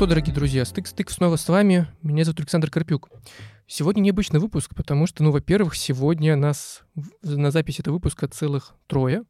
что, 0.00 0.06
дорогие 0.06 0.34
друзья, 0.34 0.64
стык-стык 0.64 1.10
снова 1.10 1.36
с 1.36 1.46
вами. 1.46 1.86
Меня 2.00 2.24
зовут 2.24 2.40
Александр 2.40 2.70
Карпюк. 2.70 3.10
Сегодня 3.66 4.00
необычный 4.00 4.40
выпуск, 4.40 4.74
потому 4.74 5.06
что, 5.06 5.22
ну, 5.22 5.30
во-первых, 5.30 5.76
сегодня 5.76 6.36
нас 6.36 6.84
на 7.22 7.50
записи 7.50 7.82
этого 7.82 7.96
выпуска 7.96 8.26
целых 8.26 8.74
трое. 8.86 9.24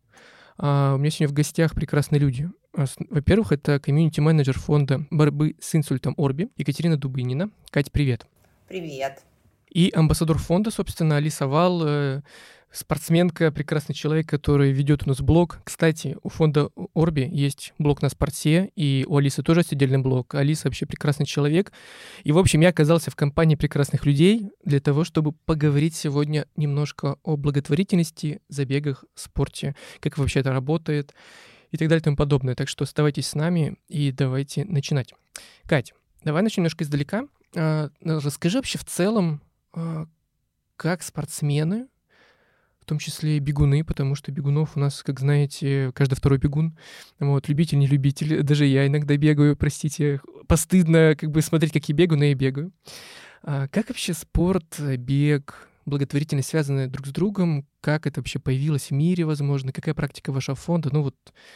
А 0.58 0.94
у 0.94 0.98
меня 0.98 1.10
сегодня 1.10 1.26
в 1.26 1.32
гостях 1.32 1.74
прекрасные 1.74 2.20
люди. 2.20 2.48
А 2.76 2.84
во-первых, 3.08 3.50
это 3.50 3.80
комьюнити-менеджер 3.80 4.56
фонда 4.56 5.04
борьбы 5.10 5.56
с 5.60 5.74
инсультом 5.74 6.14
Орби 6.16 6.50
Екатерина 6.56 6.96
Дубынина. 6.96 7.50
Кать, 7.72 7.90
привет. 7.90 8.28
Привет. 8.68 9.24
И 9.70 9.90
амбассадор 9.92 10.38
фонда, 10.38 10.70
собственно, 10.70 11.16
Алиса 11.16 11.48
Вал, 11.48 11.82
э, 11.84 12.22
спортсменка, 12.72 13.50
прекрасный 13.50 13.94
человек, 13.94 14.28
который 14.28 14.72
ведет 14.72 15.04
у 15.04 15.08
нас 15.08 15.20
блог. 15.20 15.60
Кстати, 15.64 16.16
у 16.22 16.28
фонда 16.28 16.70
Орби 16.94 17.28
есть 17.30 17.72
блог 17.78 18.02
на 18.02 18.08
спорте, 18.08 18.70
и 18.76 19.04
у 19.08 19.16
Алисы 19.16 19.42
тоже 19.42 19.60
есть 19.60 19.72
отдельный 19.72 19.98
блог. 19.98 20.34
Алиса 20.34 20.68
вообще 20.68 20.86
прекрасный 20.86 21.26
человек. 21.26 21.72
И, 22.22 22.32
в 22.32 22.38
общем, 22.38 22.60
я 22.60 22.68
оказался 22.68 23.10
в 23.10 23.16
компании 23.16 23.56
прекрасных 23.56 24.06
людей 24.06 24.50
для 24.64 24.80
того, 24.80 25.04
чтобы 25.04 25.32
поговорить 25.32 25.94
сегодня 25.94 26.46
немножко 26.56 27.16
о 27.22 27.36
благотворительности, 27.36 28.40
забегах, 28.48 29.04
спорте, 29.14 29.74
как 30.00 30.18
вообще 30.18 30.40
это 30.40 30.52
работает 30.52 31.14
и 31.70 31.76
так 31.76 31.88
далее 31.88 32.00
и 32.00 32.04
тому 32.04 32.16
подобное. 32.16 32.54
Так 32.54 32.68
что 32.68 32.84
оставайтесь 32.84 33.28
с 33.28 33.34
нами 33.34 33.76
и 33.88 34.12
давайте 34.12 34.64
начинать. 34.64 35.12
Кать, 35.66 35.92
давай 36.22 36.42
начнем 36.42 36.62
немножко 36.62 36.84
издалека. 36.84 37.24
А, 37.56 37.90
расскажи 38.00 38.58
вообще 38.58 38.78
в 38.78 38.84
целом, 38.84 39.42
а, 39.72 40.06
как 40.76 41.02
спортсмены 41.02 41.88
том 42.90 42.98
числе 42.98 43.38
бегуны, 43.38 43.84
потому 43.84 44.16
что 44.16 44.32
бегунов 44.32 44.76
у 44.76 44.80
нас, 44.80 45.04
как 45.04 45.20
знаете, 45.20 45.92
каждый 45.94 46.16
второй 46.16 46.38
бегун. 46.38 46.76
Вот, 47.20 47.48
любитель, 47.48 47.78
не 47.78 47.86
любитель. 47.86 48.42
Даже 48.42 48.66
я 48.66 48.84
иногда 48.88 49.16
бегаю, 49.16 49.56
простите. 49.56 50.20
Постыдно 50.48 51.14
как 51.16 51.30
бы 51.30 51.40
смотреть, 51.40 51.72
как 51.72 51.88
я 51.88 51.94
бегаю, 51.94 52.18
но 52.18 52.24
я 52.24 52.34
бегаю. 52.34 52.72
А 53.44 53.68
как 53.68 53.88
вообще 53.90 54.12
спорт, 54.12 54.80
бег, 54.80 55.69
благотворительность 55.86 56.48
связаны 56.48 56.86
друг 56.86 57.06
с 57.06 57.10
другом? 57.10 57.66
Как 57.80 58.06
это 58.06 58.20
вообще 58.20 58.38
появилось 58.38 58.88
в 58.88 58.90
мире, 58.90 59.24
возможно? 59.24 59.72
Какая 59.72 59.94
практика 59.94 60.32
вашего 60.32 60.54
фонда? 60.54 60.90
Ну 60.92 61.02
вот 61.02 61.14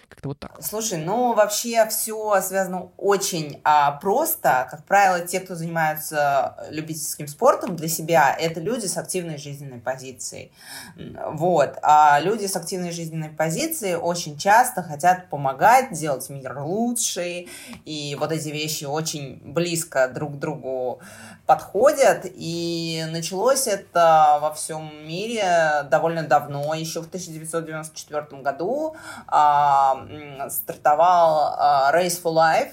как-то 0.09 0.29
вот 0.29 0.39
так. 0.39 0.59
Слушай, 0.63 1.05
ну 1.05 1.35
вообще 1.35 1.87
все 1.91 2.41
связано 2.41 2.91
очень 2.97 3.61
а, 3.63 3.93
просто. 3.93 4.67
Как 4.71 4.87
правило, 4.87 5.21
те, 5.21 5.41
кто 5.41 5.55
занимаются 5.55 6.57
любительским 6.71 7.27
спортом 7.29 7.77
для 7.77 7.89
себя, 7.89 8.35
это 8.39 8.61
люди 8.61 8.87
с 8.87 8.97
активной 8.97 9.37
жизненной 9.37 9.81
позицией. 9.81 10.51
Вот. 10.97 11.77
А 11.83 12.19
люди 12.21 12.47
с 12.47 12.57
активной 12.57 12.93
жизненной 12.93 13.29
позицией 13.29 13.97
очень 13.97 14.39
часто 14.39 14.83
хотят 14.83 15.29
помогать, 15.29 15.93
делать 15.93 16.31
мир 16.31 16.59
лучше. 16.61 17.47
И 17.85 18.17
вот 18.19 18.33
эти 18.33 18.49
вещи 18.49 18.85
очень 18.85 19.41
близко 19.45 20.09
друг 20.09 20.37
к 20.37 20.39
другу 20.39 21.01
подходят. 21.47 22.25
И 22.25 23.05
началось 23.11 23.67
это 23.67 24.24
во 24.41 24.53
всем 24.53 24.91
мире 25.07 25.85
довольно 25.91 26.23
давно, 26.23 26.75
еще 26.75 27.01
в 27.01 27.07
1994 27.07 28.43
году 28.43 28.97
а, 29.27 30.07
стартовал 30.49 31.55
а, 31.57 31.93
Race 31.95 32.23
for 32.23 32.35
Life, 32.35 32.73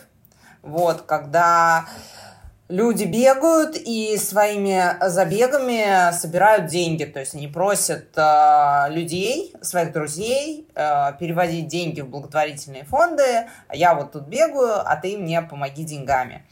вот, 0.62 1.04
когда 1.04 1.86
люди 2.72 3.04
бегают 3.04 3.76
и 3.76 4.18
своими 4.18 4.96
забегами 5.08 6.12
собирают 6.14 6.68
деньги. 6.68 7.04
То 7.04 7.20
есть 7.20 7.36
они 7.36 7.48
просят 7.48 8.10
э, 8.16 8.86
людей, 8.90 9.54
своих 9.62 9.92
друзей, 9.92 10.68
э, 10.74 11.12
переводить 11.20 11.68
деньги 11.68 12.02
в 12.02 12.10
благотворительные 12.10 12.86
фонды. 12.86 13.50
Я 13.72 13.94
вот 13.94 14.14
тут 14.14 14.24
бегаю, 14.24 14.82
а 14.90 14.96
ты 14.96 15.18
мне 15.18 15.42
помоги 15.42 15.84
деньгами. 15.84 16.46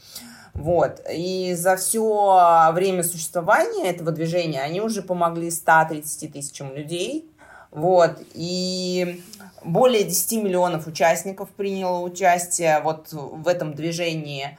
Вот. 0.54 1.00
И 1.10 1.54
за 1.54 1.76
все 1.76 2.70
время 2.72 3.02
существования 3.02 3.90
этого 3.90 4.12
движения 4.12 4.62
они 4.62 4.80
уже 4.80 5.02
помогли 5.02 5.50
130 5.50 6.32
тысячам 6.32 6.74
людей. 6.74 7.30
Вот. 7.70 8.18
И 8.34 9.22
более 9.64 10.04
10 10.04 10.42
миллионов 10.42 10.86
участников 10.86 11.50
приняло 11.50 12.00
участие 12.00 12.80
вот 12.80 13.08
в 13.12 13.46
этом 13.46 13.74
движении. 13.74 14.58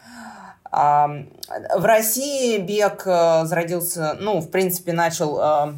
В 0.72 1.84
России 1.84 2.58
бег 2.59 3.03
э, 3.06 3.44
зародился, 3.44 4.16
ну, 4.22 4.40
в 4.40 4.50
принципе, 4.50 4.94
начал 4.94 5.38
э, 5.38 5.73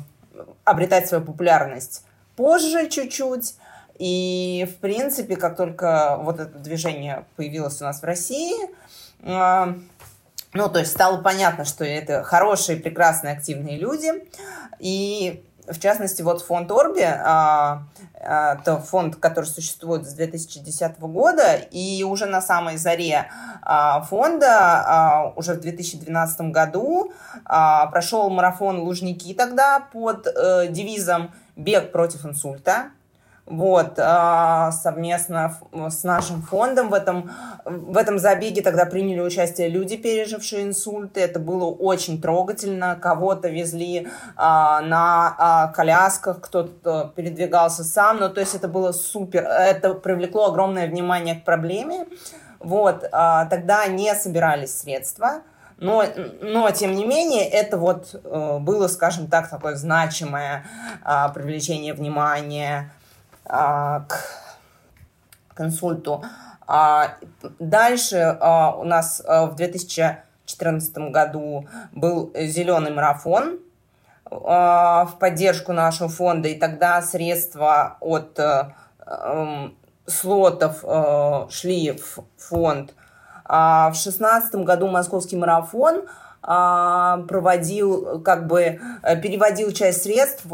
обретать 0.65 1.07
свою 1.07 1.23
популярность 1.23 2.03
позже 2.35 2.87
чуть-чуть. 2.89 3.55
И, 3.97 4.67
в 4.71 4.79
принципе, 4.81 5.35
как 5.35 5.55
только 5.55 6.17
вот 6.19 6.39
это 6.39 6.59
движение 6.59 7.25
появилось 7.35 7.81
у 7.81 7.85
нас 7.85 8.01
в 8.01 8.05
России, 8.05 8.53
э, 9.23 9.73
ну, 10.53 10.69
то 10.69 10.79
есть 10.79 10.91
стало 10.91 11.21
понятно, 11.21 11.65
что 11.65 11.83
это 11.83 12.23
хорошие, 12.23 12.77
прекрасные, 12.77 13.33
активные 13.33 13.77
люди. 13.77 14.11
И 14.79 15.43
в 15.67 15.79
частности, 15.79 16.21
вот 16.21 16.41
фонд 16.41 16.71
Орби, 16.71 17.01
а, 17.01 17.83
а, 18.19 18.55
это 18.55 18.77
фонд, 18.77 19.15
который 19.15 19.45
существует 19.45 20.05
с 20.05 20.13
2010 20.13 20.99
года, 20.99 21.55
и 21.55 22.03
уже 22.03 22.25
на 22.25 22.41
самой 22.41 22.77
заре 22.77 23.27
а, 23.61 24.01
фонда, 24.01 24.83
а, 24.85 25.33
уже 25.35 25.53
в 25.53 25.61
2012 25.61 26.51
году, 26.51 27.13
а, 27.45 27.87
прошел 27.87 28.29
марафон 28.29 28.79
Лужники 28.79 29.33
тогда 29.33 29.79
под 29.79 30.27
а, 30.27 30.67
девизом 30.67 31.31
«Бег 31.55 31.91
против 31.91 32.25
инсульта». 32.25 32.91
Вот, 33.53 33.99
а, 33.99 34.71
совместно 34.71 35.55
с 35.71 36.03
нашим 36.03 36.41
фондом 36.41 36.89
в 36.89 36.93
этом, 36.95 37.29
в 37.65 37.95
этом 37.97 38.17
забеге 38.17 38.63
тогда 38.63 38.85
приняли 38.85 39.19
участие 39.19 39.69
люди, 39.69 39.95
пережившие 39.95 40.63
инсульты. 40.63 41.21
Это 41.21 41.37
было 41.37 41.65
очень 41.65 42.19
трогательно. 42.19 42.97
Кого-то 42.99 43.49
везли 43.49 44.07
а, 44.35 44.81
на 44.81 45.35
а, 45.37 45.67
колясках, 45.67 46.41
кто-то 46.41 47.13
передвигался 47.15 47.83
сам. 47.83 48.21
Ну, 48.21 48.29
то 48.29 48.39
есть 48.39 48.55
это 48.55 48.67
было 48.67 48.91
супер. 48.91 49.43
Это 49.43 49.93
привлекло 49.93 50.47
огромное 50.47 50.87
внимание 50.87 51.35
к 51.35 51.43
проблеме. 51.43 52.07
Вот, 52.57 53.01
тогда 53.11 53.85
не 53.85 54.15
собирались 54.15 54.79
средства. 54.79 55.43
Но, 55.77 56.05
но, 56.41 56.71
тем 56.71 56.95
не 56.95 57.05
менее, 57.05 57.45
это 57.47 57.77
вот 57.77 58.15
э, 58.15 58.57
было, 58.59 58.87
скажем 58.87 59.27
так, 59.27 59.49
такое 59.49 59.75
значимое 59.75 60.65
привлечение 61.33 61.93
внимания 61.93 62.89
к 63.45 64.07
консульту. 65.53 66.23
А, 66.65 67.15
дальше 67.59 68.37
а, 68.39 68.75
у 68.77 68.83
нас 68.83 69.21
в 69.25 69.53
2014 69.55 70.97
году 71.11 71.67
был 71.91 72.31
зеленый 72.35 72.91
марафон 72.91 73.59
в 74.25 75.13
поддержку 75.19 75.73
нашего 75.73 76.09
фонда, 76.09 76.47
и 76.47 76.57
тогда 76.57 77.01
средства 77.03 77.97
от 77.99 78.39
эм, 78.39 79.77
слотов 80.07 80.83
шли 81.51 81.91
в 81.91 82.23
фонд. 82.37 82.95
В 83.45 83.91
2016 83.91 84.55
году 84.55 84.87
московский 84.87 85.35
марафон 85.35 86.07
проводил, 86.41 88.21
как 88.21 88.47
бы 88.47 88.79
э, 89.03 89.21
переводил 89.21 89.71
часть 89.71 90.03
средств 90.03 90.45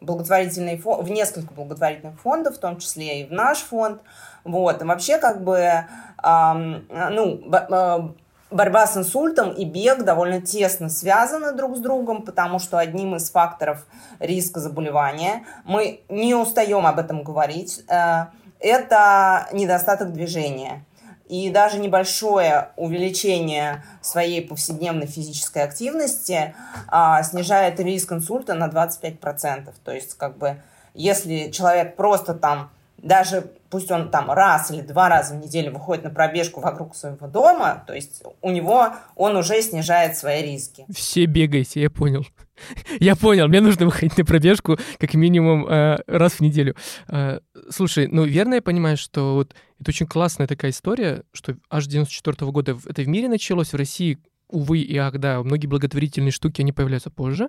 благотворительные 0.00 0.78
фон, 0.78 1.04
в 1.04 1.10
несколько 1.10 1.52
благотворительных 1.54 2.20
фондов, 2.20 2.56
в 2.56 2.60
том 2.60 2.78
числе 2.78 3.22
и 3.22 3.26
в 3.26 3.32
наш 3.32 3.58
фонд. 3.58 4.02
Вот. 4.44 4.82
И 4.82 4.84
вообще, 4.84 5.18
как 5.18 5.42
бы, 5.42 5.84
эм, 6.22 6.86
ну, 6.88 7.36
б- 7.36 8.14
борьба 8.50 8.86
с 8.86 8.96
инсультом 8.96 9.50
и 9.50 9.64
бег 9.64 10.04
довольно 10.04 10.40
тесно 10.40 10.88
связаны 10.88 11.52
друг 11.52 11.76
с 11.76 11.80
другом, 11.80 12.22
потому 12.22 12.58
что 12.58 12.78
одним 12.78 13.16
из 13.16 13.30
факторов 13.30 13.86
риска 14.20 14.60
заболевания, 14.60 15.44
мы 15.64 16.00
не 16.08 16.34
устаем 16.34 16.86
об 16.86 16.98
этом 16.98 17.22
говорить, 17.22 17.84
э, 17.88 18.26
это 18.60 19.48
недостаток 19.52 20.12
движения. 20.12 20.84
И 21.28 21.50
даже 21.50 21.78
небольшое 21.78 22.68
увеличение 22.76 23.82
своей 24.00 24.46
повседневной 24.46 25.06
физической 25.06 25.64
активности 25.64 26.54
а, 26.86 27.22
снижает 27.22 27.80
риск 27.80 28.12
инсульта 28.12 28.54
на 28.54 28.68
25%. 28.68 29.72
То 29.84 29.92
есть, 29.92 30.14
как 30.14 30.38
бы, 30.38 30.56
если 30.94 31.50
человек 31.50 31.96
просто 31.96 32.34
там, 32.34 32.70
даже 32.98 33.50
пусть 33.70 33.90
он 33.90 34.10
там 34.10 34.30
раз 34.30 34.70
или 34.70 34.80
два 34.80 35.08
раза 35.08 35.34
в 35.34 35.38
неделю 35.38 35.72
выходит 35.72 36.04
на 36.04 36.10
пробежку 36.10 36.60
вокруг 36.60 36.94
своего 36.94 37.26
дома, 37.26 37.82
то 37.86 37.92
есть 37.92 38.22
у 38.40 38.50
него 38.50 38.88
он 39.16 39.36
уже 39.36 39.60
снижает 39.62 40.16
свои 40.16 40.42
риски. 40.42 40.86
Все 40.94 41.26
бегайте, 41.26 41.82
я 41.82 41.90
понял. 41.90 42.24
Я 43.00 43.16
понял, 43.16 43.48
мне 43.48 43.60
нужно 43.60 43.86
выходить 43.86 44.16
на 44.18 44.24
пробежку 44.24 44.78
как 44.98 45.14
минимум 45.14 45.66
э, 45.66 45.98
раз 46.06 46.34
в 46.34 46.40
неделю. 46.40 46.74
Э, 47.08 47.40
слушай, 47.70 48.08
ну 48.08 48.24
верно 48.24 48.54
я 48.54 48.62
понимаю, 48.62 48.96
что 48.96 49.34
вот 49.34 49.54
это 49.80 49.90
очень 49.90 50.06
классная 50.06 50.46
такая 50.46 50.70
история, 50.70 51.22
что 51.32 51.56
аж 51.70 51.86
94 51.86 52.36
-го 52.48 52.52
года 52.52 52.78
это 52.86 53.02
в 53.02 53.08
мире 53.08 53.28
началось, 53.28 53.72
в 53.72 53.76
России 53.76 54.18
увы 54.48 54.78
и 54.78 54.96
ах, 54.96 55.18
да, 55.18 55.42
многие 55.42 55.66
благотворительные 55.66 56.30
штуки, 56.30 56.60
они 56.60 56.72
появляются 56.72 57.10
позже. 57.10 57.48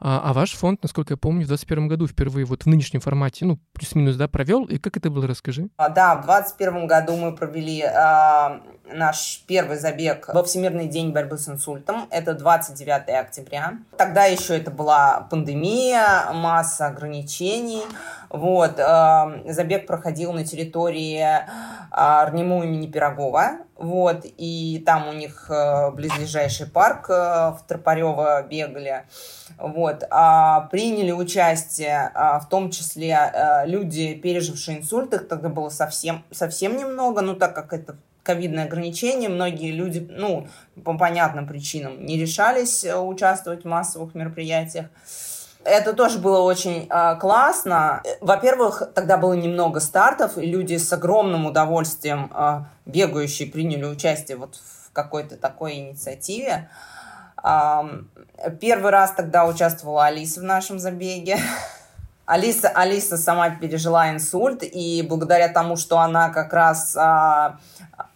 А, 0.00 0.20
а 0.24 0.32
ваш 0.32 0.52
фонд, 0.52 0.82
насколько 0.82 1.14
я 1.14 1.16
помню, 1.16 1.44
в 1.44 1.48
2021 1.48 1.88
году 1.88 2.06
впервые 2.06 2.44
вот 2.46 2.62
в 2.62 2.66
нынешнем 2.66 3.00
формате, 3.00 3.44
ну, 3.44 3.58
плюс-минус, 3.72 4.16
да, 4.16 4.28
провел. 4.28 4.64
И 4.64 4.78
как 4.78 4.96
это 4.96 5.10
было, 5.10 5.26
расскажи. 5.26 5.68
А, 5.76 5.88
да, 5.88 6.16
в 6.16 6.26
2021 6.26 6.86
году 6.86 7.16
мы 7.16 7.34
провели 7.34 7.82
а, 7.82 8.60
наш 8.92 9.42
первый 9.46 9.78
забег 9.78 10.28
во 10.32 10.42
Всемирный 10.42 10.86
день 10.86 11.12
борьбы 11.12 11.38
с 11.38 11.48
инсультом. 11.48 12.06
Это 12.10 12.34
29 12.34 13.08
октября. 13.08 13.78
Тогда 13.96 14.24
еще 14.24 14.56
это 14.56 14.70
была 14.70 15.26
пандемия, 15.30 16.32
масса 16.32 16.86
ограничений. 16.86 17.82
Вот, 18.30 18.78
э, 18.78 19.52
забег 19.52 19.86
проходил 19.86 20.32
на 20.32 20.44
территории 20.44 21.20
э, 21.20 22.24
РНИМУ 22.26 22.64
имени 22.64 22.86
Пирогова. 22.86 23.58
Вот, 23.76 24.24
и 24.24 24.82
там 24.84 25.08
у 25.08 25.12
них 25.12 25.46
э, 25.50 25.90
близлежащий 25.92 26.66
парк 26.66 27.10
э, 27.10 27.12
в 27.12 27.60
Тропарево 27.66 28.42
бегали. 28.42 29.04
Вот, 29.56 30.04
а 30.10 30.62
приняли 30.70 31.10
участие 31.10 32.10
а, 32.14 32.38
в 32.38 32.48
том 32.48 32.70
числе 32.70 33.16
а, 33.16 33.64
люди, 33.66 34.14
пережившие 34.14 34.78
инсульт, 34.78 35.12
их 35.14 35.26
тогда 35.26 35.48
было 35.48 35.68
совсем, 35.68 36.22
совсем 36.30 36.76
немного, 36.76 37.22
ну 37.22 37.34
так 37.34 37.56
как 37.56 37.72
это 37.72 37.96
ковидное 38.28 38.66
ограничение, 38.66 39.30
многие 39.30 39.70
люди, 39.70 40.06
ну, 40.10 40.46
по 40.84 40.98
понятным 40.98 41.46
причинам 41.46 42.04
не 42.04 42.18
решались 42.18 42.84
э, 42.84 42.94
участвовать 42.94 43.64
в 43.64 43.66
массовых 43.66 44.14
мероприятиях. 44.14 44.86
Это 45.64 45.92
тоже 45.92 46.18
было 46.18 46.40
очень 46.40 46.86
э, 46.88 47.16
классно. 47.18 48.02
Во-первых, 48.20 48.82
тогда 48.94 49.16
было 49.16 49.34
немного 49.34 49.80
стартов, 49.80 50.38
и 50.38 50.46
люди 50.46 50.76
с 50.76 50.92
огромным 50.92 51.46
удовольствием 51.46 52.30
э, 52.34 52.60
бегающие 52.86 53.50
приняли 53.50 53.84
участие 53.84 54.36
вот 54.36 54.56
в 54.56 54.92
какой-то 54.92 55.36
такой 55.36 55.74
инициативе. 55.74 56.70
Э, 57.42 57.82
первый 58.60 58.90
раз 58.92 59.12
тогда 59.12 59.46
участвовала 59.46 60.06
Алиса 60.06 60.40
в 60.40 60.44
нашем 60.44 60.78
забеге. 60.78 61.38
Алиса, 62.28 62.68
Алиса 62.68 63.16
сама 63.16 63.48
пережила 63.50 64.10
инсульт, 64.10 64.62
и 64.62 65.02
благодаря 65.08 65.48
тому, 65.48 65.76
что 65.76 65.98
она 65.98 66.28
как 66.28 66.52
раз 66.52 66.94
а, 66.94 67.58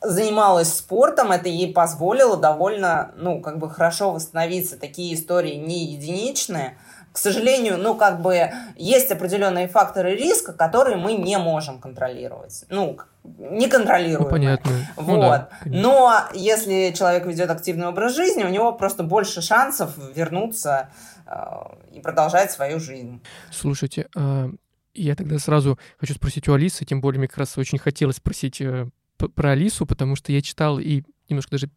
занималась 0.03 0.71
спортом, 0.75 1.33
это 1.33 1.49
ей 1.49 1.73
позволило 1.73 2.37
довольно, 2.37 3.13
ну, 3.17 3.41
как 3.41 3.59
бы 3.59 3.71
хорошо 3.71 4.11
восстановиться. 4.11 4.79
Такие 4.79 5.15
истории 5.15 5.55
не 5.55 5.87
единичные. 5.87 6.77
К 7.13 7.19
сожалению, 7.19 7.77
ну, 7.79 7.95
как 7.95 8.23
бы 8.23 8.51
есть 8.77 9.11
определенные 9.11 9.69
факторы 9.69 10.17
риска, 10.17 10.53
которые 10.53 10.97
мы 10.97 11.13
не 11.13 11.37
можем 11.39 11.79
контролировать. 11.79 12.65
Ну, 12.71 12.99
не 13.23 13.69
контролируем. 13.69 14.25
Ну, 14.25 14.31
понятно. 14.31 14.73
Вот. 14.97 15.07
Ну, 15.07 15.21
да, 15.21 15.49
Но 15.65 16.15
если 16.33 16.93
человек 16.97 17.27
ведет 17.27 17.51
активный 17.51 17.87
образ 17.87 18.17
жизни, 18.17 18.45
у 18.45 18.49
него 18.49 18.73
просто 18.73 19.03
больше 19.03 19.43
шансов 19.43 19.93
вернуться 20.15 20.89
а, 21.27 21.77
и 21.93 22.01
продолжать 22.01 22.51
свою 22.51 22.81
жизнь. 22.81 23.23
Слушайте, 23.51 24.09
а, 24.17 24.51
я 24.95 25.15
тогда 25.15 25.39
сразу 25.39 25.79
хочу 25.99 26.15
спросить 26.15 26.49
у 26.49 26.55
Алисы, 26.55 26.85
тем 26.85 27.01
более 27.01 27.19
мне 27.19 27.29
как 27.29 27.39
раз 27.39 27.57
очень 27.59 27.79
хотелось 27.79 28.17
спросить 28.17 28.61
э, 28.61 28.89
про 29.17 29.51
Алису, 29.51 29.87
потому 29.87 30.17
что 30.17 30.33
я 30.33 30.43
читал 30.43 30.79
и 30.79 31.03
немножко 31.29 31.53
даже 31.53 31.71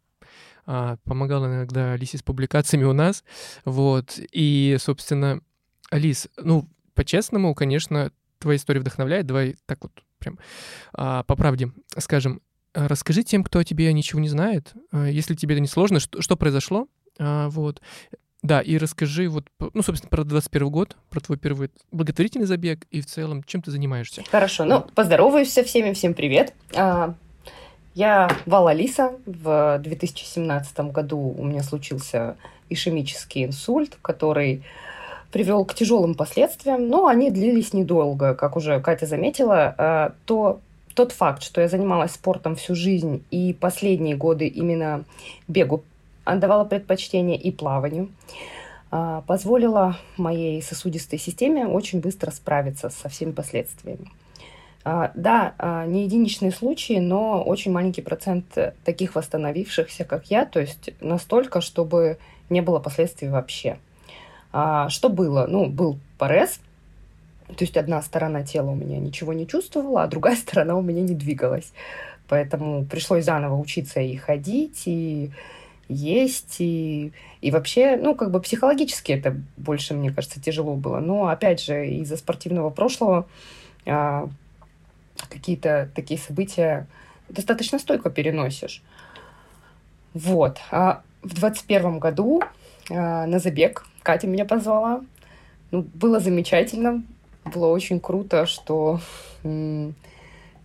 а, 0.65 0.97
помогал 1.03 1.45
иногда 1.45 1.93
Алисе 1.93 2.17
с 2.17 2.23
публикациями 2.23 2.83
у 2.83 2.93
нас, 2.93 3.23
вот, 3.65 4.19
и, 4.31 4.77
собственно, 4.79 5.41
Алис, 5.91 6.27
ну, 6.37 6.67
по-честному, 6.93 7.53
конечно, 7.53 8.11
твоя 8.39 8.57
история 8.57 8.79
вдохновляет, 8.79 9.25
давай 9.25 9.55
так 9.65 9.79
вот 9.83 9.91
прям 10.19 10.39
по 10.93 11.35
правде 11.35 11.71
скажем, 11.97 12.41
расскажи 12.73 13.23
тем, 13.23 13.43
кто 13.43 13.59
о 13.59 13.63
тебе 13.63 13.91
ничего 13.93 14.19
не 14.19 14.29
знает, 14.29 14.73
если 14.91 15.35
тебе 15.35 15.55
это 15.55 15.61
не 15.61 15.67
сложно, 15.67 15.99
что, 15.99 16.21
что 16.21 16.35
произошло, 16.35 16.87
вот, 17.19 17.81
да, 18.41 18.61
и 18.61 18.77
расскажи 18.77 19.27
вот, 19.27 19.45
ну, 19.73 19.81
собственно, 19.81 20.09
про 20.09 20.23
21 20.23 20.69
год, 20.69 20.97
про 21.09 21.19
твой 21.19 21.37
первый 21.37 21.71
благотворительный 21.91 22.45
забег 22.45 22.85
и 22.91 23.01
в 23.01 23.07
целом, 23.07 23.43
чем 23.43 23.61
ты 23.61 23.71
занимаешься. 23.71 24.23
Хорошо, 24.29 24.65
ну, 24.65 24.81
поздороваюсь 24.93 25.51
со 25.51 25.63
всеми, 25.63 25.93
всем 25.93 26.13
привет. 26.13 26.53
А, 26.75 27.15
я 27.95 28.29
Вала 28.45 28.73
Лиса. 28.73 29.13
В 29.25 29.79
2017 29.79 30.91
году 30.91 31.33
у 31.37 31.43
меня 31.43 31.63
случился 31.63 32.35
ишемический 32.69 33.45
инсульт, 33.45 33.97
который 34.01 34.63
привел 35.31 35.65
к 35.65 35.73
тяжелым 35.73 36.13
последствиям, 36.13 36.87
но 36.87 37.07
они 37.07 37.31
длились 37.31 37.73
недолго. 37.73 38.35
Как 38.35 38.55
уже 38.55 38.79
Катя 38.79 39.05
заметила, 39.05 39.73
а, 39.77 40.13
то 40.25 40.59
тот 40.93 41.11
факт, 41.11 41.43
что 41.43 41.61
я 41.61 41.67
занималась 41.67 42.13
спортом 42.13 42.55
всю 42.55 42.75
жизнь 42.75 43.23
и 43.31 43.53
последние 43.53 44.15
годы 44.15 44.47
именно 44.47 45.03
бегу 45.47 45.83
отдавала 46.23 46.63
предпочтение 46.65 47.37
и 47.37 47.51
плаванию, 47.51 48.09
а, 48.91 49.21
позволила 49.27 49.97
моей 50.17 50.61
сосудистой 50.61 51.19
системе 51.19 51.67
очень 51.67 51.99
быстро 51.99 52.31
справиться 52.31 52.89
со 52.89 53.09
всеми 53.09 53.31
последствиями. 53.31 54.09
А, 54.87 55.11
да, 55.15 55.55
а, 55.57 55.85
не 55.85 56.03
единичные 56.03 56.51
случаи, 56.51 56.99
но 56.99 57.43
очень 57.43 57.71
маленький 57.71 58.01
процент 58.01 58.45
таких 58.85 59.15
восстановившихся, 59.15 60.05
как 60.05 60.27
я, 60.27 60.45
то 60.45 60.61
есть 60.61 60.91
настолько, 61.01 61.59
чтобы 61.59 62.19
не 62.49 62.61
было 62.61 62.79
последствий 62.79 63.27
вообще. 63.27 63.77
Что 64.51 65.09
было? 65.09 65.47
Ну, 65.49 65.65
был 65.65 65.99
порез, 66.17 66.61
то 67.47 67.63
есть 67.63 67.77
одна 67.77 68.01
сторона 68.01 68.43
тела 68.43 68.71
у 68.71 68.75
меня 68.75 68.97
ничего 68.97 69.33
не 69.33 69.47
чувствовала, 69.47 70.03
а 70.03 70.07
другая 70.07 70.35
сторона 70.35 70.75
у 70.75 70.81
меня 70.81 71.01
не 71.01 71.13
двигалась. 71.13 71.71
Поэтому 72.27 72.85
пришлось 72.85 73.25
заново 73.25 73.55
учиться 73.59 73.99
и 73.99 74.15
ходить, 74.15 74.83
и 74.85 75.31
есть, 75.87 76.55
и, 76.59 77.11
и 77.41 77.51
вообще, 77.51 77.97
ну, 77.97 78.15
как 78.15 78.31
бы 78.31 78.41
психологически 78.41 79.11
это 79.11 79.37
больше, 79.57 79.93
мне 79.93 80.11
кажется, 80.11 80.41
тяжело 80.41 80.75
было. 80.75 80.99
Но, 80.99 81.27
опять 81.27 81.61
же, 81.61 81.87
из-за 81.87 82.17
спортивного 82.17 82.71
прошлого 82.71 83.27
а, 83.85 84.27
какие-то 85.29 85.89
такие 85.95 86.19
события 86.19 86.87
достаточно 87.29 87.79
стойко 87.79 88.09
переносишь. 88.09 88.83
Вот. 90.13 90.59
А 90.71 91.01
в 91.21 91.33
двадцать 91.33 91.65
первом 91.65 91.99
году 91.99 92.41
а, 92.89 93.25
на 93.25 93.39
забег 93.39 93.85
Катя 94.03 94.27
меня 94.27 94.45
позвала. 94.45 95.01
Ну, 95.71 95.81
было 95.93 96.19
замечательно, 96.19 97.03
было 97.43 97.67
очень 97.67 97.99
круто, 97.99 98.45
что 98.45 98.99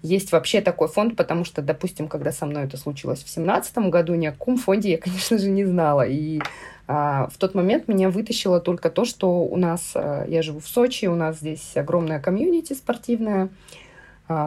есть 0.02 0.33
вообще 0.33 0.61
такой 0.61 0.88
фонд, 0.88 1.16
потому 1.16 1.45
что, 1.45 1.61
допустим, 1.62 2.09
когда 2.09 2.33
со 2.33 2.47
мной 2.47 2.64
это 2.64 2.76
случилось 2.76 3.23
в 3.23 3.28
семнадцатом 3.28 3.90
году, 3.90 4.14
ни 4.14 4.26
о 4.26 4.33
каком 4.33 4.57
фонде 4.57 4.92
я, 4.92 4.99
конечно 5.02 5.38
же, 5.38 5.50
не 5.50 5.64
знала. 5.64 6.07
И 6.07 6.40
а, 6.87 7.28
в 7.28 7.37
тот 7.37 7.54
момент 7.54 7.88
меня 7.88 8.11
вытащило 8.11 8.61
только 8.61 8.90
то, 8.90 9.04
что 9.04 9.42
у 9.45 9.57
нас, 9.57 9.92
а, 9.95 10.25
я 10.26 10.42
живу 10.42 10.61
в 10.61 10.66
Сочи, 10.66 11.07
у 11.07 11.14
нас 11.14 11.38
здесь 11.38 11.76
огромная 11.76 12.21
комьюнити 12.21 12.73
спортивная, 12.73 13.50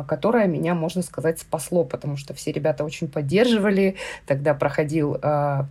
которое 0.07 0.47
меня, 0.47 0.75
можно 0.75 1.01
сказать, 1.01 1.39
спасло, 1.39 1.83
потому 1.83 2.17
что 2.17 2.33
все 2.33 2.51
ребята 2.51 2.83
очень 2.83 3.07
поддерживали. 3.07 3.95
Тогда 4.25 4.53
проходил 4.53 5.17
а, 5.21 5.65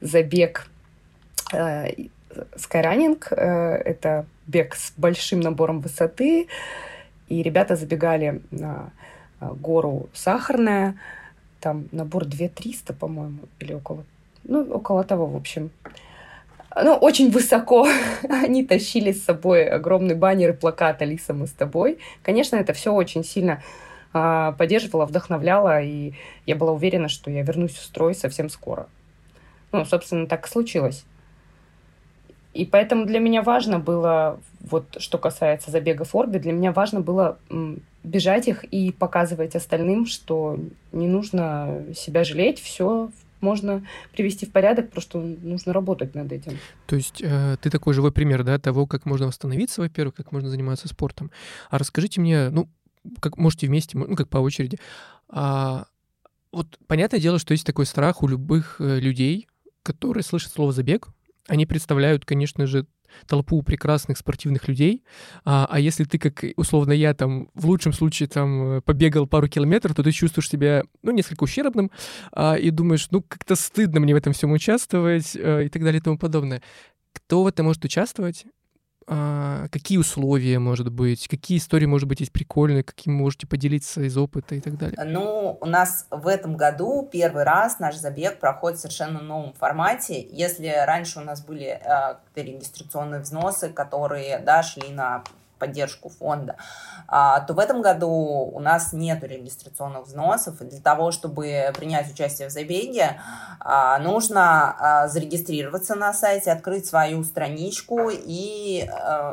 забег 0.00 0.68
а, 1.52 1.86
а, 3.32 3.76
это 3.76 4.26
бег 4.46 4.74
с 4.74 4.92
большим 4.96 5.40
набором 5.40 5.80
высоты, 5.80 6.48
и 7.28 7.42
ребята 7.42 7.76
забегали 7.76 8.42
на 8.50 8.90
а, 9.40 9.52
гору 9.54 10.08
Сахарная, 10.14 10.96
там 11.60 11.88
набор 11.92 12.24
2300, 12.24 12.94
по-моему, 12.94 13.40
или 13.58 13.74
около, 13.74 14.04
ну, 14.44 14.62
около 14.72 15.04
того, 15.04 15.26
в 15.26 15.36
общем. 15.36 15.70
Ну, 16.76 16.94
очень 16.94 17.30
высоко. 17.30 17.88
Они 18.28 18.64
тащили 18.64 19.12
с 19.12 19.24
собой 19.24 19.68
огромный 19.68 20.14
баннер 20.14 20.50
и 20.50 20.56
плакат 20.56 21.02
«Алиса, 21.02 21.34
мы 21.34 21.46
с 21.46 21.52
тобой». 21.52 21.98
Конечно, 22.22 22.56
это 22.56 22.72
все 22.72 22.92
очень 22.92 23.24
сильно 23.24 23.62
э, 24.14 24.52
поддерживало, 24.56 25.06
вдохновляло, 25.06 25.82
и 25.82 26.12
я 26.46 26.56
была 26.56 26.72
уверена, 26.72 27.08
что 27.08 27.30
я 27.30 27.42
вернусь 27.42 27.74
в 27.74 27.82
строй 27.82 28.14
совсем 28.14 28.48
скоро. 28.48 28.88
Ну, 29.72 29.84
собственно, 29.84 30.26
так 30.26 30.46
и 30.46 30.50
случилось. 30.50 31.04
И 32.52 32.64
поэтому 32.64 33.04
для 33.04 33.20
меня 33.20 33.42
важно 33.42 33.78
было, 33.78 34.40
вот 34.60 34.96
что 34.98 35.18
касается 35.18 35.70
забегов 35.70 36.14
Орби, 36.16 36.38
для 36.38 36.52
меня 36.52 36.72
важно 36.72 37.00
было 37.00 37.38
бежать 38.02 38.48
их 38.48 38.64
и 38.64 38.90
показывать 38.90 39.54
остальным, 39.54 40.06
что 40.06 40.58
не 40.90 41.06
нужно 41.06 41.84
себя 41.94 42.24
жалеть, 42.24 42.60
все 42.60 43.10
можно 43.40 43.86
привести 44.12 44.46
в 44.46 44.52
порядок, 44.52 44.90
просто 44.90 45.18
нужно 45.18 45.72
работать 45.72 46.14
над 46.14 46.32
этим. 46.32 46.58
То 46.86 46.96
есть 46.96 47.20
э, 47.22 47.56
ты 47.60 47.70
такой 47.70 47.94
живой 47.94 48.12
пример, 48.12 48.44
да, 48.44 48.58
того, 48.58 48.86
как 48.86 49.06
можно 49.06 49.26
восстановиться, 49.26 49.80
во-первых, 49.80 50.14
как 50.14 50.32
можно 50.32 50.48
заниматься 50.48 50.88
спортом. 50.88 51.30
А 51.70 51.78
расскажите 51.78 52.20
мне, 52.20 52.50
ну, 52.50 52.68
как 53.20 53.38
можете 53.38 53.66
вместе, 53.66 53.96
ну, 53.98 54.16
как 54.16 54.28
по 54.28 54.38
очереди. 54.38 54.78
А, 55.28 55.86
вот 56.52 56.78
понятное 56.86 57.20
дело, 57.20 57.38
что 57.38 57.52
есть 57.52 57.66
такой 57.66 57.86
страх 57.86 58.22
у 58.22 58.28
любых 58.28 58.76
э, 58.80 58.98
людей, 58.98 59.46
которые 59.82 60.22
слышат 60.24 60.52
слово 60.52 60.72
забег, 60.72 61.08
они 61.48 61.66
представляют, 61.66 62.24
конечно 62.24 62.66
же, 62.66 62.86
толпу 63.26 63.62
прекрасных 63.62 64.18
спортивных 64.18 64.68
людей, 64.68 65.04
а, 65.44 65.66
а 65.70 65.80
если 65.80 66.04
ты, 66.04 66.18
как 66.18 66.44
условно 66.56 66.92
я, 66.92 67.14
там, 67.14 67.48
в 67.54 67.66
лучшем 67.66 67.92
случае, 67.92 68.28
там, 68.28 68.82
побегал 68.82 69.26
пару 69.26 69.48
километров, 69.48 69.94
то 69.94 70.02
ты 70.02 70.10
чувствуешь 70.12 70.48
себя, 70.48 70.84
ну, 71.02 71.12
несколько 71.12 71.44
ущербным 71.44 71.90
а, 72.32 72.54
и 72.54 72.70
думаешь, 72.70 73.08
ну, 73.10 73.22
как-то 73.22 73.56
стыдно 73.56 74.00
мне 74.00 74.14
в 74.14 74.16
этом 74.16 74.32
всем 74.32 74.52
участвовать 74.52 75.36
а, 75.36 75.60
и 75.60 75.68
так 75.68 75.82
далее 75.82 76.00
и 76.00 76.02
тому 76.02 76.18
подобное. 76.18 76.62
Кто 77.12 77.42
в 77.42 77.46
этом 77.46 77.66
может 77.66 77.84
участвовать? 77.84 78.44
А, 79.12 79.66
какие 79.72 79.98
условия, 79.98 80.60
может 80.60 80.92
быть, 80.92 81.26
какие 81.26 81.58
истории, 81.58 81.86
может 81.86 82.06
быть, 82.06 82.20
есть 82.20 82.30
прикольные, 82.30 82.84
какие 82.84 83.12
можете 83.12 83.44
поделиться 83.44 84.02
из 84.02 84.16
опыта 84.16 84.54
и 84.54 84.60
так 84.60 84.78
далее? 84.78 84.96
Ну, 85.04 85.58
у 85.60 85.66
нас 85.66 86.06
в 86.12 86.28
этом 86.28 86.56
году 86.56 87.08
первый 87.10 87.42
раз 87.42 87.80
наш 87.80 87.96
забег 87.96 88.38
проходит 88.38 88.78
в 88.78 88.82
совершенно 88.82 89.20
новом 89.20 89.52
формате. 89.54 90.24
Если 90.30 90.72
раньше 90.86 91.18
у 91.18 91.22
нас 91.22 91.44
были 91.44 91.80
э, 91.82 92.14
регистрационные 92.36 93.20
взносы, 93.20 93.70
которые 93.70 94.38
да, 94.38 94.62
шли 94.62 94.90
на 94.90 95.24
поддержку 95.60 96.08
фонда, 96.08 96.56
а, 97.06 97.40
то 97.40 97.54
в 97.54 97.58
этом 97.58 97.82
году 97.82 98.08
у 98.08 98.58
нас 98.60 98.92
нет 98.92 99.22
регистрационных 99.22 100.06
взносов. 100.06 100.60
И 100.62 100.64
для 100.64 100.80
того, 100.80 101.12
чтобы 101.12 101.70
принять 101.76 102.10
участие 102.10 102.48
в 102.48 102.50
забеге, 102.50 103.20
а, 103.60 103.98
нужно 103.98 104.74
а, 104.78 105.08
зарегистрироваться 105.08 105.94
на 105.94 106.12
сайте, 106.12 106.50
открыть 106.50 106.86
свою 106.86 107.22
страничку 107.22 108.10
и 108.10 108.88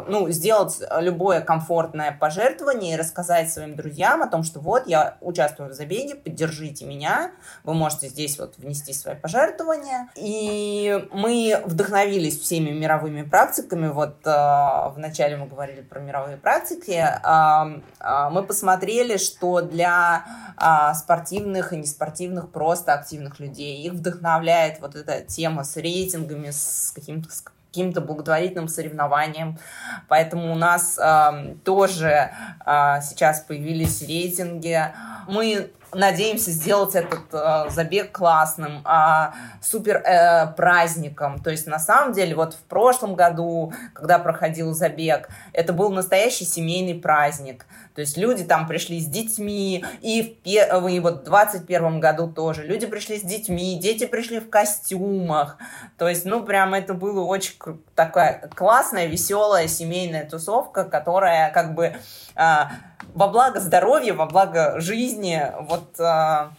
ну, 0.08 0.30
сделать 0.30 0.80
любое 1.00 1.42
комфортное 1.42 2.12
пожертвование 2.12 2.96
и 2.96 2.98
рассказать 2.98 3.52
своим 3.52 3.76
друзьям 3.76 4.22
о 4.22 4.28
том, 4.28 4.44
что 4.44 4.60
вот 4.60 4.88
я 4.88 5.18
участвую 5.22 5.70
в 5.70 5.74
забеге, 5.74 6.16
поддержите 6.16 6.86
меня, 6.86 7.32
вы 7.64 7.74
можете 7.74 8.10
здесь 8.10 8.38
вот 8.38 8.58
внести 8.58 8.94
свои 8.94 9.16
пожертвования. 9.16 10.10
И 10.16 11.08
мы 11.12 11.62
вдохновились 11.66 12.40
всеми 12.40 12.72
мировыми 12.72 13.22
практиками. 13.22 13.88
Вот 13.88 14.18
вначале 14.24 15.38
мы 15.38 15.48
говорили 15.48 15.82
про 15.82 16.00
мировые 16.00 16.17
мировые 16.18 16.38
практики, 16.38 17.04
а, 17.24 18.30
мы 18.30 18.44
посмотрели, 18.44 19.18
что 19.18 19.62
для 19.62 20.26
а, 20.58 20.94
спортивных 20.94 21.74
и 21.74 21.78
неспортивных, 21.78 22.50
просто 22.50 22.94
активных 22.94 23.40
людей 23.40 23.84
их 23.84 23.94
вдохновляет 23.94 24.80
вот 24.82 24.96
эта 24.96 25.22
тема 25.22 25.64
с 25.64 25.78
рейтингами, 25.78 26.50
с 26.52 26.92
каким-то 26.96 27.30
каким-то 27.70 28.02
благотворительным 28.02 28.70
соревнованием. 28.70 29.60
Поэтому 30.08 30.52
у 30.52 30.56
нас 30.56 30.98
э, 30.98 31.56
тоже 31.64 32.32
э, 32.66 33.02
сейчас 33.04 33.42
появились 33.42 34.02
рейтинги. 34.02 34.82
Мы 35.28 35.70
надеемся 35.94 36.52
сделать 36.52 36.96
этот 36.96 37.34
э, 37.34 37.70
забег 37.70 38.12
классным, 38.12 38.84
э, 38.86 39.32
супер 39.62 39.98
э, 39.98 40.48
праздником. 40.56 41.40
То 41.40 41.50
есть 41.50 41.68
на 41.68 41.80
самом 41.80 42.14
деле 42.14 42.36
вот 42.36 42.54
в 42.54 42.62
прошлом 42.64 43.16
году, 43.16 43.74
когда 43.94 44.20
проходил 44.20 44.74
забег, 44.74 45.30
это 45.54 45.74
был 45.74 45.90
настоящий 45.90 46.46
семейный 46.46 46.96
праздник. 46.96 47.66
То 47.96 48.02
есть 48.02 48.18
люди 48.18 48.44
там 48.44 48.68
пришли 48.68 49.00
с 49.00 49.06
детьми, 49.06 49.84
и 50.02 50.38
в, 50.44 50.88
и 50.88 51.00
вот 51.00 51.22
в 51.22 51.24
21 51.24 52.00
году 52.00 52.28
тоже. 52.28 52.64
Люди 52.64 52.86
пришли 52.86 53.18
с 53.20 53.24
детьми, 53.24 53.80
дети 53.80 54.06
пришли 54.06 54.40
в 54.40 54.50
костюмах. 54.50 55.58
То 55.98 56.08
есть, 56.08 56.26
ну, 56.26 56.44
прям 56.44 56.74
это 56.74 56.94
было 56.94 57.24
очень 57.24 57.56
такая 57.96 58.50
классная, 58.54 59.08
веселая 59.08 59.68
семейная 59.68 60.30
тусовка, 60.30 60.84
которая 60.84 61.50
как 61.52 61.74
бы 61.74 61.96
а, 62.36 62.70
во 63.14 63.28
благо 63.28 63.60
здоровья, 63.60 64.14
во 64.14 64.26
благо 64.26 64.80
жизни, 64.80 65.42
вот 65.62 65.77
а, 66.00 66.52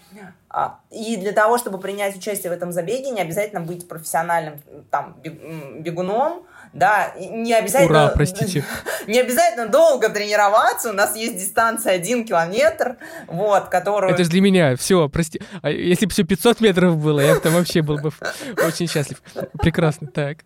а, 0.51 0.81
и 0.91 1.17
для 1.17 1.33
того, 1.33 1.59
чтобы 1.59 1.79
принять 1.79 2.17
участие 2.17 2.51
в 2.51 2.55
этом 2.55 2.73
забеге, 2.73 3.11
не 3.11 3.21
обязательно 3.21 3.61
быть 3.61 3.89
профессиональным 3.89 4.61
там 4.91 5.17
бегуном, 5.23 6.47
да, 6.73 7.13
не 7.19 7.55
обязательно... 7.55 8.05
Ура, 8.05 8.09
простите. 8.09 8.65
Не 9.07 9.21
обязательно 9.21 9.69
долго 9.69 10.11
тренироваться, 10.11 10.91
у 10.91 10.93
нас 10.93 11.17
есть 11.17 11.39
дистанция 11.39 11.95
один 11.95 12.27
километр, 12.27 12.99
вот, 13.27 13.69
которую... 13.69 14.13
Это 14.13 14.25
же 14.25 14.29
для 14.29 14.43
меня, 14.43 14.77
все, 14.77 15.09
прости. 15.09 15.41
А 15.63 15.71
если 15.71 16.05
бы 16.05 16.13
все 16.13 16.25
500 16.25 16.61
метров 16.61 16.99
было, 16.99 17.21
я 17.21 17.35
бы 17.35 17.41
там 17.41 17.55
вообще 17.55 17.81
был 17.81 17.97
бы 17.97 18.13
очень 18.67 18.87
счастлив. 18.87 19.23
Прекрасно, 19.61 20.09
так. 20.09 20.39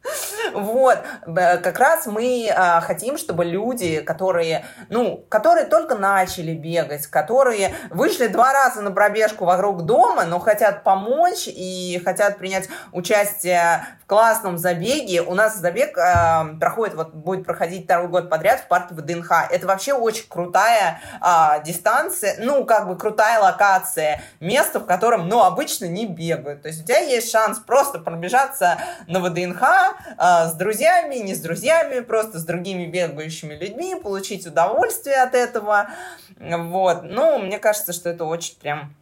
Вот, 0.54 0.98
как 1.24 1.78
раз 1.78 2.06
мы 2.06 2.50
а, 2.54 2.80
хотим, 2.80 3.16
чтобы 3.16 3.44
люди, 3.44 4.00
которые, 4.00 4.64
ну, 4.88 5.24
которые 5.28 5.66
только 5.66 5.94
начали 5.94 6.54
бегать, 6.54 7.06
которые 7.06 7.74
вышли 7.90 8.26
два 8.26 8.52
раза 8.52 8.82
на 8.82 8.90
пробежку 8.90 9.44
вокруг 9.44 9.82
дома, 9.82 10.24
но 10.24 10.38
хотят 10.38 10.84
помочь 10.84 11.46
и 11.46 12.00
хотят 12.04 12.38
принять 12.38 12.68
участие 12.92 13.86
в 14.02 14.06
классном 14.06 14.58
забеге. 14.58 15.22
У 15.22 15.34
нас 15.34 15.56
забег 15.56 15.96
а, 15.98 16.46
проходит, 16.60 16.94
вот 16.94 17.14
будет 17.14 17.46
проходить 17.46 17.84
второй 17.84 18.08
год 18.08 18.30
подряд 18.30 18.60
в 18.60 18.68
парке 18.68 18.94
ВДНХ. 18.94 19.30
Это 19.50 19.66
вообще 19.66 19.92
очень 19.92 20.28
крутая 20.28 21.00
э, 21.20 21.62
дистанция, 21.64 22.36
ну, 22.38 22.64
как 22.64 22.88
бы 22.88 22.96
крутая 22.96 23.40
локация, 23.40 24.22
место, 24.40 24.80
в 24.80 24.86
котором, 24.86 25.28
ну, 25.28 25.42
обычно 25.42 25.86
не 25.86 26.06
бегают. 26.06 26.62
То 26.62 26.68
есть 26.68 26.82
у 26.82 26.84
тебя 26.84 26.98
есть 26.98 27.30
шанс 27.30 27.58
просто 27.58 27.98
пробежаться 27.98 28.78
на 29.06 29.20
ВДНХ 29.20 29.62
э, 30.44 30.48
с 30.48 30.54
друзьями, 30.54 31.16
не 31.16 31.34
с 31.34 31.40
друзьями, 31.40 32.00
просто 32.00 32.38
с 32.38 32.44
другими 32.44 32.86
бегающими 32.86 33.54
людьми, 33.54 33.94
получить 33.94 34.46
удовольствие 34.46 35.22
от 35.22 35.34
этого. 35.34 35.90
Вот. 36.38 37.02
Ну, 37.04 37.38
мне 37.38 37.58
кажется, 37.58 37.92
что 37.92 38.10
это 38.10 38.24
очень 38.24 38.56
прям 38.58 38.94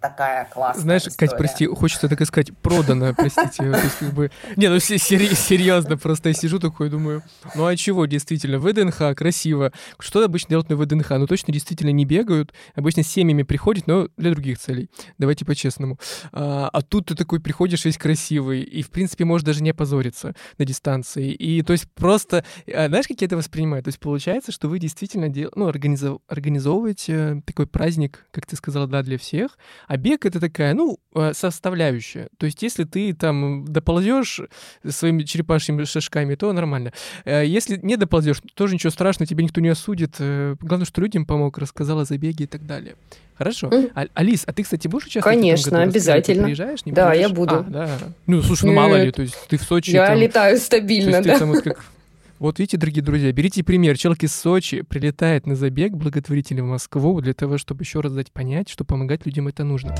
такая 0.00 0.48
классная 0.52 0.82
Знаешь, 0.82 1.06
история. 1.06 1.30
Кать, 1.30 1.38
прости, 1.38 1.66
хочется 1.66 2.08
так 2.08 2.24
сказать, 2.26 2.56
продано, 2.58 3.14
простите. 3.14 3.72
Как 4.00 4.12
бы... 4.12 4.30
Не, 4.56 4.68
ну 4.68 4.78
серьезно, 4.78 5.96
просто 5.96 6.30
я 6.30 6.34
сижу 6.34 6.58
такой, 6.58 6.90
думаю, 6.90 7.22
ну 7.54 7.66
а 7.66 7.76
чего, 7.76 8.06
действительно, 8.06 8.58
ВДНХ, 8.58 9.14
красиво. 9.16 9.72
Что 9.98 10.24
обычно 10.24 10.50
делают 10.50 10.68
на 10.68 10.76
ВДНХ? 10.76 11.10
Ну 11.10 11.26
точно 11.26 11.52
действительно 11.52 11.90
не 11.90 12.04
бегают, 12.04 12.52
обычно 12.74 13.02
с 13.02 13.08
семьями 13.08 13.42
приходят, 13.42 13.86
но 13.86 14.08
для 14.16 14.30
других 14.30 14.58
целей. 14.58 14.90
Давайте 15.18 15.44
по-честному. 15.44 15.98
А, 16.32 16.68
а 16.72 16.82
тут 16.82 17.06
ты 17.06 17.14
такой 17.14 17.40
приходишь 17.40 17.84
весь 17.84 17.98
красивый, 17.98 18.62
и, 18.62 18.82
в 18.82 18.90
принципе, 18.90 19.24
можешь 19.24 19.44
даже 19.44 19.62
не 19.62 19.70
опозориться 19.70 20.34
на 20.58 20.64
дистанции. 20.64 21.32
И, 21.32 21.62
то 21.62 21.72
есть, 21.72 21.90
просто, 21.92 22.44
а, 22.66 22.88
знаешь, 22.88 23.06
как 23.06 23.20
я 23.20 23.26
это 23.26 23.36
воспринимаю? 23.36 23.82
То 23.82 23.88
есть, 23.88 24.00
получается, 24.00 24.52
что 24.52 24.68
вы 24.68 24.78
действительно 24.78 25.28
дел... 25.28 25.50
ну, 25.54 25.68
организов... 25.68 26.20
организовываете 26.28 27.42
такой 27.46 27.66
праздник, 27.66 28.26
как 28.30 28.46
ты 28.46 28.56
сказала, 28.56 28.86
да, 28.86 29.02
для 29.02 29.18
всех, 29.18 29.58
а 29.86 29.96
бег— 29.96 30.24
это 30.26 30.40
такая, 30.40 30.74
ну, 30.74 30.98
э, 31.14 31.32
составляющая. 31.34 32.28
То 32.38 32.46
есть 32.46 32.62
если 32.62 32.84
ты 32.84 33.14
там 33.14 33.64
доползешь 33.66 34.40
своими 34.88 35.22
черепашьими 35.22 35.84
шажками, 35.84 36.34
то 36.34 36.52
нормально. 36.52 36.92
Э, 37.24 37.44
если 37.46 37.78
не 37.82 37.96
доползешь, 37.96 38.40
тоже 38.54 38.74
ничего 38.74 38.90
страшного, 38.90 39.26
тебя 39.26 39.44
никто 39.44 39.60
не 39.60 39.68
осудит. 39.68 40.16
Э, 40.18 40.56
главное, 40.60 40.86
что 40.86 41.00
людям 41.00 41.26
помог, 41.26 41.58
рассказала 41.58 42.04
за 42.04 42.18
беги 42.18 42.44
и 42.44 42.46
так 42.46 42.66
далее. 42.66 42.96
Хорошо. 43.36 43.68
Mm. 43.68 43.92
А, 43.94 44.06
Алис, 44.14 44.44
а 44.46 44.52
ты, 44.52 44.62
кстати, 44.62 44.88
будешь 44.88 45.06
участвовать? 45.06 45.38
Конечно, 45.38 45.64
в 45.64 45.66
этом 45.66 45.78
году? 45.80 45.90
обязательно. 45.90 46.42
Ты 46.42 46.44
приезжаешь? 46.44 46.86
Не 46.86 46.92
да, 46.92 47.12
я 47.12 47.28
буду. 47.28 47.56
А, 47.56 47.62
да. 47.62 47.98
Ну, 48.26 48.42
слушай, 48.42 48.64
ну 48.64 48.72
мало 48.72 48.96
ли, 48.96 49.10
то 49.12 49.22
есть 49.22 49.36
ты 49.48 49.58
в 49.58 49.62
Сочи. 49.62 49.90
Я 49.90 50.06
там, 50.06 50.18
летаю 50.18 50.58
стабильно, 50.58 51.22
да. 51.22 51.34
Ты, 51.34 51.38
там, 51.38 51.52
вот, 51.52 51.62
как 51.62 51.84
вот 52.38 52.58
видите, 52.58 52.76
дорогие 52.76 53.02
друзья, 53.02 53.32
берите 53.32 53.64
пример. 53.64 53.96
Человек 53.96 54.24
из 54.24 54.34
Сочи 54.34 54.82
прилетает 54.82 55.46
на 55.46 55.54
забег 55.54 55.92
благотворительный 55.92 56.62
в 56.62 56.66
Москву 56.66 57.20
для 57.20 57.32
того, 57.32 57.58
чтобы 57.58 57.82
еще 57.82 58.00
раз 58.00 58.12
дать 58.12 58.32
понять, 58.32 58.68
что 58.68 58.84
помогать 58.84 59.24
людям 59.26 59.48
это 59.48 59.64
нужно. 59.64 59.94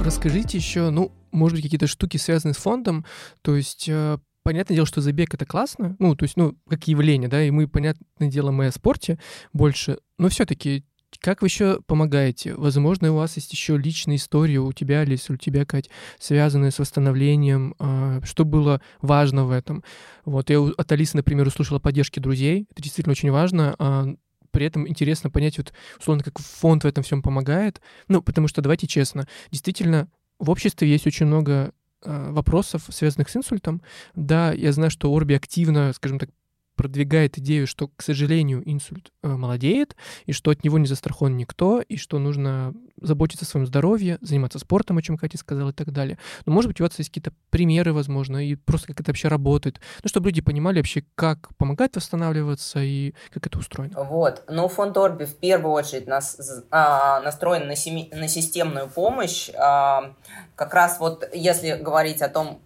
Расскажите 0.00 0.58
еще, 0.58 0.90
ну, 0.90 1.12
может 1.32 1.56
быть, 1.56 1.64
какие-то 1.64 1.86
штуки, 1.88 2.16
связанные 2.16 2.54
с 2.54 2.58
фондом. 2.58 3.04
То 3.42 3.56
есть, 3.56 3.88
э, 3.88 4.18
понятное 4.44 4.76
дело, 4.76 4.86
что 4.86 5.00
забег 5.00 5.34
это 5.34 5.44
классно, 5.44 5.96
ну, 5.98 6.14
то 6.14 6.22
есть, 6.22 6.36
ну, 6.36 6.56
как 6.68 6.86
явление, 6.86 7.28
да, 7.28 7.42
и 7.42 7.50
мы, 7.50 7.66
понятное 7.66 8.28
дело, 8.28 8.52
мы 8.52 8.66
о 8.66 8.72
спорте 8.72 9.18
больше, 9.52 9.98
но 10.18 10.28
все-таки 10.28 10.84
как 11.26 11.42
вы 11.42 11.48
еще 11.48 11.80
помогаете? 11.88 12.54
Возможно, 12.54 13.12
у 13.12 13.16
вас 13.16 13.34
есть 13.34 13.50
еще 13.50 13.76
личная 13.76 14.14
история 14.14 14.60
у 14.60 14.72
тебя, 14.72 15.00
Алис, 15.00 15.28
у 15.28 15.36
тебя, 15.36 15.66
Кать, 15.66 15.90
связанная 16.20 16.70
с 16.70 16.78
восстановлением. 16.78 17.74
А, 17.80 18.20
что 18.22 18.44
было 18.44 18.80
важно 19.02 19.44
в 19.44 19.50
этом? 19.50 19.82
Вот 20.24 20.50
я 20.50 20.60
от 20.60 20.92
Алисы, 20.92 21.16
например, 21.16 21.48
услышала 21.48 21.80
поддержки 21.80 22.20
друзей. 22.20 22.68
Это 22.70 22.80
действительно 22.80 23.10
очень 23.10 23.32
важно. 23.32 23.74
А, 23.80 24.06
при 24.52 24.66
этом 24.66 24.86
интересно 24.86 25.28
понять, 25.28 25.58
вот, 25.58 25.72
условно, 25.98 26.22
как 26.22 26.38
фонд 26.38 26.84
в 26.84 26.86
этом 26.86 27.02
всем 27.02 27.22
помогает. 27.22 27.80
Ну, 28.06 28.22
потому 28.22 28.46
что, 28.46 28.62
давайте 28.62 28.86
честно, 28.86 29.26
действительно, 29.50 30.08
в 30.38 30.48
обществе 30.48 30.88
есть 30.88 31.08
очень 31.08 31.26
много 31.26 31.72
а, 32.04 32.30
вопросов, 32.30 32.84
связанных 32.88 33.30
с 33.30 33.36
инсультом. 33.36 33.82
Да, 34.14 34.52
я 34.52 34.70
знаю, 34.70 34.92
что 34.92 35.12
Орби 35.12 35.34
активно, 35.34 35.92
скажем 35.92 36.20
так, 36.20 36.30
продвигает 36.76 37.38
идею, 37.38 37.66
что, 37.66 37.88
к 37.88 38.02
сожалению, 38.02 38.62
инсульт 38.64 39.10
э, 39.22 39.28
молодеет, 39.28 39.96
и 40.26 40.32
что 40.32 40.50
от 40.50 40.62
него 40.62 40.78
не 40.78 40.86
застрахован 40.86 41.36
никто, 41.36 41.80
и 41.80 41.96
что 41.96 42.18
нужно 42.18 42.74
заботиться 43.00 43.44
о 43.44 43.48
своем 43.48 43.66
здоровье, 43.66 44.18
заниматься 44.20 44.58
спортом, 44.58 44.98
о 44.98 45.02
чем 45.02 45.16
Катя 45.16 45.38
сказала, 45.38 45.70
и 45.70 45.72
так 45.72 45.92
далее. 45.92 46.18
Но, 46.44 46.52
может 46.52 46.68
быть, 46.68 46.80
у 46.80 46.84
вас 46.84 46.96
есть 46.98 47.10
какие-то 47.10 47.32
примеры, 47.50 47.92
возможно, 47.92 48.46
и 48.46 48.54
просто 48.54 48.88
как 48.88 49.00
это 49.00 49.10
вообще 49.10 49.28
работает, 49.28 49.80
ну, 50.02 50.08
чтобы 50.08 50.28
люди 50.28 50.40
понимали 50.40 50.78
вообще, 50.78 51.04
как 51.14 51.48
помогать 51.56 51.96
восстанавливаться 51.96 52.80
и 52.82 53.14
как 53.32 53.46
это 53.46 53.58
устроено. 53.58 54.04
Вот. 54.04 54.44
Ну, 54.48 54.68
фонд 54.68 54.96
Орби 54.96 55.24
в 55.24 55.36
первую 55.36 55.72
очередь 55.72 56.06
нас, 56.06 56.38
а, 56.70 57.20
настроен 57.20 57.66
на, 57.66 57.76
семи, 57.76 58.10
на 58.12 58.28
системную 58.28 58.88
помощь. 58.88 59.50
А, 59.58 60.14
как 60.54 60.74
раз 60.74 61.00
вот 61.00 61.28
если 61.32 61.74
говорить 61.74 62.22
о 62.22 62.28
том, 62.28 62.60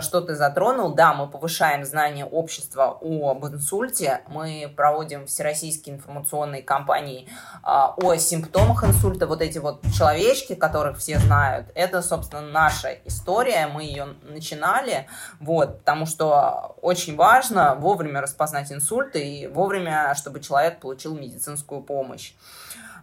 что 0.00 0.20
ты 0.20 0.34
затронул, 0.34 0.94
да, 0.94 1.12
мы 1.12 1.28
повышаем 1.28 1.84
знание 1.84 2.24
общества 2.24 2.98
об 3.00 3.44
инсульте, 3.46 4.22
мы 4.28 4.72
проводим 4.74 5.26
всероссийские 5.26 5.96
информационные 5.96 6.62
кампании 6.62 7.28
а, 7.62 7.94
о 7.96 8.14
симптомах 8.16 8.84
инсульта, 8.84 9.26
вот 9.26 9.42
эти 9.42 9.58
вот 9.58 9.82
человечки, 9.96 10.54
которых 10.54 10.98
все 10.98 11.18
знают, 11.18 11.66
это, 11.74 12.00
собственно, 12.02 12.42
наша 12.42 12.94
история, 13.04 13.66
мы 13.66 13.84
ее 13.84 14.14
начинали, 14.22 15.06
вот, 15.40 15.80
потому 15.80 16.06
что 16.06 16.76
очень 16.80 17.16
важно 17.16 17.74
вовремя 17.74 18.20
распознать 18.20 18.72
инсульт 18.72 19.14
и 19.16 19.46
вовремя, 19.46 20.14
чтобы 20.14 20.40
человек 20.40 20.80
получил 20.80 21.14
медицинскую 21.14 21.82
помощь. 21.82 22.32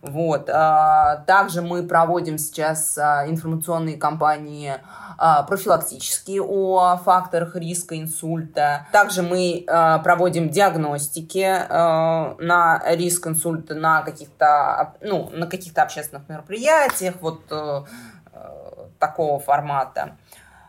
Вот. 0.02 0.50
А, 0.50 1.24
также 1.28 1.62
мы 1.62 1.84
проводим 1.84 2.38
сейчас 2.38 2.98
а, 2.98 3.28
информационные 3.28 3.98
кампании 3.98 4.76
а, 5.18 5.44
профилактические 5.44 6.42
о 6.44 6.98
факторах 6.98 7.56
риска 7.56 7.98
инсульта. 7.98 8.88
Также 8.92 9.24
мы 9.24 9.66
проводим 10.04 10.50
диагностики 10.50 11.68
на 11.70 12.82
риск 12.96 13.28
инсульта 13.28 13.76
на 13.76 14.02
каких-то 14.02 14.94
ну, 15.02 15.30
на 15.32 15.48
каких-то 15.48 15.84
общественных 15.84 16.30
мероприятиях 16.30 17.16
вот 17.22 17.42
э, 17.50 17.84
такого 19.00 19.40
формата. 19.40 20.18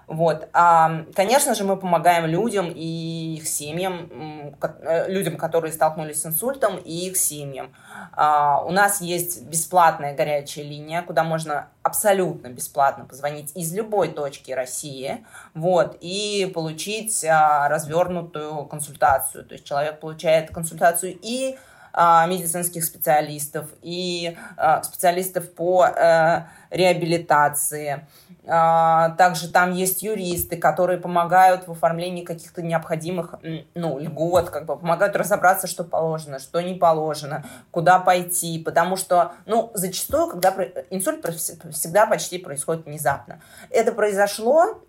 Вот. 0.09 0.49
А, 0.55 1.05
конечно 1.15 1.55
же, 1.55 1.65
мы 1.65 1.77
помогаем 1.77 2.25
людям 2.25 2.73
и 2.75 3.37
их 3.37 3.47
семьям, 3.47 4.57
э, 4.83 5.11
людям, 5.11 5.37
которые 5.37 5.71
столкнулись 5.71 6.23
с 6.23 6.27
инсультом, 6.27 6.79
и 6.79 7.09
их 7.09 7.17
семьям. 7.19 7.75
А, 8.13 8.65
у 8.65 8.71
нас 8.71 9.03
есть 9.03 9.45
бесплатная 9.45 10.17
горячая 10.17 10.65
линия, 10.65 11.03
куда 11.03 11.25
можно 11.25 11.69
абсолютно 11.83 12.49
бесплатно 12.49 13.05
позвонить 13.05 13.55
из 13.55 13.75
любой 13.75 14.09
точки 14.09 14.51
России, 14.51 15.27
вот, 15.53 15.99
и 16.01 16.51
получить 16.55 17.23
а, 17.27 17.69
развернутую 17.69 18.65
консультацию. 18.65 19.45
То 19.45 19.53
есть 19.53 19.67
человек 19.67 20.01
получает 20.01 20.51
консультацию 20.51 21.19
и 21.21 21.59
а, 21.93 22.27
медицинских 22.27 22.85
специалистов, 22.85 23.67
и 23.83 24.37
а, 24.57 24.83
специалистов 24.83 25.53
по 25.53 25.83
а, 25.83 26.49
реабилитации, 26.71 28.07
также 28.49 29.51
там 29.53 29.73
есть 29.73 30.03
юристы, 30.03 30.57
которые 30.57 30.99
помогают 30.99 31.69
в 31.69 31.73
оформлении 31.73 32.25
каких-то 32.25 32.63
необходимых 32.63 33.35
ну, 33.75 33.99
льгот, 33.99 34.49
как 34.49 34.65
бы 34.65 34.79
помогают 34.79 35.17
разобраться, 35.17 35.67
что 35.67 35.85
положено, 35.85 36.39
что 36.39 36.63
не 36.63 36.75
положено, 36.75 37.45
куда 37.71 37.99
пойти. 37.99 38.59
Потому 38.59 38.97
что, 38.97 39.33
ну, 39.45 39.71
зачастую, 39.75 40.31
когда 40.31 40.55
инсульт 40.89 41.27
всегда 41.73 42.07
почти 42.07 42.39
происходит 42.39 42.87
внезапно. 42.87 43.41
Это 43.69 43.93
произошло, 43.93 44.81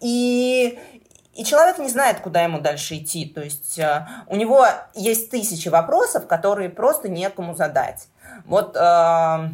и, 0.00 0.80
и 1.34 1.44
человек 1.44 1.78
не 1.78 1.90
знает, 1.90 2.20
куда 2.20 2.42
ему 2.42 2.60
дальше 2.60 2.96
идти. 2.96 3.26
То 3.26 3.42
есть 3.42 3.78
э, 3.78 4.06
у 4.26 4.36
него 4.36 4.64
есть 4.94 5.30
тысячи 5.30 5.68
вопросов, 5.68 6.26
которые 6.26 6.70
просто 6.70 7.10
некому 7.10 7.54
задать. 7.54 8.08
Вот 8.46 8.74
э, 8.74 9.48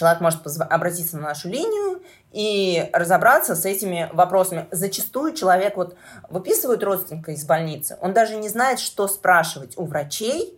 человек 0.00 0.20
может 0.20 0.40
обратиться 0.70 1.18
на 1.18 1.28
нашу 1.28 1.50
линию 1.50 2.00
и 2.32 2.88
разобраться 2.94 3.54
с 3.54 3.66
этими 3.66 4.08
вопросами. 4.14 4.66
Зачастую 4.70 5.34
человек 5.34 5.76
вот 5.76 5.94
выписывает 6.30 6.82
родственника 6.82 7.32
из 7.32 7.44
больницы, 7.44 7.98
он 8.00 8.14
даже 8.14 8.36
не 8.36 8.48
знает, 8.48 8.80
что 8.80 9.06
спрашивать 9.08 9.76
у 9.76 9.84
врачей, 9.84 10.56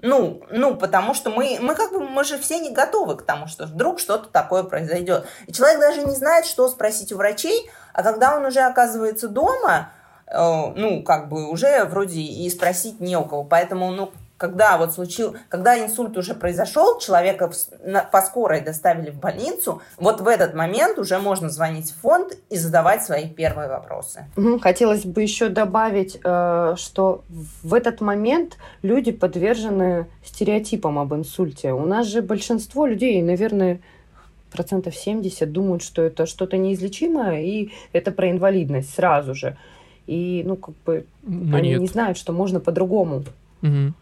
ну, 0.00 0.42
ну, 0.50 0.76
потому 0.76 1.12
что 1.12 1.28
мы, 1.28 1.58
мы 1.60 1.74
как 1.74 1.92
бы, 1.92 2.00
мы 2.00 2.24
же 2.24 2.38
все 2.38 2.60
не 2.60 2.70
готовы 2.70 3.16
к 3.16 3.22
тому, 3.22 3.46
что 3.46 3.66
вдруг 3.66 3.98
что-то 3.98 4.28
такое 4.28 4.62
произойдет. 4.62 5.26
И 5.46 5.52
человек 5.52 5.80
даже 5.80 6.02
не 6.02 6.14
знает, 6.14 6.46
что 6.46 6.68
спросить 6.68 7.12
у 7.12 7.16
врачей, 7.16 7.68
а 7.92 8.04
когда 8.04 8.36
он 8.36 8.46
уже 8.46 8.60
оказывается 8.60 9.28
дома, 9.28 9.90
э, 10.28 10.38
ну, 10.38 11.02
как 11.02 11.28
бы 11.28 11.50
уже 11.50 11.84
вроде 11.84 12.20
и 12.20 12.48
спросить 12.48 13.00
не 13.00 13.16
у 13.16 13.24
кого. 13.24 13.42
Поэтому, 13.42 13.90
ну, 13.90 14.12
когда 14.38 14.78
вот 14.78 14.94
случил, 14.94 15.36
когда 15.48 15.78
инсульт 15.84 16.16
уже 16.16 16.34
произошел, 16.34 16.98
человека 17.00 17.50
по 18.10 18.22
скорой 18.22 18.60
доставили 18.60 19.10
в 19.10 19.18
больницу, 19.18 19.82
вот 19.98 20.20
в 20.20 20.28
этот 20.28 20.54
момент 20.54 20.98
уже 20.98 21.18
можно 21.18 21.50
звонить 21.50 21.90
в 21.90 22.00
фонд 22.00 22.38
и 22.48 22.56
задавать 22.56 23.02
свои 23.02 23.28
первые 23.28 23.68
вопросы. 23.68 24.26
Хотелось 24.62 25.04
бы 25.04 25.22
еще 25.22 25.48
добавить, 25.48 26.20
э, 26.22 26.74
что 26.76 27.24
в 27.62 27.74
этот 27.74 28.00
момент 28.00 28.56
люди 28.82 29.10
подвержены 29.10 30.06
стереотипам 30.24 31.00
об 31.00 31.12
инсульте. 31.14 31.72
У 31.72 31.84
нас 31.84 32.06
же 32.06 32.22
большинство 32.22 32.86
людей, 32.86 33.20
наверное, 33.22 33.80
процентов 34.52 34.94
70 34.94 35.52
думают, 35.52 35.82
что 35.82 36.02
это 36.02 36.26
что-то 36.26 36.56
неизлечимое, 36.56 37.42
и 37.42 37.72
это 37.92 38.12
про 38.12 38.30
инвалидность 38.30 38.94
сразу 38.94 39.34
же. 39.34 39.56
И, 40.06 40.42
ну, 40.46 40.56
как 40.56 40.74
бы, 40.86 41.06
Но 41.22 41.56
они 41.56 41.70
нет. 41.70 41.80
не 41.80 41.86
знают, 41.88 42.16
что 42.16 42.32
можно 42.32 42.60
по-другому. 42.60 43.24
Угу. 43.62 43.94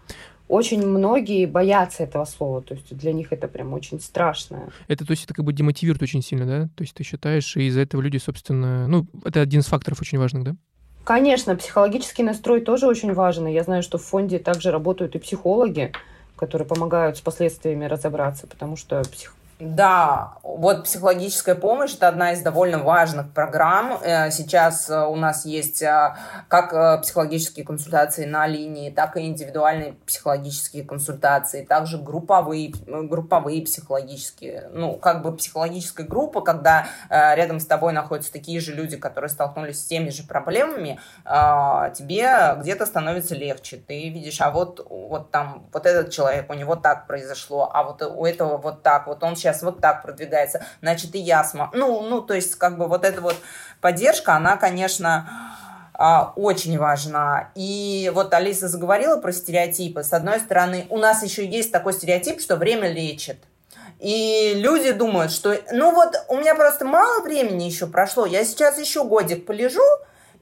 Очень 0.48 0.86
многие 0.86 1.46
боятся 1.46 2.04
этого 2.04 2.24
слова, 2.24 2.62
то 2.62 2.74
есть 2.74 2.96
для 2.96 3.12
них 3.12 3.32
это 3.32 3.48
прям 3.48 3.74
очень 3.74 4.00
страшно. 4.00 4.70
Это, 4.86 5.04
то 5.04 5.10
есть, 5.10 5.24
это 5.24 5.34
как 5.34 5.44
бы 5.44 5.52
демотивирует 5.52 6.02
очень 6.02 6.22
сильно, 6.22 6.46
да? 6.46 6.68
То 6.76 6.84
есть 6.84 6.94
ты 6.94 7.02
считаешь, 7.02 7.56
и 7.56 7.66
из-за 7.66 7.80
этого 7.80 8.00
люди, 8.00 8.18
собственно, 8.18 8.86
ну, 8.86 9.06
это 9.24 9.40
один 9.40 9.60
из 9.60 9.66
факторов 9.66 10.00
очень 10.00 10.18
важных, 10.18 10.44
да? 10.44 10.56
Конечно, 11.02 11.56
психологический 11.56 12.22
настрой 12.22 12.60
тоже 12.60 12.86
очень 12.86 13.12
важен. 13.12 13.46
Я 13.46 13.64
знаю, 13.64 13.82
что 13.82 13.98
в 13.98 14.04
фонде 14.04 14.38
также 14.38 14.70
работают 14.70 15.16
и 15.16 15.18
психологи, 15.18 15.92
которые 16.36 16.66
помогают 16.66 17.16
с 17.16 17.20
последствиями 17.20 17.84
разобраться, 17.84 18.46
потому 18.46 18.76
что 18.76 19.02
псих... 19.02 19.34
Да, 19.58 20.34
вот 20.42 20.84
психологическая 20.84 21.54
помощь 21.54 21.94
это 21.94 22.08
одна 22.08 22.32
из 22.32 22.42
довольно 22.42 22.78
важных 22.78 23.32
программ. 23.32 23.98
Э, 24.02 24.30
сейчас 24.30 24.90
э, 24.90 25.06
у 25.06 25.16
нас 25.16 25.46
есть 25.46 25.80
э, 25.80 26.14
как 26.48 27.00
психологические 27.00 27.64
консультации 27.64 28.26
на 28.26 28.46
линии, 28.46 28.90
так 28.90 29.16
и 29.16 29.20
индивидуальные 29.22 29.94
психологические 30.04 30.84
консультации, 30.84 31.64
также 31.64 31.96
групповые, 31.96 32.70
групповые 32.86 33.62
психологические, 33.62 34.68
ну, 34.74 34.96
как 34.96 35.22
бы 35.22 35.34
психологическая 35.34 36.06
группа, 36.06 36.42
когда 36.42 36.88
рядом 37.08 37.58
с 37.58 37.66
тобой 37.66 37.92
находятся 37.94 38.32
такие 38.32 38.60
же 38.60 38.74
люди, 38.74 38.96
которые 38.96 39.30
столкнулись 39.30 39.80
с 39.80 39.86
теми 39.86 40.10
же 40.10 40.24
проблемами, 40.24 41.00
тебе 41.24 42.56
где-то 42.58 42.86
становится 42.86 43.34
легче. 43.34 43.78
Ты 43.78 44.10
видишь, 44.10 44.40
а 44.40 44.50
вот, 44.50 44.86
вот 44.88 45.30
там, 45.30 45.66
вот 45.72 45.86
этот 45.86 46.10
человек, 46.10 46.50
у 46.50 46.54
него 46.54 46.76
так 46.76 47.06
произошло, 47.06 47.70
а 47.72 47.82
вот 47.84 48.02
у 48.02 48.24
этого 48.24 48.58
вот 48.58 48.82
так, 48.82 49.06
вот 49.06 49.22
он 49.22 49.36
сейчас 49.36 49.45
сейчас 49.46 49.62
вот 49.62 49.80
так 49.80 50.02
продвигается, 50.02 50.64
значит, 50.82 51.14
и 51.14 51.18
я 51.18 51.44
смогу. 51.44 51.76
Ну, 51.76 52.02
ну, 52.02 52.20
то 52.20 52.34
есть, 52.34 52.56
как 52.56 52.78
бы 52.78 52.88
вот 52.88 53.04
эта 53.04 53.20
вот 53.20 53.36
поддержка, 53.80 54.34
она, 54.34 54.56
конечно, 54.56 55.28
а, 55.94 56.32
очень 56.36 56.78
важна. 56.78 57.50
И 57.54 58.10
вот 58.14 58.34
Алиса 58.34 58.68
заговорила 58.68 59.18
про 59.18 59.32
стереотипы. 59.32 60.02
С 60.02 60.12
одной 60.12 60.40
стороны, 60.40 60.86
у 60.90 60.98
нас 60.98 61.22
еще 61.22 61.46
есть 61.46 61.70
такой 61.70 61.92
стереотип, 61.92 62.40
что 62.40 62.56
время 62.56 62.90
лечит. 62.90 63.38
И 64.00 64.52
люди 64.56 64.92
думают, 64.92 65.32
что 65.32 65.56
ну 65.72 65.94
вот 65.94 66.14
у 66.28 66.36
меня 66.36 66.54
просто 66.54 66.84
мало 66.84 67.22
времени 67.22 67.64
еще 67.64 67.86
прошло, 67.86 68.26
я 68.26 68.44
сейчас 68.44 68.78
еще 68.78 69.04
годик 69.04 69.46
полежу, 69.46 69.80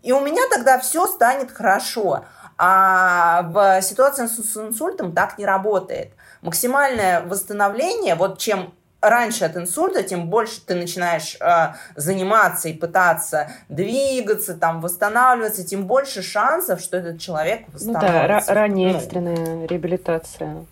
и 0.03 0.11
у 0.11 0.19
меня 0.19 0.43
тогда 0.51 0.81
все 0.81 1.07
станет 1.07 1.53
хорошо. 1.53 2.25
А 2.57 3.43
в 3.43 3.81
ситуации 3.83 4.27
с 4.27 4.57
инсультом 4.57 5.13
так 5.13 5.39
не 5.39 5.47
работает. 5.47 6.13
Максимальное 6.43 7.23
восстановление, 7.23 8.17
вот 8.17 8.39
чем 8.39 8.75
раньше 9.09 9.45
от 9.45 9.57
инсульта, 9.57 10.03
тем 10.03 10.29
больше 10.29 10.61
ты 10.65 10.75
начинаешь 10.75 11.37
э, 11.41 11.75
заниматься 11.97 12.69
и 12.69 12.73
пытаться 12.73 13.51
двигаться, 13.69 14.55
там, 14.55 14.81
восстанавливаться, 14.81 15.65
тем 15.65 15.87
больше 15.87 16.23
шансов, 16.23 16.81
что 16.81 16.97
этот 16.97 17.21
человек 17.21 17.63
восстановится. 17.73 18.13
Ну 18.13 18.47
да, 18.47 18.55
ранняя 18.55 18.93
ну, 18.93 18.99
экстренная 18.99 19.67
реабилитация. 19.67 20.67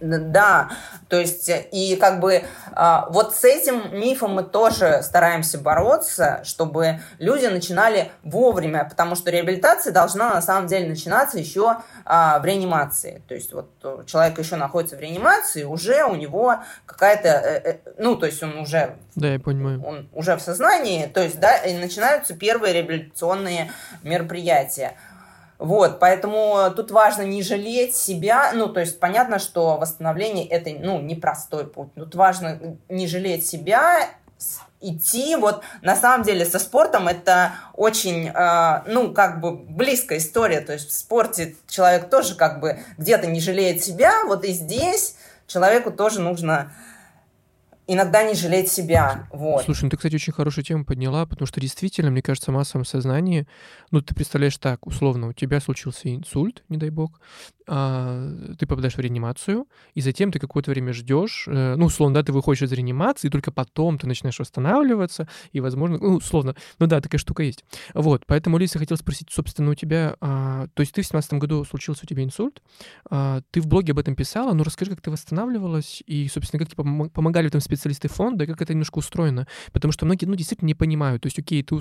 Да, 0.00 0.70
то 1.10 1.20
есть 1.20 1.50
и 1.72 1.96
как 1.96 2.20
бы 2.20 2.42
а, 2.72 3.06
вот 3.10 3.34
с 3.34 3.44
этим 3.44 3.94
мифом 3.94 4.32
мы 4.34 4.42
тоже 4.42 5.00
стараемся 5.02 5.58
бороться, 5.58 6.40
чтобы 6.42 7.00
люди 7.18 7.44
начинали 7.44 8.10
вовремя, 8.22 8.86
потому 8.88 9.14
что 9.14 9.30
реабилитация 9.30 9.92
должна 9.92 10.32
на 10.32 10.40
самом 10.40 10.68
деле 10.68 10.88
начинаться 10.88 11.38
еще 11.38 11.76
а, 12.06 12.38
в 12.38 12.46
реанимации. 12.46 13.22
То 13.28 13.34
есть 13.34 13.52
вот 13.52 13.68
человек 14.06 14.38
еще 14.38 14.56
находится 14.56 14.96
в 14.96 15.00
реанимации, 15.00 15.64
уже 15.64 16.04
у 16.04 16.14
него 16.14 16.56
какая-то, 16.86 17.28
э, 17.28 17.72
э, 17.72 17.78
ну 17.98 18.16
то 18.16 18.24
есть 18.24 18.42
он 18.42 18.56
уже, 18.58 18.96
да, 19.16 19.34
я 19.34 19.38
понимаю, 19.38 19.84
он 19.84 20.08
уже 20.14 20.34
в 20.34 20.40
сознании, 20.40 21.06
то 21.06 21.22
есть 21.22 21.38
да, 21.40 21.56
и 21.58 21.76
начинаются 21.76 22.34
первые 22.34 22.72
реабилитационные 22.72 23.70
мероприятия. 24.02 24.96
Вот, 25.60 25.98
поэтому 25.98 26.72
тут 26.74 26.90
важно 26.90 27.20
не 27.20 27.42
жалеть 27.42 27.94
себя, 27.94 28.52
ну, 28.54 28.66
то 28.68 28.80
есть 28.80 28.98
понятно, 28.98 29.38
что 29.38 29.76
восстановление 29.76 30.46
это, 30.46 30.70
ну, 30.70 30.98
непростой 31.02 31.66
путь, 31.66 31.92
тут 31.94 32.14
важно 32.14 32.78
не 32.88 33.06
жалеть 33.06 33.46
себя, 33.46 34.08
идти, 34.80 35.36
вот, 35.36 35.62
на 35.82 35.94
самом 35.96 36.24
деле, 36.24 36.46
со 36.46 36.58
спортом 36.58 37.08
это 37.08 37.52
очень, 37.74 38.28
э, 38.28 38.82
ну, 38.86 39.12
как 39.12 39.42
бы 39.42 39.52
близкая 39.52 40.18
история, 40.18 40.62
то 40.62 40.72
есть 40.72 40.88
в 40.88 40.94
спорте 40.94 41.54
человек 41.68 42.08
тоже 42.08 42.36
как 42.36 42.60
бы 42.60 42.80
где-то 42.96 43.26
не 43.26 43.42
жалеет 43.42 43.84
себя, 43.84 44.24
вот 44.24 44.46
и 44.46 44.52
здесь 44.52 45.14
человеку 45.46 45.90
тоже 45.90 46.22
нужно 46.22 46.72
иногда 47.92 48.22
не 48.22 48.34
жалеть 48.34 48.70
себя. 48.70 49.26
Вот. 49.32 49.64
Слушай, 49.64 49.84
ну 49.84 49.90
ты, 49.90 49.96
кстати, 49.96 50.14
очень 50.14 50.32
хорошую 50.32 50.64
тему 50.64 50.84
подняла, 50.84 51.26
потому 51.26 51.46
что 51.46 51.60
действительно, 51.60 52.10
мне 52.10 52.22
кажется, 52.22 52.52
в 52.52 52.54
массовом 52.54 52.84
сознании, 52.84 53.48
ну 53.90 54.00
ты 54.00 54.14
представляешь 54.14 54.56
так, 54.58 54.86
условно, 54.86 55.28
у 55.28 55.32
тебя 55.32 55.60
случился 55.60 56.14
инсульт, 56.14 56.62
не 56.68 56.76
дай 56.76 56.90
бог, 56.90 57.20
а, 57.66 58.54
ты 58.58 58.66
попадаешь 58.66 58.94
в 58.94 59.00
реанимацию, 59.00 59.66
и 59.94 60.00
затем 60.00 60.30
ты 60.30 60.38
какое-то 60.38 60.70
время 60.70 60.92
ждешь, 60.92 61.46
э, 61.48 61.74
ну, 61.76 61.86
условно, 61.86 62.14
да, 62.14 62.22
ты 62.22 62.32
выходишь 62.32 62.62
из 62.62 62.72
реанимации, 62.72 63.26
и 63.26 63.30
только 63.30 63.50
потом 63.50 63.98
ты 63.98 64.06
начинаешь 64.06 64.38
восстанавливаться, 64.38 65.28
и, 65.52 65.60
возможно, 65.60 65.98
ну, 65.98 66.16
условно, 66.16 66.54
ну 66.78 66.86
да, 66.86 67.00
такая 67.00 67.18
штука 67.18 67.42
есть. 67.42 67.64
Вот, 67.94 68.24
поэтому, 68.26 68.58
Лиса, 68.58 68.78
хотел 68.78 68.96
спросить, 68.96 69.28
собственно, 69.30 69.70
у 69.70 69.74
тебя, 69.74 70.16
а, 70.20 70.68
то 70.74 70.80
есть 70.80 70.92
ты 70.92 71.02
в 71.02 71.06
17 71.06 71.34
году 71.34 71.64
случился 71.64 72.02
у 72.04 72.06
тебя 72.06 72.22
инсульт, 72.22 72.62
а, 73.10 73.40
ты 73.50 73.60
в 73.60 73.66
блоге 73.66 73.92
об 73.92 73.98
этом 73.98 74.14
писала, 74.14 74.52
ну 74.52 74.62
расскажи, 74.62 74.92
как 74.92 75.00
ты 75.00 75.10
восстанавливалась, 75.10 76.02
и, 76.06 76.28
собственно, 76.28 76.64
как 76.64 76.74
тебе 76.74 77.08
помогали 77.10 77.46
в 77.46 77.48
этом 77.48 77.60
специалисты 77.60 77.79
специалисты 77.80 78.08
фонда, 78.08 78.46
как 78.46 78.60
это 78.60 78.72
немножко 78.72 78.98
устроено. 78.98 79.46
Потому 79.72 79.92
что 79.92 80.04
многие, 80.04 80.26
ну, 80.26 80.34
действительно 80.34 80.68
не 80.68 80.74
понимают. 80.74 81.22
То 81.22 81.26
есть, 81.26 81.38
окей, 81.38 81.62
ты 81.62 81.76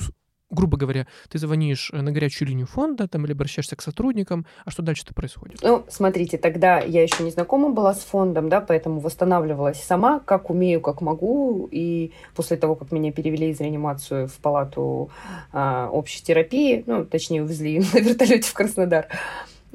грубо 0.51 0.77
говоря, 0.77 1.05
ты 1.29 1.37
звонишь 1.37 1.91
э, 1.93 2.01
на 2.01 2.11
горячую 2.11 2.47
линию 2.47 2.65
фонда 2.65 3.07
там, 3.07 3.23
или 3.25 3.33
обращаешься 3.33 3.75
к 3.75 3.83
сотрудникам, 3.83 4.47
а 4.65 4.71
что 4.71 4.81
дальше-то 4.81 5.13
происходит? 5.13 5.59
Ну, 5.61 5.85
смотрите, 5.89 6.39
тогда 6.39 6.79
я 6.79 7.03
еще 7.03 7.23
не 7.23 7.29
знакома 7.29 7.69
была 7.69 7.93
с 7.93 7.99
фондом, 7.99 8.49
да, 8.49 8.59
поэтому 8.59 8.99
восстанавливалась 8.99 9.79
сама, 9.79 10.19
как 10.19 10.49
умею, 10.49 10.81
как 10.81 11.01
могу, 11.01 11.69
и 11.71 12.13
после 12.35 12.57
того, 12.57 12.73
как 12.73 12.91
меня 12.91 13.11
перевели 13.11 13.49
из 13.49 13.59
реанимацию 13.59 14.27
в 14.27 14.37
палату 14.39 15.11
а, 15.51 15.89
общей 15.91 16.23
терапии, 16.23 16.83
ну, 16.87 17.05
точнее, 17.05 17.43
увезли 17.43 17.79
на 17.93 17.99
вертолете 17.99 18.49
в 18.49 18.53
Краснодар, 18.53 19.07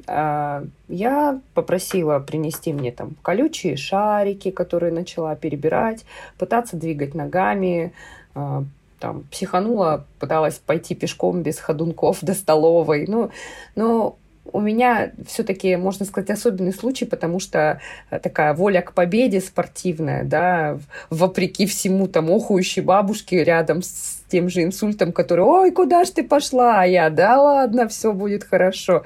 я 0.07 1.39
попросила 1.53 2.19
принести 2.19 2.73
мне 2.73 2.91
там 2.91 3.15
колючие 3.21 3.75
шарики, 3.75 4.51
которые 4.51 4.91
начала 4.91 5.35
перебирать, 5.35 6.05
пытаться 6.37 6.77
двигать 6.77 7.15
ногами, 7.15 7.93
а, 8.35 8.63
там, 8.99 9.23
психанула, 9.31 10.05
пыталась 10.19 10.55
пойти 10.55 10.95
пешком 10.95 11.41
без 11.41 11.59
ходунков 11.59 12.19
до 12.21 12.33
столовой. 12.33 13.05
Ну, 13.07 13.31
но 13.75 14.17
у 14.51 14.61
меня 14.61 15.11
все-таки, 15.27 15.75
можно 15.75 16.05
сказать, 16.05 16.29
особенный 16.29 16.73
случай, 16.73 17.05
потому 17.05 17.39
что 17.39 17.81
такая 18.09 18.53
воля 18.53 18.81
к 18.81 18.93
победе 18.93 19.41
спортивная, 19.41 20.23
да, 20.23 20.77
вопреки 21.09 21.65
всему 21.65 22.07
там 22.07 22.29
охующей 22.29 22.81
бабушке 22.81 23.43
рядом 23.43 23.81
с 23.81 24.21
тем 24.29 24.49
же 24.49 24.63
инсультом, 24.63 25.11
который, 25.11 25.45
ой, 25.45 25.71
куда 25.71 26.05
ж 26.05 26.09
ты 26.11 26.23
пошла? 26.23 26.81
А 26.81 26.85
я, 26.85 27.09
да 27.09 27.41
ладно, 27.41 27.87
все 27.87 28.13
будет 28.13 28.43
хорошо. 28.43 29.03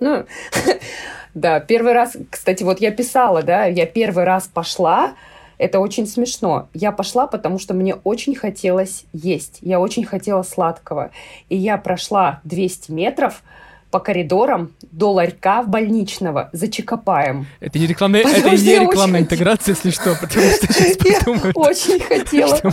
Ну, 0.00 0.24
да, 1.34 1.60
первый 1.60 1.92
раз, 1.92 2.16
кстати, 2.30 2.62
вот 2.62 2.80
я 2.80 2.90
писала, 2.90 3.42
да, 3.42 3.64
я 3.66 3.86
первый 3.86 4.24
раз 4.24 4.48
пошла, 4.52 5.14
это 5.58 5.80
очень 5.80 6.06
смешно. 6.06 6.68
Я 6.72 6.92
пошла, 6.92 7.26
потому 7.26 7.58
что 7.58 7.74
мне 7.74 7.94
очень 7.94 8.34
хотелось 8.34 9.04
есть. 9.12 9.58
Я 9.60 9.80
очень 9.80 10.04
хотела 10.04 10.42
сладкого. 10.44 11.10
И 11.48 11.56
я 11.56 11.76
прошла 11.78 12.40
200 12.44 12.92
метров 12.92 13.42
по 13.90 14.00
коридорам 14.00 14.72
до 14.92 15.12
ларька 15.12 15.62
в 15.62 15.68
больничного 15.68 16.50
за 16.52 16.68
Чикопаем. 16.68 17.46
Это 17.58 17.78
не 17.78 17.86
рекламная, 17.86 18.20
это 18.20 18.50
не 18.50 18.78
рекламная 18.78 19.20
интеграция, 19.20 19.74
если 19.74 19.90
что, 19.90 20.14
потому 20.14 20.46
что 20.50 20.72
сейчас 20.72 20.96
подумают. 20.96 21.56
Я 21.56 21.62
очень 21.62 22.00
хотела. 22.00 22.60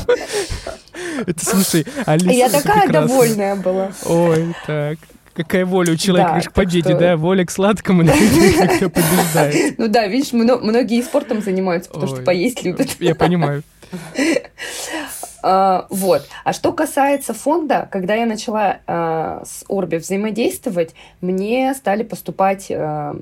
Это, 1.26 1.46
слушай, 1.46 1.86
Алиса, 2.06 2.32
Я 2.32 2.50
такая 2.50 2.90
довольная 2.90 3.56
была. 3.56 3.92
Ой, 4.06 4.54
так. 4.68 4.98
Какая 5.36 5.65
воля 5.65 5.91
у 5.91 5.95
человека 5.98 6.36
да, 6.36 6.50
к 6.50 6.54
победе, 6.54 6.91
что... 6.91 6.98
да? 6.98 7.17
Воля 7.17 7.45
к 7.45 7.52
сладкому, 7.52 8.04
кто 8.78 8.89
побеждает. 8.89 9.76
Ну 9.78 9.89
да, 9.89 10.08
видишь, 10.08 10.32
многие 10.32 11.04
спортом 11.04 11.41
занимаются, 11.41 11.89
потому 11.89 12.15
что 12.15 12.24
поесть 12.24 12.63
любят. 12.63 12.95
Я 13.00 13.15
понимаю. 13.15 13.63
Uh, 15.43 15.86
вот. 15.89 16.26
А 16.45 16.54
что 16.54 16.71
касается 16.71 17.34
фонда, 17.34 17.88
когда 17.91 18.15
я 18.15 18.26
начала 18.26 18.80
uh, 18.88 19.45
с 19.45 19.65
Орби 19.67 19.98
взаимодействовать, 19.98 20.95
мне 21.19 21.74
стали 21.76 22.04
поступать 22.04 22.71
uh, 22.71 23.21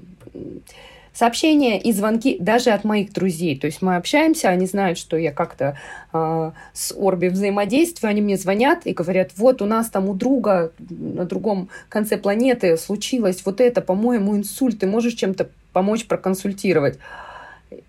сообщения 1.14 1.80
и 1.80 1.92
звонки 1.92 2.38
даже 2.40 2.72
от 2.72 2.84
моих 2.84 3.14
друзей. 3.14 3.58
То 3.58 3.68
есть 3.68 3.82
мы 3.82 3.96
общаемся, 3.96 4.50
они 4.50 4.66
знают, 4.66 4.98
что 4.98 5.16
я 5.16 5.32
как-то 5.32 5.78
э, 6.12 6.52
с 6.74 6.94
Орби 6.98 7.28
взаимодействую, 7.28 8.10
они 8.10 8.22
мне 8.22 8.36
звонят 8.36 8.86
и 8.86 8.94
говорят, 8.94 9.32
вот 9.38 9.62
у 9.62 9.66
нас 9.66 9.90
там 9.90 10.10
у 10.10 10.16
друга 10.16 10.72
на 10.90 11.26
другом 11.26 11.70
конце 11.90 12.18
планеты 12.18 12.78
случилось 12.78 13.44
вот 13.46 13.62
это, 13.62 13.82
по-моему, 13.82 14.36
инсульт, 14.36 14.80
ты 14.80 14.88
можешь 14.88 15.14
чем-то 15.14 15.50
помочь 15.72 16.06
проконсультировать? 16.08 16.98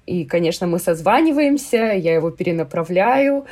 И, 0.06 0.24
конечно, 0.24 0.66
мы 0.66 0.78
созваниваемся, 0.78 1.92
я 1.92 2.14
его 2.14 2.30
перенаправляю, 2.30 3.44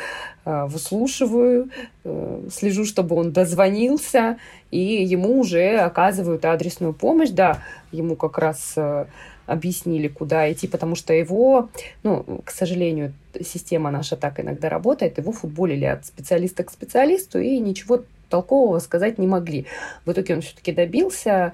выслушиваю, 0.45 1.71
э, 2.05 2.41
слежу, 2.51 2.85
чтобы 2.85 3.17
он 3.17 3.33
дозвонился, 3.33 4.39
и 4.71 4.79
ему 4.79 5.39
уже 5.39 5.77
оказывают 5.79 6.45
адресную 6.45 6.95
помощь. 6.95 7.31
Да, 7.31 7.59
ему 7.93 8.17
как 8.17 8.39
раз 8.39 8.73
э, 8.77 9.07
объяснили, 9.47 10.09
куда 10.09 10.51
идти, 10.51 10.67
потому 10.69 10.95
что 10.95 11.13
его, 11.13 11.69
ну, 12.03 12.41
к 12.45 12.51
сожалению, 12.51 13.13
система 13.41 13.91
наша 13.91 14.17
так 14.17 14.41
иногда 14.41 14.69
работает, 14.69 15.19
его 15.19 15.33
футболили 15.33 15.85
от 15.85 16.07
специалиста 16.07 16.65
к 16.65 16.71
специалисту 16.71 17.39
и 17.39 17.59
ничего 17.59 18.03
толкового 18.29 18.79
сказать 18.79 19.19
не 19.19 19.27
могли. 19.27 19.67
В 20.07 20.13
итоге 20.13 20.35
он 20.35 20.41
все-таки 20.41 20.73
добился, 20.73 21.53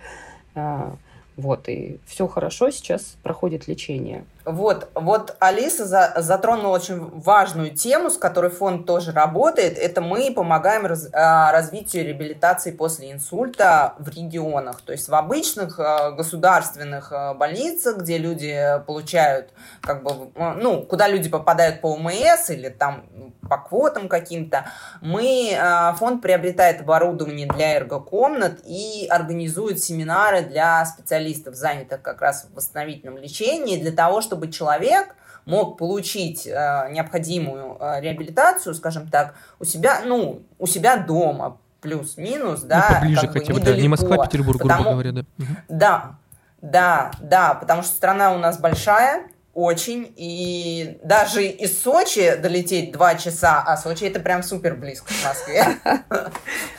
а, 0.54 0.96
вот, 1.36 1.68
и 1.68 1.98
все 2.06 2.26
хорошо, 2.26 2.70
сейчас 2.70 3.16
проходит 3.22 3.68
лечение. 3.68 4.24
Вот, 4.48 4.88
вот 4.94 5.36
Алиса 5.40 5.84
за, 5.84 6.14
затронула 6.16 6.76
очень 6.76 7.20
важную 7.20 7.70
тему, 7.70 8.08
с 8.08 8.16
которой 8.16 8.50
фонд 8.50 8.86
тоже 8.86 9.12
работает. 9.12 9.76
Это 9.76 10.00
мы 10.00 10.32
помогаем 10.32 10.86
раз, 10.86 11.10
а, 11.12 11.52
развитию 11.52 12.06
реабилитации 12.06 12.70
после 12.70 13.12
инсульта 13.12 13.92
в 13.98 14.08
регионах. 14.08 14.80
То 14.80 14.92
есть 14.92 15.10
в 15.10 15.14
обычных 15.14 15.78
а, 15.78 16.12
государственных 16.12 17.12
а, 17.12 17.34
больницах, 17.34 17.98
где 17.98 18.16
люди 18.16 18.58
получают, 18.86 19.50
как 19.82 20.02
бы, 20.02 20.30
ну, 20.34 20.82
куда 20.82 21.08
люди 21.08 21.28
попадают 21.28 21.82
по 21.82 21.92
ОМС 21.92 22.48
или 22.48 22.70
там 22.70 23.04
по 23.50 23.58
квотам 23.58 24.08
каким-то, 24.08 24.66
мы, 25.00 25.56
фонд 25.96 26.20
приобретает 26.20 26.82
оборудование 26.82 27.46
для 27.46 27.76
эргокомнат 27.76 28.60
и 28.66 29.06
организует 29.08 29.82
семинары 29.82 30.42
для 30.42 30.84
специалистов, 30.84 31.54
занятых 31.54 32.02
как 32.02 32.20
раз 32.20 32.46
в 32.50 32.54
восстановительном 32.54 33.16
лечении, 33.16 33.80
для 33.80 33.92
того, 33.92 34.20
чтобы 34.20 34.37
чтобы 34.38 34.52
человек 34.52 35.16
мог 35.46 35.78
получить 35.78 36.46
э, 36.46 36.88
необходимую 36.92 37.76
э, 37.80 38.00
реабилитацию, 38.00 38.74
скажем 38.74 39.08
так, 39.08 39.34
у 39.58 39.64
себя, 39.64 40.02
ну, 40.04 40.42
у 40.58 40.66
себя 40.66 40.98
дома, 40.98 41.58
плюс-минус, 41.80 42.62
ну, 42.62 42.68
да, 42.68 43.00
поближе 43.00 43.22
как 43.22 43.32
хотя 43.32 43.54
бы, 43.54 43.60
да, 43.60 43.74
не 43.74 43.88
Москва, 43.88 44.24
Петербург, 44.26 44.60
потому... 44.60 44.82
грубо 44.82 45.02
говоря, 45.02 45.12
да. 45.12 45.24
Да, 45.68 46.18
да, 46.60 47.10
да, 47.20 47.54
потому 47.54 47.82
что 47.82 47.94
страна 47.96 48.32
у 48.32 48.38
нас 48.38 48.58
большая, 48.58 49.22
очень, 49.54 50.12
и 50.16 50.98
даже 51.02 51.44
из 51.44 51.82
Сочи 51.82 52.36
долететь 52.36 52.92
два 52.92 53.16
часа, 53.16 53.62
а 53.66 53.76
Сочи 53.76 54.04
это 54.04 54.20
прям 54.20 54.42
супер 54.42 54.76
близко 54.76 55.08
к 55.08 55.26
Москве. 55.26 55.66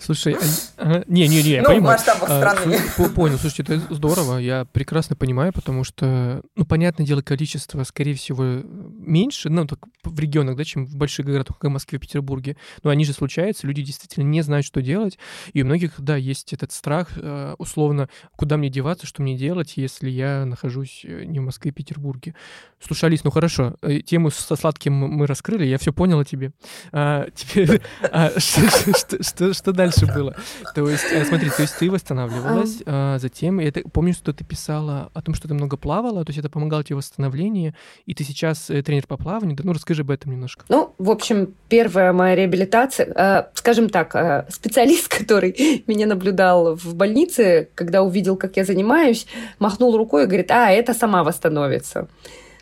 Слушай, 0.00 0.36
а, 0.76 1.02
не-не-не, 1.06 1.50
я 1.50 1.62
ну, 1.62 1.68
понимаю. 1.68 1.98
а. 2.28 3.08
Понял, 3.14 3.38
слушайте, 3.38 3.74
это 3.74 3.94
здорово, 3.94 4.38
я 4.38 4.64
прекрасно 4.64 5.16
понимаю, 5.16 5.52
потому 5.52 5.84
что, 5.84 6.42
ну, 6.56 6.64
понятное 6.64 7.06
дело, 7.06 7.22
количество, 7.22 7.82
скорее 7.84 8.14
всего, 8.14 8.44
меньше, 8.44 9.50
ну, 9.50 9.66
так 9.66 9.80
в 10.04 10.18
регионах, 10.18 10.56
да, 10.56 10.64
чем 10.64 10.86
в 10.86 10.96
больших 10.96 11.26
городах, 11.26 11.58
как 11.58 11.70
в 11.70 11.72
Москве, 11.72 11.98
Петербурге. 11.98 12.56
Но 12.82 12.90
они 12.90 13.04
же 13.04 13.12
случаются, 13.12 13.66
люди 13.66 13.82
действительно 13.82 14.24
не 14.24 14.42
знают, 14.42 14.66
что 14.66 14.82
делать, 14.82 15.18
и 15.52 15.62
у 15.62 15.66
многих, 15.66 15.94
да, 15.98 16.16
есть 16.16 16.52
этот 16.52 16.72
страх, 16.72 17.10
э, 17.16 17.54
условно, 17.58 18.08
куда 18.36 18.56
мне 18.56 18.68
деваться, 18.68 19.06
что 19.06 19.22
мне 19.22 19.36
делать, 19.36 19.74
если 19.76 20.10
я 20.10 20.44
нахожусь 20.44 21.02
э, 21.04 21.24
не 21.24 21.40
в 21.40 21.42
Москве, 21.42 21.72
Петербурге. 21.72 22.34
Слушай, 22.80 23.06
Алис, 23.06 23.24
ну 23.24 23.30
хорошо, 23.30 23.76
э, 23.82 24.00
тему 24.00 24.30
со 24.30 24.56
сладким 24.56 24.94
мы 24.94 25.26
раскрыли, 25.26 25.64
я 25.64 25.78
все 25.78 25.92
понял 25.92 26.20
о 26.20 26.24
тебе. 26.24 26.52
А, 26.92 27.28
теперь, 27.34 27.80
а, 28.02 28.30
что 28.38 29.37
что, 29.38 29.54
что 29.54 29.72
дальше 29.72 30.06
было? 30.06 30.34
То 30.74 30.88
есть, 30.88 31.04
э, 31.12 31.24
смотри, 31.24 31.48
то 31.50 31.62
есть 31.62 31.78
ты 31.78 31.90
восстанавливалась, 31.90 32.82
а, 32.86 33.18
затем, 33.18 33.60
я 33.60 33.72
помню, 33.92 34.12
что 34.12 34.32
ты 34.32 34.44
писала 34.44 35.10
о 35.14 35.22
том, 35.22 35.34
что 35.34 35.46
ты 35.46 35.54
много 35.54 35.76
плавала, 35.76 36.24
то 36.24 36.30
есть 36.30 36.40
это 36.40 36.50
помогало 36.50 36.82
тебе 36.82 36.96
в 36.96 36.98
восстановлении, 36.98 37.74
и 38.06 38.14
ты 38.14 38.24
сейчас 38.24 38.68
э, 38.68 38.82
тренер 38.82 39.06
по 39.06 39.16
плаванию, 39.16 39.56
да, 39.56 39.62
ну 39.64 39.72
расскажи 39.72 40.02
об 40.02 40.10
этом 40.10 40.32
немножко. 40.32 40.64
Ну, 40.68 40.94
в 40.98 41.10
общем, 41.10 41.54
первая 41.68 42.12
моя 42.12 42.34
реабилитация, 42.34 43.06
э, 43.06 43.44
скажем 43.54 43.88
так, 43.88 44.46
специалист, 44.50 45.08
который 45.18 45.84
меня 45.86 46.06
наблюдал 46.06 46.74
в 46.74 46.94
больнице, 46.94 47.68
когда 47.74 48.02
увидел, 48.02 48.36
как 48.36 48.56
я 48.56 48.64
занимаюсь, 48.64 49.26
махнул 49.60 49.96
рукой 49.96 50.24
и 50.24 50.26
говорит, 50.26 50.50
а, 50.50 50.70
это 50.70 50.94
сама 50.94 51.22
восстановится. 51.22 52.08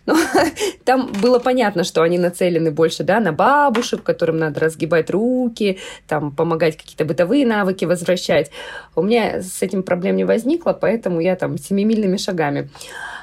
Но 0.06 0.16
там 0.84 1.12
было 1.20 1.38
понятно, 1.38 1.84
что 1.84 2.02
они 2.02 2.18
нацелены 2.18 2.70
больше 2.70 3.04
да, 3.04 3.20
на 3.20 3.32
бабушек, 3.32 4.02
которым 4.02 4.38
надо 4.38 4.60
разгибать 4.60 5.10
руки, 5.10 5.78
там, 6.06 6.30
помогать 6.30 6.76
какие-то 6.76 7.04
бытовые 7.04 7.46
навыки 7.46 7.84
возвращать. 7.84 8.50
У 8.94 9.02
меня 9.02 9.42
с 9.42 9.62
этим 9.62 9.82
проблем 9.82 10.16
не 10.16 10.24
возникло, 10.24 10.72
поэтому 10.72 11.20
я 11.20 11.36
там 11.36 11.58
семимильными 11.58 12.16
шагами. 12.16 12.70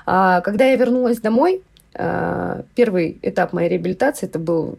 А, 0.06 0.42
когда 0.42 0.66
я 0.66 0.76
вернулась 0.76 1.20
домой, 1.20 1.62
э, 1.96 2.64
первый 2.76 3.18
этап 3.22 3.54
моей 3.54 3.70
реабилитации 3.70 4.28
это 4.28 4.40
был 4.40 4.78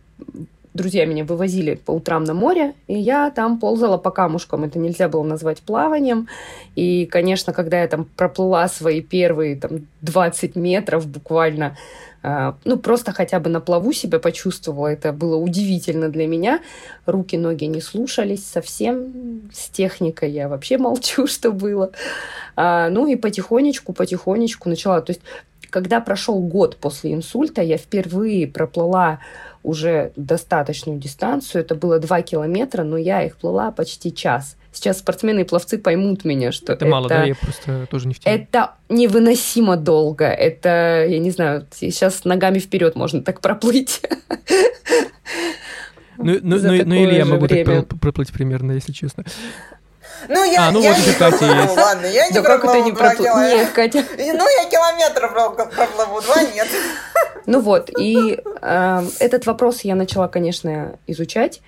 друзья 0.74 1.06
меня 1.06 1.24
вывозили 1.24 1.76
по 1.76 1.92
утрам 1.92 2.24
на 2.24 2.34
море, 2.34 2.74
и 2.88 2.98
я 2.98 3.30
там 3.30 3.58
ползала 3.58 3.96
по 3.96 4.10
камушкам. 4.10 4.64
Это 4.64 4.78
нельзя 4.78 5.08
было 5.08 5.22
назвать 5.22 5.62
плаванием. 5.62 6.28
И, 6.74 7.06
конечно, 7.06 7.52
когда 7.52 7.80
я 7.80 7.88
там 7.88 8.04
проплыла 8.16 8.68
свои 8.68 9.00
первые 9.00 9.56
там, 9.56 9.86
20 10.02 10.56
метров 10.56 11.06
буквально, 11.06 11.76
э, 12.24 12.52
ну, 12.64 12.76
просто 12.76 13.12
хотя 13.12 13.38
бы 13.38 13.50
на 13.50 13.60
плаву 13.60 13.92
себя 13.92 14.18
почувствовала. 14.18 14.88
Это 14.88 15.12
было 15.12 15.36
удивительно 15.36 16.08
для 16.08 16.26
меня. 16.26 16.60
Руки, 17.06 17.38
ноги 17.38 17.66
не 17.66 17.80
слушались 17.80 18.44
совсем. 18.44 19.42
С 19.52 19.68
техникой 19.68 20.32
я 20.32 20.48
вообще 20.48 20.76
молчу, 20.76 21.26
что 21.28 21.52
было. 21.52 21.92
А, 22.56 22.88
ну 22.88 23.06
и 23.06 23.14
потихонечку, 23.14 23.92
потихонечку 23.92 24.68
начала. 24.68 25.00
То 25.00 25.10
есть, 25.10 25.22
когда 25.74 26.00
прошел 26.00 26.38
год 26.38 26.76
после 26.76 27.14
инсульта, 27.14 27.60
я 27.60 27.78
впервые 27.78 28.46
проплыла 28.46 29.18
уже 29.64 30.12
достаточную 30.14 31.00
дистанцию. 31.00 31.62
Это 31.62 31.74
было 31.74 31.98
2 31.98 32.22
километра, 32.22 32.84
но 32.84 32.96
я 32.96 33.24
их 33.24 33.36
плыла 33.38 33.72
почти 33.72 34.14
час. 34.14 34.56
Сейчас 34.70 35.00
спортсмены 35.00 35.40
и 35.40 35.44
пловцы 35.44 35.78
поймут 35.78 36.24
меня, 36.24 36.52
что 36.52 36.74
это... 36.74 36.84
Это 36.84 36.86
мало, 36.86 37.08
да? 37.08 37.24
Я 37.24 37.34
просто 37.34 37.88
тоже 37.90 38.06
не 38.06 38.14
в 38.14 38.20
теме. 38.20 38.36
Это 38.36 38.74
невыносимо 38.88 39.76
долго. 39.76 40.26
Это, 40.26 41.06
я 41.08 41.18
не 41.18 41.32
знаю, 41.32 41.66
сейчас 41.72 42.24
ногами 42.24 42.60
вперед 42.60 42.94
можно 42.94 43.20
так 43.20 43.40
проплыть. 43.40 44.00
Ну, 46.16 46.38
ну, 46.40 46.58
ну, 46.60 46.84
ну 46.84 46.94
или 46.94 47.14
я 47.14 47.24
могу 47.24 47.48
так 47.48 47.88
проплыть 48.00 48.32
примерно, 48.32 48.70
если 48.70 48.92
честно. 48.92 49.24
Ну, 50.28 50.44
я, 50.44 50.68
а, 50.68 50.70
ну 50.72 50.82
я 50.82 50.92
вот 50.92 51.06
не 51.06 51.12
Катя 51.12 51.44
есть. 51.44 51.76
Ладно, 51.76 52.06
я 52.06 52.28
не 52.28 52.34
да 52.34 52.42
как 52.42 52.64
это 52.64 52.80
не 52.80 52.92
проплыву? 52.92 53.38
Нет, 53.40 53.70
Катя. 53.70 54.04
Ну, 54.16 54.24
я 54.24 54.70
километр 54.70 55.32
проплыву, 55.74 56.20
два 56.20 56.42
нет. 56.42 56.68
Ну 57.46 57.60
вот, 57.60 57.90
и 57.98 58.40
э, 58.62 59.02
этот 59.18 59.44
вопрос 59.44 59.82
я 59.82 59.94
начала, 59.94 60.28
конечно, 60.28 60.98
изучать, 61.06 61.60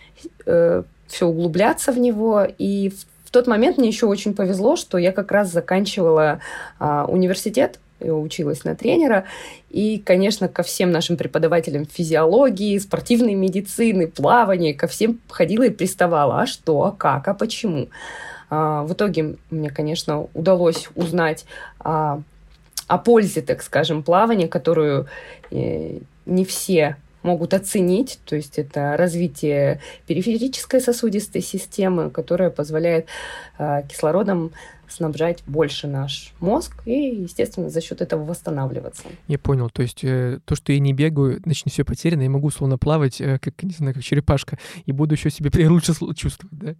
э, 0.47 0.85
все 1.07 1.27
углубляться 1.27 1.93
в 1.93 1.99
него, 1.99 2.45
и 2.45 2.89
в, 2.89 3.29
в 3.29 3.31
тот 3.31 3.47
момент 3.47 3.77
мне 3.77 3.89
еще 3.89 4.07
очень 4.07 4.35
повезло, 4.35 4.77
что 4.77 4.97
я 4.97 5.13
как 5.13 5.31
раз 5.33 5.53
заканчивала 5.53 6.41
э, 6.81 7.05
университет, 7.09 7.79
училась 8.01 8.65
на 8.65 8.75
тренера. 8.75 9.25
И, 9.71 9.99
конечно, 9.99 10.49
ко 10.49 10.63
всем 10.63 10.91
нашим 10.91 11.17
преподавателям 11.17 11.87
физиологии, 11.87 12.79
спортивной 12.79 13.35
медицины, 13.35 14.07
плавания, 14.09 14.75
ко 14.75 14.87
всем 14.87 15.21
ходила 15.29 15.65
и 15.65 15.71
приставала. 15.71 16.43
А 16.43 16.47
что, 16.47 16.85
а 16.85 16.93
как, 16.93 17.29
а 17.29 17.35
почему? 17.35 17.89
А, 18.51 18.83
в 18.85 18.93
итоге 18.93 19.37
мне, 19.51 19.71
конечно, 19.71 20.29
удалось 20.35 20.89
узнать 20.95 21.45
а, 21.79 22.21
о 22.87 22.99
пользе, 22.99 23.43
так 23.43 23.63
скажем, 23.63 24.03
плавания, 24.03 24.49
которую 24.49 25.07
э, 25.51 25.99
не 26.25 26.45
все 26.45 26.97
могут 27.23 27.53
оценить. 27.53 28.21
То 28.25 28.37
есть 28.37 28.59
это 28.59 28.97
развитие 28.97 29.81
периферической 30.07 30.81
сосудистой 30.81 31.43
системы, 31.43 32.11
которая 32.11 32.51
позволяет 32.51 33.09
а, 33.59 33.83
кислородом 33.83 34.53
снабжать 34.89 35.43
больше 35.47 35.89
наш 35.89 36.33
мозг 36.39 36.83
и, 36.87 36.93
естественно, 36.93 37.69
за 37.69 37.81
счет 37.81 38.01
этого 38.01 38.25
восстанавливаться. 38.25 39.05
Я 39.27 39.39
понял. 39.39 39.69
То 39.69 39.83
есть 39.83 40.05
э, 40.05 40.39
то, 40.45 40.55
что 40.55 40.73
я 40.73 40.79
не 40.79 40.93
бегаю, 40.93 41.41
значит, 41.45 41.73
все 41.73 41.85
потеряно, 41.85 42.23
я 42.23 42.31
могу 42.31 42.47
условно 42.47 42.79
плавать, 42.79 43.21
э, 43.21 43.39
как, 43.41 43.61
не 43.65 43.73
знаю, 43.73 43.95
как 43.95 44.05
черепашка, 44.05 44.59
и 44.85 44.93
буду 44.93 45.15
еще 45.15 45.31
себе 45.31 45.51
лучше 45.69 45.93
чувствовать, 46.15 46.59
да? 46.59 46.75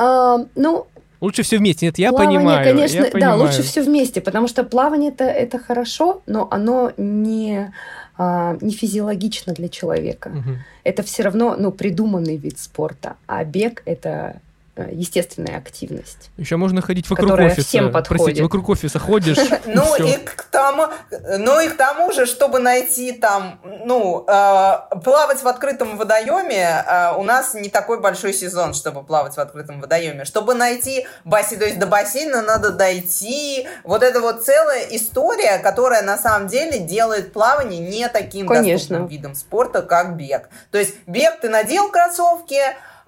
А, 0.00 0.46
ну, 0.54 0.86
Лучше 1.20 1.42
все 1.42 1.58
вместе. 1.58 1.84
Нет, 1.84 1.98
я 1.98 2.10
плавание, 2.10 2.38
понимаю. 2.38 2.64
конечно, 2.64 2.96
я 2.96 3.10
понимаю. 3.10 3.38
да, 3.38 3.44
лучше 3.44 3.62
все 3.62 3.82
вместе, 3.82 4.22
потому 4.22 4.48
что 4.48 4.64
плавание 4.64 5.10
это, 5.10 5.24
это 5.24 5.58
хорошо, 5.58 6.22
но 6.26 6.48
оно 6.50 6.92
не, 6.96 7.70
а, 8.16 8.56
не 8.62 8.72
физиологично 8.72 9.52
для 9.52 9.68
человека. 9.68 10.28
Угу. 10.28 10.56
Это 10.84 11.02
все 11.02 11.24
равно 11.24 11.56
ну, 11.58 11.72
придуманный 11.72 12.38
вид 12.38 12.58
спорта, 12.58 13.16
а 13.26 13.44
бег 13.44 13.82
это 13.84 14.40
естественная 14.76 15.58
активность. 15.58 16.30
Еще 16.36 16.56
можно 16.56 16.80
ходить 16.80 17.08
вокруг 17.10 17.32
офиса. 17.32 17.66
всем 17.66 17.92
подходит. 17.92 18.24
Простите, 18.24 18.42
вокруг 18.42 18.68
офиса 18.68 18.98
ходишь. 18.98 19.36
Ну 19.66 19.96
и 19.96 20.16
к 20.16 20.42
тому, 20.50 20.86
ну 21.38 21.60
и 21.60 21.68
к 21.68 21.76
тому 21.76 22.12
же, 22.12 22.26
чтобы 22.26 22.58
найти 22.58 23.12
там, 23.12 23.60
ну, 23.84 24.24
э, 24.26 25.00
плавать 25.04 25.42
в 25.42 25.48
открытом 25.48 25.96
водоеме, 25.96 26.84
э, 26.86 27.14
у 27.16 27.22
нас 27.22 27.54
не 27.54 27.68
такой 27.68 28.00
большой 28.00 28.32
сезон, 28.32 28.74
чтобы 28.74 29.02
плавать 29.02 29.34
в 29.34 29.38
открытом 29.38 29.80
водоеме. 29.80 30.24
Чтобы 30.24 30.54
найти 30.54 31.06
бассейн, 31.24 31.60
то 31.60 31.66
есть 31.66 31.78
до 31.78 31.86
бассейна 31.86 32.42
надо 32.42 32.70
дойти. 32.70 33.68
Вот 33.84 34.02
это 34.02 34.20
вот 34.20 34.44
целая 34.44 34.86
история, 34.90 35.58
которая 35.58 36.02
на 36.02 36.16
самом 36.16 36.48
деле 36.48 36.78
делает 36.78 37.32
плавание 37.32 37.80
не 37.80 38.08
таким 38.08 38.46
доступным 38.46 39.06
видом 39.06 39.34
спорта, 39.34 39.82
как 39.82 40.16
бег. 40.16 40.48
То 40.70 40.78
есть 40.78 40.94
бег 41.06 41.40
ты 41.40 41.48
надел 41.48 41.90
кроссовки, 41.90 42.60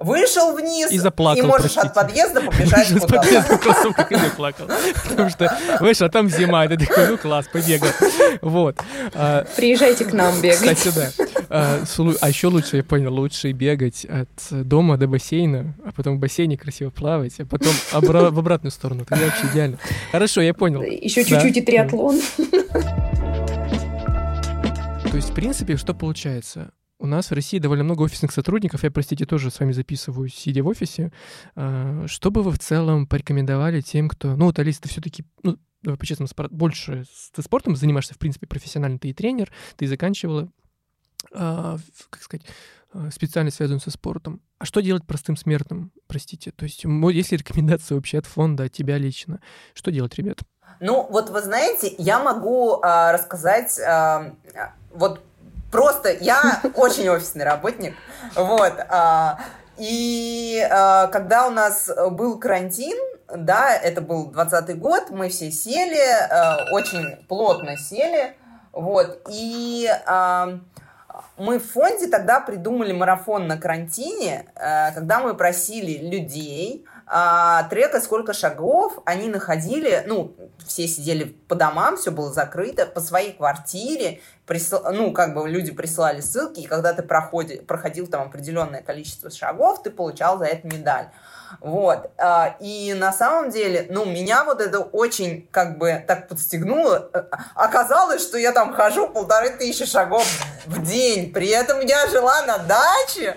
вышел 0.03 0.55
вниз 0.55 0.91
и 0.91 0.99
заплакал, 0.99 1.45
и 1.45 1.47
можешь 1.47 1.75
простите. 1.75 1.87
от 1.89 1.95
подъезда 1.95 2.41
побежать 2.51 2.91
Вышел 2.91 3.07
куда-то. 3.07 3.23
подъезда 3.23 3.57
в 3.57 4.11
и 4.11 4.17
заплакал. 4.17 4.67
Потому 5.09 5.31
что, 5.31 5.59
вышел, 5.81 6.07
а 6.07 6.11
там 6.11 6.29
зима, 6.29 6.67
ты 6.69 6.77
такой, 6.79 7.09
ну 7.09 7.19
класс, 7.19 7.47
побегал. 7.53 7.89
Вот. 8.41 8.79
А, 9.15 9.45
Приезжайте 9.57 10.05
к 10.05 10.13
нам 10.13 10.41
бегать. 10.41 10.77
Кстати, 10.79 10.95
да. 10.95 11.11
А, 11.49 11.85
а 12.21 12.29
еще 12.29 12.47
лучше, 12.49 12.79
я 12.79 12.85
понял, 12.85 13.13
лучше 13.13 13.53
бегать 13.53 14.05
от 14.07 14.29
дома 14.51 14.97
до 14.97 15.07
бассейна, 15.07 15.75
а 15.85 15.93
потом 15.93 16.17
в 16.17 16.21
бассейне 16.21 16.57
красиво 16.57 16.91
плавать, 16.91 17.35
а 17.41 17.45
потом 17.47 17.73
в 17.93 18.39
обратную 18.39 18.73
сторону. 18.73 19.05
Тогда 19.07 19.27
вообще 19.27 19.47
идеально. 19.53 19.79
Хорошо, 20.11 20.41
я 20.41 20.55
понял. 20.55 20.83
Еще 20.83 21.25
чуть-чуть 21.25 21.57
и 21.57 21.61
триатлон. 21.61 22.21
То 25.11 25.17
есть, 25.17 25.31
в 25.31 25.35
принципе, 25.35 25.77
что 25.77 25.93
получается? 25.95 26.71
У 27.03 27.07
нас 27.07 27.33
в 27.33 27.35
России 27.35 27.59
довольно 27.59 27.83
много 27.83 28.03
офисных 28.03 28.31
сотрудников. 28.31 28.85
Я, 28.85 28.93
простите, 28.93 29.27
тоже 29.27 29.51
с 29.51 29.59
вами 29.59 29.73
записываю, 29.73 30.29
сидя 30.29 30.63
в 30.63 30.69
офисе. 30.69 31.11
А, 31.57 32.05
что 32.07 32.31
бы 32.31 32.45
вы 32.45 32.53
в 32.53 32.61
целом 32.61 33.09
порекомендовали 33.09 33.81
тем, 33.81 34.09
кто... 34.09 34.37
Ну, 34.37 34.45
вот, 34.45 34.61
Алис, 34.61 34.79
ты 34.79 34.89
все-таки, 34.89 35.25
ну, 35.43 35.59
давай 35.83 35.99
по-честному, 35.99 36.29
больше 36.51 37.05
ты 37.35 37.43
спортом 37.43 37.75
занимаешься, 37.75 38.15
в 38.15 38.19
принципе, 38.19 38.47
профессионально. 38.47 39.01
Ты 39.01 39.09
и 39.09 39.15
тренер, 39.15 39.51
ты 39.77 39.89
заканчивала, 39.89 40.49
а, 41.35 41.77
как 42.09 42.23
сказать, 42.23 42.47
а, 42.93 43.11
специально 43.11 43.51
связанную 43.51 43.81
со 43.81 43.91
спортом. 43.91 44.41
А 44.59 44.65
что 44.65 44.81
делать 44.81 45.05
простым 45.05 45.37
смертным, 45.37 45.91
простите? 46.07 46.53
То 46.53 46.63
есть, 46.63 46.85
есть 46.85 47.33
ли 47.33 47.37
рекомендации 47.37 47.97
вообще 47.97 48.19
от 48.19 48.27
фонда, 48.27 48.63
от 48.63 48.73
тебя 48.73 48.97
лично? 48.97 49.41
Что 49.75 49.91
делать, 49.91 50.15
ребят? 50.15 50.39
Ну, 50.79 51.05
вот 51.11 51.31
вы 51.31 51.43
знаете, 51.43 51.93
я 51.99 52.23
могу 52.23 52.77
э, 52.77 53.13
рассказать 53.13 53.77
э, 53.81 54.35
вот 54.95 55.21
Просто 55.73 56.13
я 56.13 56.61
очень 56.77 57.09
офисный 57.09 57.45
работник. 57.45 57.97
Вот. 58.37 58.75
А, 58.89 59.41
и 59.79 60.65
а, 60.71 61.09
когда 61.09 61.49
у 61.49 61.51
нас 61.51 61.91
был 62.11 62.39
карантин, 62.39 62.97
да, 63.35 63.75
это 63.75 64.03
был 64.03 64.27
20 64.27 64.79
год, 64.79 65.11
мы 65.11 65.31
все 65.31 65.51
сели, 65.51 65.99
а, 66.31 66.67
очень 66.73 67.17
плотно 67.27 67.77
сели, 67.77 68.37
вот, 68.73 69.23
и 69.31 69.91
мы 71.37 71.59
в 71.59 71.71
фонде 71.73 72.07
тогда 72.07 72.41
придумали 72.41 72.93
марафон 72.93 73.47
на 73.47 73.59
карантине, 73.59 74.47
когда 74.55 75.21
мы 75.21 75.35
просили 75.35 75.99
людей 76.09 76.87
а, 77.15 77.65
трека 77.65 78.01
«Сколько 78.01 78.33
шагов» 78.33 78.99
они 79.05 79.29
находили, 79.29 80.03
ну, 80.07 80.35
все 80.67 80.89
сидели 80.89 81.25
по 81.25 81.55
домам, 81.55 81.99
все 81.99 82.11
было 82.11 82.33
закрыто, 82.33 82.87
по 82.87 83.01
своей 83.01 83.35
квартире, 83.35 84.23
присыл, 84.47 84.81
ну, 84.91 85.13
как 85.13 85.35
бы 85.35 85.47
люди 85.47 85.73
присылали 85.73 86.23
ссылки, 86.23 86.61
и 86.61 86.67
когда 86.67 86.95
ты 86.95 87.03
проходи, 87.03 87.57
проходил 87.57 88.07
там 88.07 88.23
определенное 88.23 88.81
количество 88.81 89.31
шагов, 89.31 89.83
ты 89.83 89.91
получал 89.91 90.39
за 90.39 90.47
это 90.47 90.67
медаль. 90.67 91.11
Вот. 91.61 92.11
А, 92.17 92.57
и 92.61 92.95
на 92.95 93.13
самом 93.13 93.51
деле, 93.51 93.87
ну, 93.91 94.07
меня 94.07 94.45
вот 94.45 94.63
это 94.63 94.79
очень 94.79 95.47
как 95.51 95.77
бы 95.77 96.03
так 96.09 96.29
подстегнуло. 96.29 97.11
Оказалось, 97.55 98.23
что 98.23 98.39
я 98.39 98.53
там 98.53 98.73
хожу 98.73 99.07
полторы 99.07 99.51
тысячи 99.51 99.85
шагов 99.85 100.27
в 100.65 100.83
день. 100.83 101.31
При 101.31 101.49
этом 101.49 101.81
я 101.81 102.07
жила 102.07 102.41
на 102.47 102.57
даче. 102.57 103.37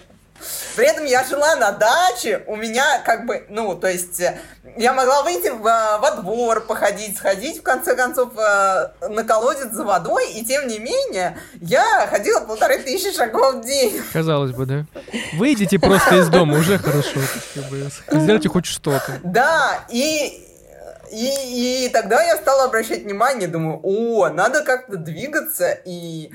При 0.76 0.86
этом 0.86 1.06
я 1.06 1.24
жила 1.24 1.56
на 1.56 1.72
даче, 1.72 2.44
у 2.48 2.56
меня 2.56 3.00
как 3.06 3.26
бы, 3.26 3.46
ну, 3.50 3.76
то 3.76 3.88
есть 3.88 4.20
э, 4.20 4.38
я 4.78 4.94
могла 4.94 5.24
выйти 5.24 5.50
в, 5.50 5.66
э, 5.66 5.98
во 6.00 6.12
двор, 6.22 6.62
походить, 6.62 7.18
сходить, 7.18 7.60
в 7.60 7.64
конце 7.64 7.96
концов, 7.96 8.34
э, 8.38 8.90
на 9.08 9.24
колодец 9.24 9.72
за 9.72 9.84
водой, 9.84 10.32
и 10.34 10.44
тем 10.44 10.68
не 10.68 10.80
менее 10.80 11.38
я 11.62 12.08
ходила 12.08 12.42
полторы 12.42 12.80
тысячи 12.80 13.16
шагов 13.16 13.56
в 13.56 13.62
день. 13.62 14.02
Казалось 14.12 14.52
бы, 14.52 14.66
да? 14.66 14.86
Выйдите 15.34 15.80
просто 15.80 16.16
из 16.16 16.28
дома, 16.28 16.58
уже 16.58 16.78
хорошо. 16.78 17.20
Сделайте 18.12 18.50
хоть 18.50 18.66
что-то. 18.66 19.20
Да, 19.24 19.86
и 19.90 20.42
и, 21.12 21.86
и 21.86 21.90
тогда 21.90 22.22
я 22.24 22.36
стала 22.36 22.66
обращать 22.66 23.04
внимание, 23.04 23.48
думаю, 23.48 23.80
о, 23.84 24.30
надо 24.30 24.64
как-то 24.64 24.98
двигаться, 24.98 25.72
и 25.86 26.32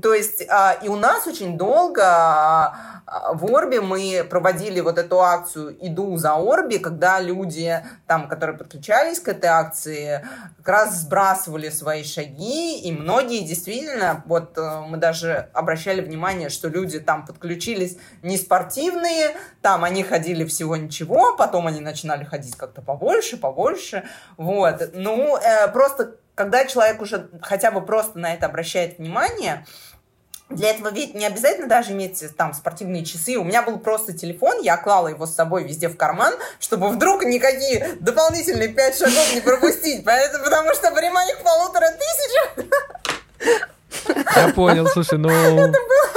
то 0.00 0.14
есть 0.14 0.44
а, 0.48 0.78
и 0.82 0.88
у 0.88 0.96
нас 0.96 1.26
очень 1.26 1.58
долго 1.58 2.02
а, 2.04 2.92
в 3.34 3.54
Орби 3.54 3.78
мы 3.78 4.24
проводили 4.28 4.80
вот 4.80 4.96
эту 4.96 5.20
акцию 5.20 5.76
«Иду 5.80 6.16
за 6.16 6.34
Орби», 6.34 6.78
когда 6.78 7.20
люди, 7.20 7.84
там, 8.06 8.28
которые 8.28 8.56
подключались 8.56 9.20
к 9.20 9.28
этой 9.28 9.50
акции, 9.50 10.24
как 10.58 10.68
раз 10.68 10.94
сбрасывали 11.00 11.68
свои 11.68 12.04
шаги, 12.04 12.80
и 12.80 12.92
многие 12.92 13.40
действительно, 13.40 14.22
вот 14.26 14.56
э, 14.56 14.80
мы 14.86 14.96
даже 14.96 15.50
обращали 15.52 16.00
внимание, 16.00 16.48
что 16.48 16.68
люди 16.68 17.00
там 17.00 17.26
подключились 17.26 17.98
не 18.22 18.36
спортивные, 18.36 19.36
там 19.60 19.84
они 19.84 20.02
ходили 20.04 20.44
всего 20.44 20.76
ничего, 20.76 21.36
потом 21.36 21.66
они 21.66 21.80
начинали 21.80 22.24
ходить 22.24 22.56
как-то 22.56 22.82
побольше, 22.82 23.36
побольше, 23.36 24.04
вот. 24.36 24.90
Ну, 24.94 25.36
э, 25.36 25.68
просто 25.72 26.16
когда 26.34 26.64
человек 26.64 27.00
уже 27.02 27.28
хотя 27.42 27.70
бы 27.70 27.82
просто 27.84 28.18
на 28.18 28.32
это 28.32 28.46
обращает 28.46 28.98
внимание, 28.98 29.64
для 30.48 30.70
этого 30.70 30.92
ведь 30.92 31.14
не 31.14 31.26
обязательно 31.26 31.68
даже 31.68 31.92
иметь 31.92 32.22
там 32.36 32.52
спортивные 32.52 33.04
часы. 33.04 33.36
У 33.36 33.44
меня 33.44 33.62
был 33.62 33.78
просто 33.78 34.12
телефон, 34.12 34.60
я 34.62 34.76
клала 34.76 35.08
его 35.08 35.26
с 35.26 35.34
собой 35.34 35.64
везде 35.64 35.88
в 35.88 35.96
карман, 35.96 36.34
чтобы 36.60 36.90
вдруг 36.90 37.24
никакие 37.24 37.96
дополнительные 38.00 38.68
пять 38.68 38.98
шагов 38.98 39.34
не 39.34 39.40
пропустить. 39.40 40.04
Поэтому, 40.04 40.44
потому 40.44 40.74
что 40.74 40.90
при 40.90 41.08
моих 41.10 41.38
полутора 41.42 41.88
тысячах... 41.90 43.68
Я 44.36 44.48
понял, 44.48 44.86
слушай, 44.88 45.18
ну 45.18 45.28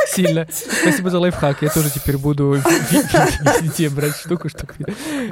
сильно. 0.08 0.48
Спасибо 0.52 1.10
за 1.10 1.20
лайфхак. 1.20 1.62
Я 1.62 1.70
тоже 1.70 1.90
теперь 1.90 2.18
буду 2.18 2.54
везде 2.54 3.90
брать 3.90 4.16
штуку, 4.16 4.50
штуку. 4.50 4.74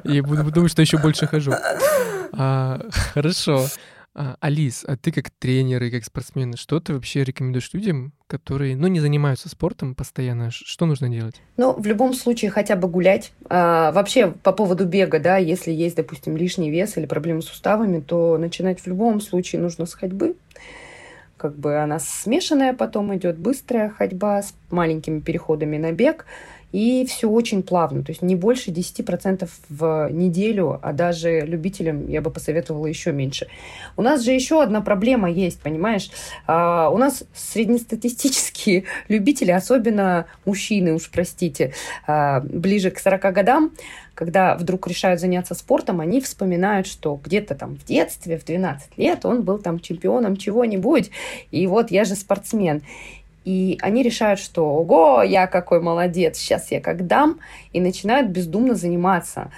И 0.04 0.22
буду 0.22 0.44
думать, 0.52 0.72
что 0.72 0.82
еще 0.82 0.98
больше 0.98 1.28
хожу. 1.28 1.54
А, 2.34 2.80
хорошо. 3.14 3.68
А, 4.16 4.38
Алис, 4.42 4.86
а 4.88 4.96
ты 4.96 5.12
как 5.12 5.32
тренер 5.32 5.82
и 5.84 5.90
как 5.90 6.04
спортсмен, 6.04 6.56
что 6.56 6.80
ты 6.80 6.94
вообще 6.94 7.24
рекомендуешь 7.24 7.74
людям, 7.74 8.14
которые, 8.28 8.76
ну, 8.76 8.88
не 8.88 9.00
занимаются 9.00 9.50
спортом 9.50 9.96
постоянно? 9.96 10.52
Что 10.52 10.86
нужно 10.86 11.10
делать? 11.10 11.42
Ну, 11.58 11.74
в 11.74 11.86
любом 11.88 12.14
случае, 12.14 12.52
хотя 12.52 12.76
бы 12.76 12.88
гулять. 12.88 13.34
А, 13.50 13.92
вообще, 13.92 14.32
по 14.32 14.52
поводу 14.52 14.86
бега, 14.86 15.20
да, 15.20 15.38
если 15.38 15.72
есть, 15.72 15.96
допустим, 15.96 16.38
лишний 16.38 16.70
вес 16.70 16.96
или 16.98 17.08
проблемы 17.08 17.42
с 17.42 17.46
суставами, 17.46 18.02
то 18.02 18.38
начинать 18.38 18.82
в 18.82 18.88
любом 18.88 19.20
случае 19.20 19.62
нужно 19.62 19.88
с 19.88 19.94
ходьбы. 19.96 20.36
Как 21.38 21.58
бы 21.58 21.78
она 21.78 22.00
смешанная, 22.00 22.74
потом 22.74 23.16
идет 23.16 23.38
быстрая 23.38 23.90
ходьба 23.90 24.44
с 24.44 24.54
маленькими 24.70 25.20
переходами 25.20 25.78
на 25.78 25.92
бег– 25.92 26.26
и 26.74 27.06
все 27.06 27.30
очень 27.30 27.62
плавно, 27.62 28.04
то 28.04 28.12
есть 28.12 28.24
не 28.24 28.36
больше 28.36 28.72
10% 28.72 29.48
в 29.70 30.10
неделю, 30.12 30.80
а 30.82 30.92
даже 30.92 31.42
любителям 31.42 32.10
я 32.10 32.20
бы 32.20 32.32
посоветовала 32.32 32.88
еще 32.88 33.12
меньше. 33.12 33.48
У 33.96 34.02
нас 34.02 34.22
же 34.22 34.32
еще 34.32 34.62
одна 34.62 34.82
проблема 34.82 35.30
есть, 35.30 35.62
понимаешь? 35.62 36.10
А, 36.48 36.90
у 36.90 36.98
нас 36.98 37.24
среднестатистические 37.34 38.86
любители, 39.08 39.52
особенно 39.52 40.26
мужчины, 40.46 40.94
уж 40.94 41.10
простите, 41.12 41.74
а, 42.08 42.42
ближе 42.42 42.90
к 42.90 43.00
40 43.00 43.22
годам, 43.32 43.72
когда 44.16 44.56
вдруг 44.56 44.88
решают 44.88 45.20
заняться 45.20 45.54
спортом, 45.54 46.02
они 46.02 46.22
вспоминают, 46.22 46.88
что 46.88 47.20
где-то 47.24 47.56
там 47.56 47.76
в 47.76 47.86
детстве, 47.86 48.38
в 48.38 48.46
12 48.46 48.98
лет 48.98 49.26
он 49.26 49.44
был 49.44 49.60
там 49.60 49.80
чемпионом 49.80 50.38
чего-нибудь, 50.38 51.12
и 51.52 51.68
вот 51.68 51.92
я 51.92 52.04
же 52.04 52.16
спортсмен. 52.16 52.82
И 53.46 53.78
они 53.82 54.04
решают, 54.04 54.40
что 54.40 54.66
«Ого, 54.66 55.22
я 55.22 55.48
какой 55.48 55.82
молодец, 55.82 56.38
сейчас 56.38 56.72
я 56.72 56.80
как 56.80 57.08
дам», 57.08 57.40
и 57.74 57.82
начинают 57.82 58.30
бездумно 58.30 58.76
заниматься, 58.76 59.52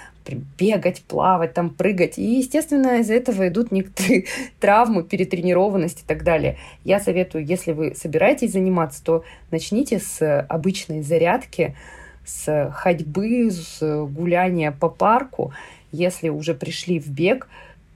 бегать, 0.58 1.02
плавать, 1.02 1.54
там 1.54 1.70
прыгать. 1.70 2.18
И, 2.18 2.38
естественно, 2.38 2.98
из-за 2.98 3.14
этого 3.14 3.48
идут 3.48 3.70
некоторые 3.70 4.26
травмы, 4.60 5.04
перетренированность 5.04 6.02
и 6.02 6.04
так 6.06 6.24
далее. 6.24 6.58
Я 6.84 6.98
советую, 6.98 7.44
если 7.44 7.72
вы 7.72 7.94
собираетесь 7.94 8.52
заниматься, 8.52 9.04
то 9.04 9.24
начните 9.50 10.00
с 10.00 10.40
обычной 10.48 11.02
зарядки, 11.02 11.76
с 12.24 12.72
ходьбы, 12.74 13.50
с 13.50 13.80
гуляния 14.06 14.72
по 14.72 14.88
парку. 14.88 15.52
Если 15.92 16.28
уже 16.28 16.54
пришли 16.54 16.98
в 16.98 17.08
бег, 17.08 17.48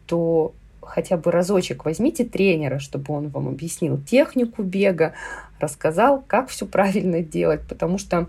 то 0.07 0.55
хотя 0.81 1.17
бы 1.17 1.31
разочек 1.31 1.85
возьмите 1.85 2.25
тренера, 2.25 2.79
чтобы 2.79 3.15
он 3.15 3.29
вам 3.29 3.49
объяснил 3.49 3.99
технику 3.99 4.63
бега, 4.63 5.15
рассказал, 5.61 6.23
как 6.27 6.49
все 6.49 6.67
правильно 6.67 7.21
делать, 7.21 7.61
потому 7.69 7.99
что 7.99 8.27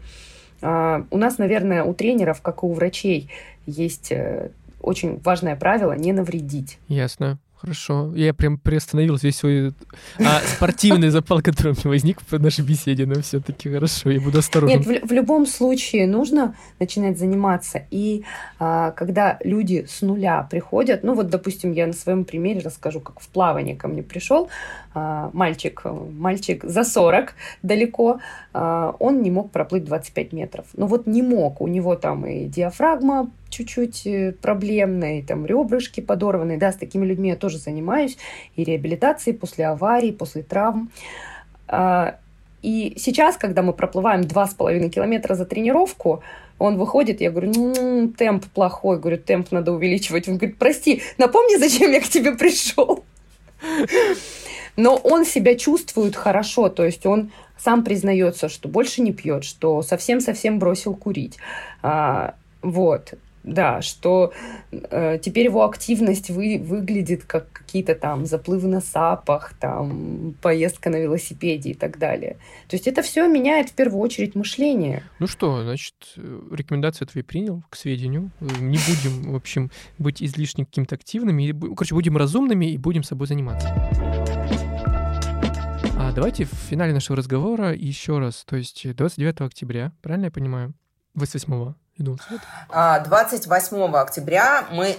э, 0.62 1.04
у 1.10 1.18
нас, 1.18 1.38
наверное, 1.38 1.84
у 1.84 1.94
тренеров, 1.94 2.42
как 2.42 2.64
и 2.64 2.66
у 2.66 2.74
врачей, 2.74 3.30
есть 3.66 4.12
э, 4.12 4.52
очень 4.82 5.20
важное 5.24 5.56
правило 5.56 5.94
не 5.94 6.14
навредить. 6.14 6.78
Ясно. 6.88 7.40
Хорошо. 7.62 8.12
Я 8.16 8.34
прям 8.34 8.58
приостановил 8.58 9.18
весь 9.22 9.38
свой 9.38 9.74
а, 10.18 10.40
спортивный 10.40 11.10
запал, 11.10 11.42
который 11.44 11.74
у 11.74 11.76
меня 11.76 11.90
возник 11.90 12.20
в 12.28 12.40
нашей 12.40 12.66
беседе, 12.66 13.06
но 13.06 13.22
все-таки 13.22 13.72
хорошо, 13.72 14.10
я 14.10 14.20
буду 14.20 14.40
осторожен. 14.40 14.80
Нет, 14.80 15.04
в, 15.04 15.08
в 15.10 15.12
любом 15.12 15.46
случае 15.46 16.08
нужно 16.08 16.56
начинать 16.80 17.20
заниматься. 17.20 17.84
И 17.92 18.24
а, 18.58 18.90
когда 18.92 19.38
люди 19.44 19.86
с 19.88 20.02
нуля 20.02 20.48
приходят, 20.50 21.04
ну 21.04 21.14
вот, 21.14 21.30
допустим, 21.30 21.72
я 21.72 21.86
на 21.86 21.94
своем 21.94 22.26
примере 22.26 22.62
расскажу, 22.62 23.00
как 23.00 23.20
в 23.20 23.28
плавание 23.28 23.76
ко 23.76 23.88
мне 23.88 24.02
пришел 24.02 24.50
а, 24.96 25.30
мальчик, 25.32 25.84
мальчик 25.86 26.64
за 26.64 26.84
40 26.84 27.36
далеко, 27.62 28.20
а, 28.54 28.96
он 28.98 29.22
не 29.22 29.30
мог 29.30 29.52
проплыть 29.52 29.86
25 29.86 30.34
метров. 30.34 30.66
Ну 30.74 30.88
вот 30.88 31.06
не 31.06 31.22
мог, 31.22 31.62
у 31.62 31.68
него 31.68 31.96
там 31.96 32.26
и 32.26 32.46
диафрагма 32.46 33.30
чуть-чуть 33.52 34.08
э, 34.08 34.32
проблемные, 34.42 35.24
там 35.24 35.46
ребрышки 35.46 36.02
подорванные, 36.02 36.58
да, 36.58 36.72
с 36.72 36.78
такими 36.78 37.06
людьми 37.06 37.30
я 37.30 37.36
тоже 37.36 37.58
занимаюсь, 37.60 38.18
и 38.56 38.64
реабилитацией 38.64 39.38
после 39.38 39.68
аварий, 39.68 40.12
после 40.12 40.42
травм. 40.42 40.90
А, 41.68 42.16
и 42.62 42.94
сейчас, 42.98 43.38
когда 43.38 43.62
мы 43.62 43.74
проплываем 43.74 44.22
2,5 44.22 44.90
километра 44.90 45.36
за 45.36 45.46
тренировку, 45.46 46.24
он 46.60 46.78
выходит, 46.78 47.22
я 47.22 47.32
говорю, 47.32 47.52
ну, 47.56 48.08
темп 48.10 48.46
плохой, 48.46 49.00
говорю, 49.00 49.18
темп 49.18 49.52
надо 49.52 49.72
увеличивать. 49.72 50.28
Он 50.28 50.38
говорит, 50.38 50.58
прости, 50.60 51.02
напомни, 51.18 51.58
зачем 51.58 51.92
я 51.92 52.02
к 52.02 52.08
тебе 52.08 52.34
пришел. 52.34 53.04
Но 54.76 54.96
он 54.96 55.26
себя 55.26 55.56
чувствует 55.56 56.16
хорошо, 56.16 56.70
то 56.70 56.86
есть 56.86 57.06
он 57.06 57.32
сам 57.58 57.84
признается, 57.84 58.48
что 58.48 58.70
больше 58.70 59.02
не 59.02 59.12
пьет, 59.12 59.44
что 59.44 59.82
совсем-совсем 59.82 60.60
бросил 60.60 60.96
курить. 60.96 61.38
А, 61.82 62.36
вот. 62.62 63.16
Да, 63.44 63.82
что 63.82 64.34
э, 64.72 65.18
теперь 65.22 65.46
его 65.46 65.66
активность 65.66 66.30
вы, 66.30 66.62
выглядит 66.64 67.24
как 67.26 67.52
какие-то 67.52 67.96
там 67.96 68.26
заплывы 68.26 68.68
на 68.68 68.82
сапах, 68.82 69.54
там 69.60 70.36
поездка 70.42 70.90
на 70.90 70.98
велосипеде 70.98 71.72
и 71.72 71.74
так 71.74 71.98
далее. 71.98 72.38
То 72.68 72.76
есть 72.76 72.88
это 72.88 73.02
все 73.02 73.28
меняет 73.28 73.70
в 73.70 73.74
первую 73.74 74.02
очередь 74.02 74.36
мышление. 74.36 75.04
Ну 75.20 75.28
что, 75.28 75.64
значит, 75.64 75.96
рекомендации 76.16 77.06
твои 77.06 77.24
принял 77.24 77.64
к 77.70 77.76
сведению. 77.76 78.32
Не 78.40 78.78
будем, 78.78 79.32
в 79.32 79.36
общем, 79.36 79.72
быть 79.98 80.22
излишне 80.22 80.66
каким-то 80.66 80.96
активными. 80.96 81.52
Короче, 81.76 81.96
будем 81.96 82.18
разумными 82.18 82.66
и 82.68 82.78
будем 82.78 83.04
собой 83.04 83.28
заниматься. 83.28 83.70
А 85.98 86.12
давайте 86.14 86.46
в 86.46 86.54
финале 86.54 86.94
нашего 86.94 87.16
разговора 87.16 87.74
еще 87.74 88.20
раз. 88.20 88.44
То 88.46 88.56
есть 88.56 88.86
29 88.96 89.42
октября, 89.42 89.94
правильно 90.02 90.26
я 90.26 90.32
понимаю? 90.32 90.74
28 91.16 91.74
28 91.98 93.96
а, 93.96 94.02
октября 94.02 94.66
мы, 94.72 94.98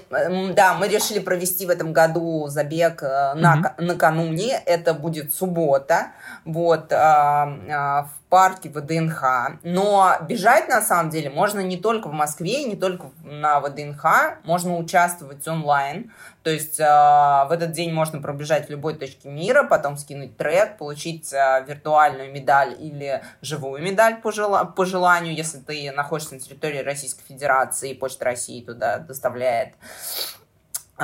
да, 0.55 0.74
мы 0.74 0.88
решили 0.88 1.18
провести 1.18 1.66
в 1.66 1.70
этом 1.70 1.92
году 1.92 2.46
забег 2.48 3.02
э, 3.02 3.35
на, 3.35 3.74
угу. 3.76 3.85
накануне. 3.85 4.62
Это 4.66 4.94
будет 4.94 5.35
суббота. 5.35 6.12
Вот, 6.44 6.92
а, 6.92 7.59
а, 7.70 8.02
в 8.05 8.21
парке 8.33 8.71
ВДНХ. 8.71 9.59
Но 9.62 10.16
бежать, 10.27 10.66
на 10.66 10.81
самом 10.81 11.11
деле, 11.11 11.29
можно 11.29 11.61
не 11.61 11.77
только 11.77 12.09
в 12.09 12.14
Москве, 12.14 12.64
не 12.64 12.77
только 12.77 13.11
на 13.23 13.61
ВДНХ, 13.61 14.38
можно 14.45 14.79
участвовать 14.79 15.47
онлайн. 15.47 16.11
То 16.42 16.49
есть 16.49 16.81
э, 16.81 16.83
в 16.83 17.49
этот 17.51 17.73
день 17.73 17.92
можно 17.92 18.23
пробежать 18.23 18.68
в 18.68 18.71
любой 18.71 18.95
точке 18.95 19.29
мира, 19.29 19.64
потом 19.64 19.99
скинуть 19.99 20.38
трек, 20.38 20.79
получить 20.79 21.31
э, 21.35 21.62
виртуальную 21.68 22.33
медаль 22.33 22.75
или 22.79 23.23
живую 23.42 23.83
медаль 23.83 24.16
по, 24.23 24.33
жела- 24.33 24.64
по 24.64 24.87
желанию, 24.87 25.35
если 25.35 25.59
ты 25.59 25.92
находишься 25.92 26.33
на 26.33 26.40
территории 26.40 26.79
Российской 26.79 27.25
Федерации, 27.25 27.90
и 27.90 27.95
Почта 27.95 28.25
России 28.25 28.64
туда 28.64 28.97
доставляет 28.97 29.75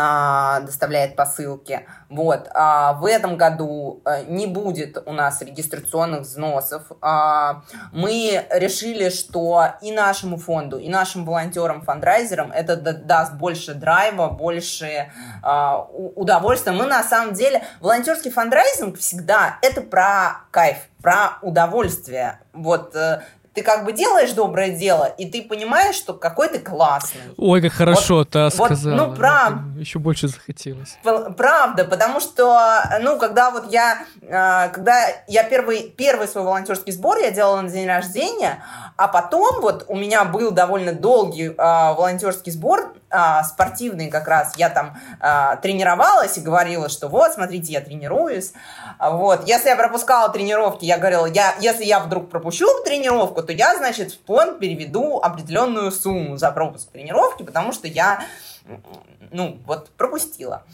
а, 0.00 0.60
доставляет 0.60 1.16
посылки. 1.16 1.84
Вот. 2.08 2.48
А, 2.54 2.92
в 2.94 3.04
этом 3.04 3.36
году 3.36 4.00
а, 4.04 4.22
не 4.22 4.46
будет 4.46 5.02
у 5.06 5.12
нас 5.12 5.42
регистрационных 5.42 6.20
взносов. 6.20 6.82
А, 7.00 7.62
мы 7.92 8.46
решили, 8.50 9.08
что 9.08 9.74
и 9.82 9.90
нашему 9.90 10.36
фонду, 10.36 10.78
и 10.78 10.88
нашим 10.88 11.24
волонтерам, 11.24 11.82
фандрайзерам 11.82 12.52
это 12.52 12.76
даст 12.76 13.34
больше 13.34 13.74
драйва, 13.74 14.28
больше 14.28 15.10
а, 15.42 15.82
удовольствия. 16.14 16.72
Мы 16.72 16.86
на 16.86 17.02
самом 17.02 17.34
деле, 17.34 17.64
волонтерский 17.80 18.30
фандрайзинг 18.30 18.98
всегда 18.98 19.58
это 19.62 19.80
про 19.80 20.42
кайф, 20.52 20.78
про 21.02 21.38
удовольствие. 21.42 22.40
Вот 22.52 22.94
э, 22.94 23.22
ты 23.58 23.64
как 23.64 23.84
бы 23.84 23.92
делаешь 23.92 24.30
доброе 24.32 24.70
дело, 24.70 25.06
и 25.18 25.28
ты 25.28 25.42
понимаешь, 25.42 25.96
что 25.96 26.14
какой 26.14 26.48
ты 26.48 26.60
классный. 26.60 27.20
Ой, 27.36 27.60
как 27.60 27.72
хорошо 27.72 28.18
вот, 28.18 28.30
ты 28.30 28.44
вот, 28.44 28.54
сказала. 28.54 28.94
Ну, 28.94 29.14
прав... 29.16 29.52
Еще 29.76 29.98
больше 29.98 30.28
захотелось. 30.28 30.96
Правда, 31.36 31.84
потому 31.84 32.20
что, 32.20 32.80
ну, 33.00 33.18
когда 33.18 33.50
вот 33.50 33.72
я, 33.72 33.98
а, 34.30 34.68
когда 34.68 35.00
я 35.26 35.42
первый, 35.42 35.90
первый 35.90 36.28
свой 36.28 36.44
волонтерский 36.44 36.92
сбор 36.92 37.18
я 37.18 37.32
делала 37.32 37.60
на 37.60 37.68
день 37.68 37.88
рождения, 37.88 38.62
а 38.96 39.08
потом 39.08 39.60
вот 39.60 39.86
у 39.88 39.96
меня 39.96 40.24
был 40.24 40.52
довольно 40.52 40.92
долгий 40.92 41.52
а, 41.58 41.94
волонтерский 41.94 42.52
сбор, 42.52 42.94
а, 43.10 43.42
спортивный 43.42 44.08
как 44.08 44.28
раз. 44.28 44.54
Я 44.56 44.68
там 44.68 44.96
а, 45.20 45.56
тренировалась 45.56 46.36
и 46.36 46.40
говорила, 46.40 46.88
что 46.88 47.08
вот, 47.08 47.32
смотрите, 47.32 47.72
я 47.72 47.80
тренируюсь. 47.80 48.52
Вот. 49.00 49.48
Если 49.48 49.68
я 49.68 49.76
пропускала 49.76 50.28
тренировки, 50.30 50.84
я 50.84 50.98
говорила, 50.98 51.26
я, 51.26 51.54
если 51.60 51.84
я 51.84 52.00
вдруг 52.00 52.28
пропущу 52.28 52.66
тренировку, 52.84 53.42
то 53.48 53.52
я, 53.54 53.74
значит, 53.76 54.12
в 54.12 54.26
фонд 54.26 54.58
переведу 54.58 55.20
определенную 55.20 55.90
сумму 55.90 56.36
за 56.36 56.50
пропуск 56.50 56.90
тренировки, 56.90 57.44
потому 57.44 57.72
что 57.72 57.88
я 57.88 58.22
ну, 59.30 59.58
вот 59.64 59.88
пропустила. 59.92 60.64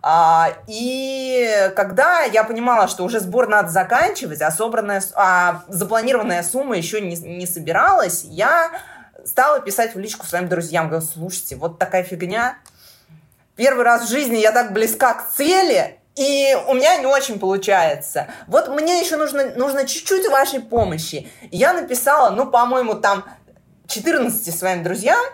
А, 0.00 0.48
и 0.66 1.70
когда 1.76 2.22
я 2.22 2.42
понимала, 2.44 2.88
что 2.88 3.04
уже 3.04 3.20
сбор 3.20 3.48
надо 3.48 3.68
заканчивать, 3.68 4.40
а 4.40 4.50
собранная, 4.50 5.02
а 5.14 5.62
запланированная 5.68 6.42
сумма 6.42 6.78
еще 6.78 7.02
не, 7.02 7.16
не 7.16 7.46
собиралась, 7.46 8.24
я 8.24 8.70
стала 9.26 9.60
писать 9.60 9.94
в 9.94 9.98
личку 9.98 10.24
своим 10.24 10.48
друзьям, 10.48 10.88
говорю, 10.88 11.04
слушайте, 11.04 11.56
вот 11.56 11.78
такая 11.78 12.02
фигня. 12.02 12.56
Первый 13.56 13.84
раз 13.84 14.06
в 14.06 14.08
жизни 14.08 14.38
я 14.38 14.52
так 14.52 14.72
близка 14.72 15.12
к 15.12 15.30
цели, 15.32 16.00
и 16.16 16.56
у 16.68 16.74
меня 16.74 16.96
не 16.98 17.06
очень 17.06 17.38
получается. 17.38 18.28
Вот 18.46 18.68
мне 18.68 19.00
еще 19.00 19.16
нужно, 19.16 19.54
нужно 19.56 19.86
чуть-чуть 19.86 20.28
вашей 20.28 20.60
помощи. 20.60 21.30
Я 21.50 21.72
написала, 21.72 22.30
ну, 22.30 22.50
по-моему, 22.50 22.94
там 22.94 23.24
14 23.88 24.54
своим 24.56 24.82
друзьям, 24.82 25.24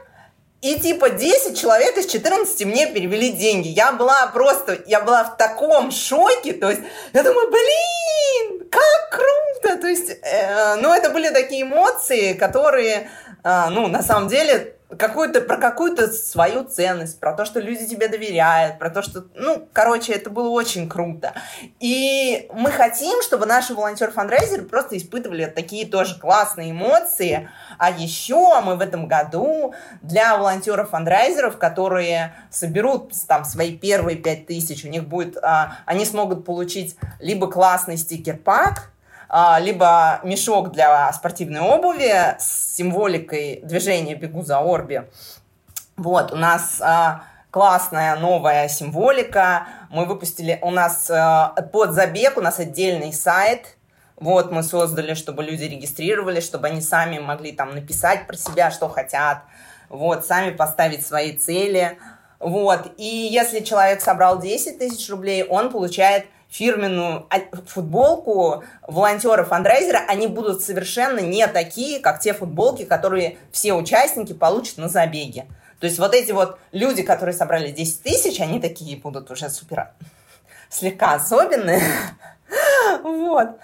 и 0.60 0.78
типа 0.78 1.10
10 1.10 1.58
человек 1.58 1.96
из 1.98 2.06
14 2.06 2.64
мне 2.64 2.86
перевели 2.88 3.30
деньги. 3.30 3.68
Я 3.68 3.92
была 3.92 4.26
просто, 4.28 4.78
я 4.86 5.00
была 5.00 5.24
в 5.24 5.36
таком 5.36 5.90
шоке. 5.92 6.52
То 6.52 6.70
есть 6.70 6.82
я 7.12 7.22
думаю, 7.22 7.48
блин, 7.50 8.68
как 8.68 9.10
круто. 9.10 9.80
То 9.80 9.86
есть, 9.86 10.10
э, 10.10 10.76
ну 10.76 10.92
это 10.92 11.10
были 11.10 11.28
такие 11.28 11.62
эмоции, 11.62 12.32
которые, 12.32 13.08
э, 13.44 13.68
ну 13.70 13.86
на 13.86 14.02
самом 14.02 14.28
деле 14.28 14.77
какую-то, 14.96 15.42
про 15.42 15.58
какую-то 15.58 16.10
свою 16.10 16.64
ценность, 16.64 17.20
про 17.20 17.34
то, 17.34 17.44
что 17.44 17.60
люди 17.60 17.86
тебе 17.86 18.08
доверяют, 18.08 18.78
про 18.78 18.88
то, 18.88 19.02
что, 19.02 19.26
ну, 19.34 19.68
короче, 19.72 20.12
это 20.12 20.30
было 20.30 20.48
очень 20.48 20.88
круто. 20.88 21.34
И 21.78 22.48
мы 22.54 22.70
хотим, 22.70 23.22
чтобы 23.22 23.44
наши 23.44 23.74
волонтер-фандрейзеры 23.74 24.62
просто 24.62 24.96
испытывали 24.96 25.44
такие 25.44 25.86
тоже 25.86 26.18
классные 26.18 26.70
эмоции. 26.70 27.50
А 27.76 27.90
еще 27.90 28.60
мы 28.62 28.76
в 28.76 28.80
этом 28.80 29.06
году 29.06 29.74
для 30.00 30.36
волонтеров-фандрейзеров, 30.38 31.58
которые 31.58 32.34
соберут 32.50 33.12
там 33.26 33.44
свои 33.44 33.76
первые 33.76 34.16
пять 34.16 34.46
тысяч, 34.46 34.84
у 34.84 34.88
них 34.88 35.06
будет, 35.06 35.36
а, 35.38 35.78
они 35.84 36.06
смогут 36.06 36.46
получить 36.46 36.96
либо 37.20 37.50
классный 37.50 37.98
стикер-пак, 37.98 38.90
либо 39.60 40.20
мешок 40.24 40.72
для 40.72 41.12
спортивной 41.12 41.60
обуви 41.60 42.36
с 42.38 42.76
символикой 42.76 43.60
движения 43.62 44.14
«Бегу 44.14 44.42
за 44.42 44.58
Орби». 44.58 45.02
Вот, 45.98 46.32
у 46.32 46.36
нас 46.36 46.80
а, 46.80 47.24
классная 47.50 48.16
новая 48.16 48.68
символика. 48.68 49.66
Мы 49.90 50.04
выпустили, 50.04 50.58
у 50.62 50.70
нас 50.70 51.10
а, 51.10 51.48
под 51.72 51.90
забег, 51.92 52.36
у 52.36 52.40
нас 52.40 52.58
отдельный 52.60 53.12
сайт, 53.12 53.76
вот, 54.20 54.50
мы 54.50 54.62
создали, 54.62 55.14
чтобы 55.14 55.44
люди 55.44 55.64
регистрировали, 55.64 56.40
чтобы 56.40 56.68
они 56.68 56.80
сами 56.80 57.18
могли 57.18 57.52
там 57.52 57.74
написать 57.74 58.26
про 58.26 58.36
себя, 58.36 58.70
что 58.70 58.88
хотят, 58.88 59.42
вот, 59.88 60.26
сами 60.26 60.50
поставить 60.50 61.06
свои 61.06 61.36
цели, 61.36 61.98
вот. 62.38 62.92
И 62.96 63.04
если 63.04 63.60
человек 63.60 64.00
собрал 64.00 64.40
10 64.40 64.78
тысяч 64.78 65.08
рублей, 65.10 65.44
он 65.44 65.70
получает 65.70 66.26
фирменную 66.48 67.28
футболку 67.66 68.64
волонтеры-фандрайзера, 68.86 70.04
они 70.08 70.26
будут 70.26 70.62
совершенно 70.62 71.20
не 71.20 71.46
такие, 71.46 72.00
как 72.00 72.20
те 72.20 72.32
футболки, 72.32 72.84
которые 72.84 73.38
все 73.52 73.74
участники 73.74 74.32
получат 74.32 74.78
на 74.78 74.88
забеге. 74.88 75.46
То 75.80 75.86
есть 75.86 75.98
вот 75.98 76.14
эти 76.14 76.32
вот 76.32 76.58
люди, 76.72 77.02
которые 77.02 77.34
собрали 77.34 77.70
10 77.70 78.02
тысяч, 78.02 78.40
они 78.40 78.60
такие 78.60 78.96
будут 78.96 79.30
уже 79.30 79.48
супер 79.48 79.90
слегка 80.68 81.14
особенные. 81.14 81.82
Вот. 83.02 83.58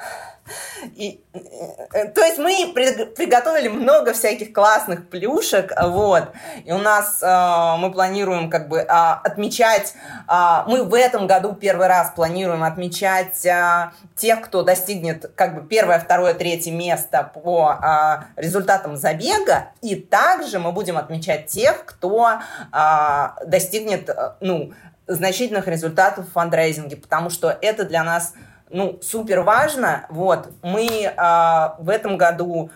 И, 0.95 1.25
э, 1.33 2.09
то 2.09 2.21
есть 2.23 2.39
мы 2.39 2.73
приготовили 2.75 3.69
много 3.69 4.13
всяких 4.13 4.53
классных 4.53 5.09
плюшек, 5.09 5.73
вот. 5.81 6.29
И 6.65 6.73
у 6.73 6.79
нас 6.79 7.23
э, 7.23 7.77
мы 7.79 7.91
планируем 7.91 8.51
как 8.51 8.69
бы 8.69 8.79
э, 8.79 8.85
отмечать, 8.87 9.95
э, 10.29 10.63
мы 10.67 10.85
в 10.85 10.95
этом 10.95 11.27
году 11.27 11.55
первый 11.55 11.87
раз 11.87 12.13
планируем 12.15 12.63
отмечать 12.63 13.45
э, 13.47 13.91
тех, 14.17 14.43
кто 14.43 14.63
достигнет 14.63 15.33
как 15.35 15.55
бы 15.55 15.67
первое, 15.67 15.99
второе, 15.99 16.35
третье 16.35 16.73
место 16.73 17.31
по 17.35 17.73
э, 17.73 18.41
результатам 18.41 18.97
забега, 18.97 19.69
и 19.81 19.97
также 19.97 20.59
мы 20.59 20.73
будем 20.73 20.99
отмечать 20.99 21.47
тех, 21.47 21.85
кто 21.87 22.33
э, 22.73 23.29
достигнет, 23.47 24.11
э, 24.11 24.35
ну, 24.41 24.73
значительных 25.07 25.69
результатов 25.69 26.27
в 26.29 26.33
фандрейзинге, 26.33 26.97
потому 26.97 27.31
что 27.31 27.57
это 27.61 27.85
для 27.85 28.05
нас 28.05 28.33
ну, 28.71 28.99
супер 29.03 29.41
важно. 29.41 30.07
Вот, 30.09 30.49
мы 30.63 30.87
э, 30.87 31.69
в 31.79 31.89
этом 31.89 32.17
году, 32.17 32.71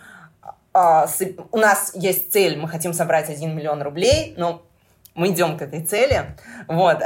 э, 0.74 1.06
с, 1.06 1.20
у 1.50 1.56
нас 1.56 1.92
есть 1.94 2.32
цель, 2.32 2.58
мы 2.58 2.68
хотим 2.68 2.92
собрать 2.92 3.28
1 3.30 3.56
миллион 3.56 3.82
рублей, 3.82 4.34
но 4.36 4.62
мы 5.14 5.28
идем 5.28 5.58
к 5.58 5.62
этой 5.62 5.84
цели, 5.84 6.36
вот, 6.68 7.02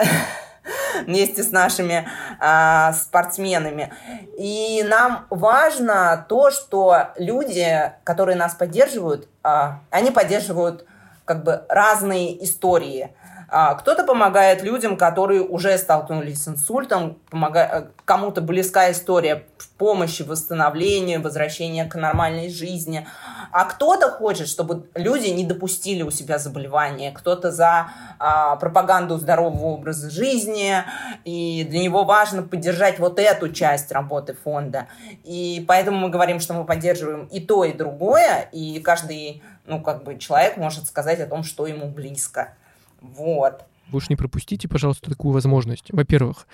вместе 1.06 1.42
с 1.42 1.50
нашими 1.50 2.06
э, 2.40 2.92
спортсменами. 2.94 3.92
И 4.38 4.84
нам 4.88 5.26
важно 5.30 6.26
то, 6.28 6.50
что 6.50 7.08
люди, 7.16 7.92
которые 8.04 8.36
нас 8.36 8.54
поддерживают, 8.54 9.28
э, 9.44 9.48
они 9.90 10.10
поддерживают 10.10 10.84
как 11.24 11.44
бы 11.44 11.64
разные 11.68 12.44
истории– 12.44 13.14
а, 13.21 13.21
кто-то 13.52 14.04
помогает 14.04 14.62
людям, 14.62 14.96
которые 14.96 15.42
уже 15.42 15.76
столкнулись 15.76 16.42
с 16.42 16.48
инсультом, 16.48 17.18
помогает, 17.28 17.88
кому-то 18.06 18.40
близка 18.40 18.90
история 18.90 19.44
помощи, 19.76 20.22
восстановления, 20.22 21.18
возвращения 21.18 21.84
к 21.84 21.94
нормальной 21.96 22.48
жизни. 22.48 23.06
А 23.50 23.64
кто-то 23.64 24.10
хочет, 24.10 24.48
чтобы 24.48 24.86
люди 24.94 25.28
не 25.28 25.44
допустили 25.44 26.02
у 26.02 26.10
себя 26.10 26.38
заболевания, 26.38 27.12
кто-то 27.12 27.50
за 27.50 27.88
а, 28.18 28.56
пропаганду 28.56 29.18
здорового 29.18 29.66
образа 29.66 30.08
жизни, 30.08 30.76
и 31.24 31.66
для 31.68 31.80
него 31.80 32.04
важно 32.04 32.42
поддержать 32.42 32.98
вот 32.98 33.18
эту 33.18 33.52
часть 33.52 33.92
работы 33.92 34.34
фонда. 34.34 34.86
И 35.24 35.62
поэтому 35.68 35.98
мы 35.98 36.08
говорим, 36.08 36.40
что 36.40 36.54
мы 36.54 36.64
поддерживаем 36.64 37.26
и 37.26 37.40
то, 37.40 37.64
и 37.64 37.74
другое, 37.74 38.48
и 38.52 38.80
каждый 38.80 39.42
ну, 39.66 39.82
как 39.82 40.04
бы 40.04 40.18
человек 40.18 40.56
может 40.56 40.86
сказать 40.86 41.20
о 41.20 41.26
том, 41.26 41.44
что 41.44 41.66
ему 41.66 41.88
близко. 41.88 42.54
Вот. 43.02 43.64
Вы 43.90 43.96
уж 43.98 44.08
не 44.08 44.16
пропустите, 44.16 44.68
пожалуйста, 44.68 45.10
такую 45.10 45.32
возможность. 45.32 45.86
Во-первых, 45.90 46.46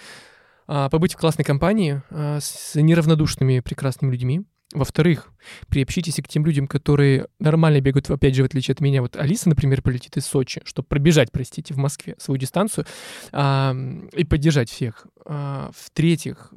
а, 0.67 0.89
побыть 0.89 1.15
в 1.15 1.19
классной 1.19 1.45
компании 1.45 2.03
а, 2.11 2.41
с 2.41 2.75
неравнодушными 2.75 3.61
прекрасными 3.61 4.13
людьми. 4.13 4.45
Во-вторых, 4.75 5.33
приобщитесь 5.69 6.17
к 6.17 6.29
тем 6.29 6.45
людям, 6.45 6.67
которые 6.67 7.29
нормально 7.39 7.81
бегают, 7.81 8.11
опять 8.11 8.35
же, 8.35 8.43
в 8.43 8.47
отличие 8.47 8.75
от 8.75 8.81
меня. 8.81 9.01
Вот 9.01 9.17
Алиса, 9.17 9.49
например, 9.49 9.81
полетит 9.81 10.19
из 10.19 10.27
Сочи, 10.27 10.61
чтобы 10.65 10.87
пробежать, 10.87 11.33
простите, 11.33 11.73
в 11.73 11.79
Москве 11.79 12.17
свою 12.19 12.37
дистанцию 12.39 12.85
а, 13.33 13.75
и 14.13 14.25
поддержать 14.25 14.69
всех. 14.69 15.07
А, 15.25 15.71
в-третьих, 15.75 16.53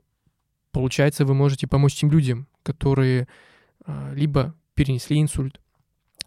получается, 0.72 1.24
вы 1.24 1.34
можете 1.34 1.68
помочь 1.68 1.96
тем 1.96 2.12
людям, 2.12 2.48
которые 2.64 3.30
а, 3.86 4.12
либо 4.14 4.56
перенесли 4.74 5.22
инсульт, 5.22 5.61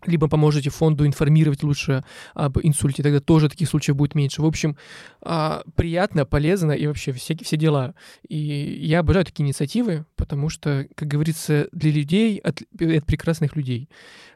либо 0.06 0.28
поможете 0.28 0.70
фонду 0.70 1.06
информировать 1.06 1.62
лучше 1.62 2.04
об 2.34 2.58
инсульте, 2.58 3.02
тогда 3.02 3.20
тоже 3.20 3.48
таких 3.48 3.68
случаев 3.68 3.96
будет 3.96 4.14
меньше. 4.14 4.42
В 4.42 4.46
общем, 4.46 4.76
а, 5.22 5.62
приятно, 5.76 6.24
полезно 6.24 6.72
и 6.72 6.86
вообще 6.86 7.12
все, 7.12 7.36
все 7.36 7.56
дела. 7.56 7.94
И 8.28 8.36
я 8.36 9.00
обожаю 9.00 9.24
такие 9.24 9.44
инициативы, 9.44 10.06
потому 10.16 10.48
что, 10.48 10.86
как 10.94 11.08
говорится, 11.08 11.68
для 11.72 11.90
людей, 11.90 12.38
от, 12.38 12.62
от 12.80 13.06
прекрасных 13.06 13.56
людей. 13.56 13.88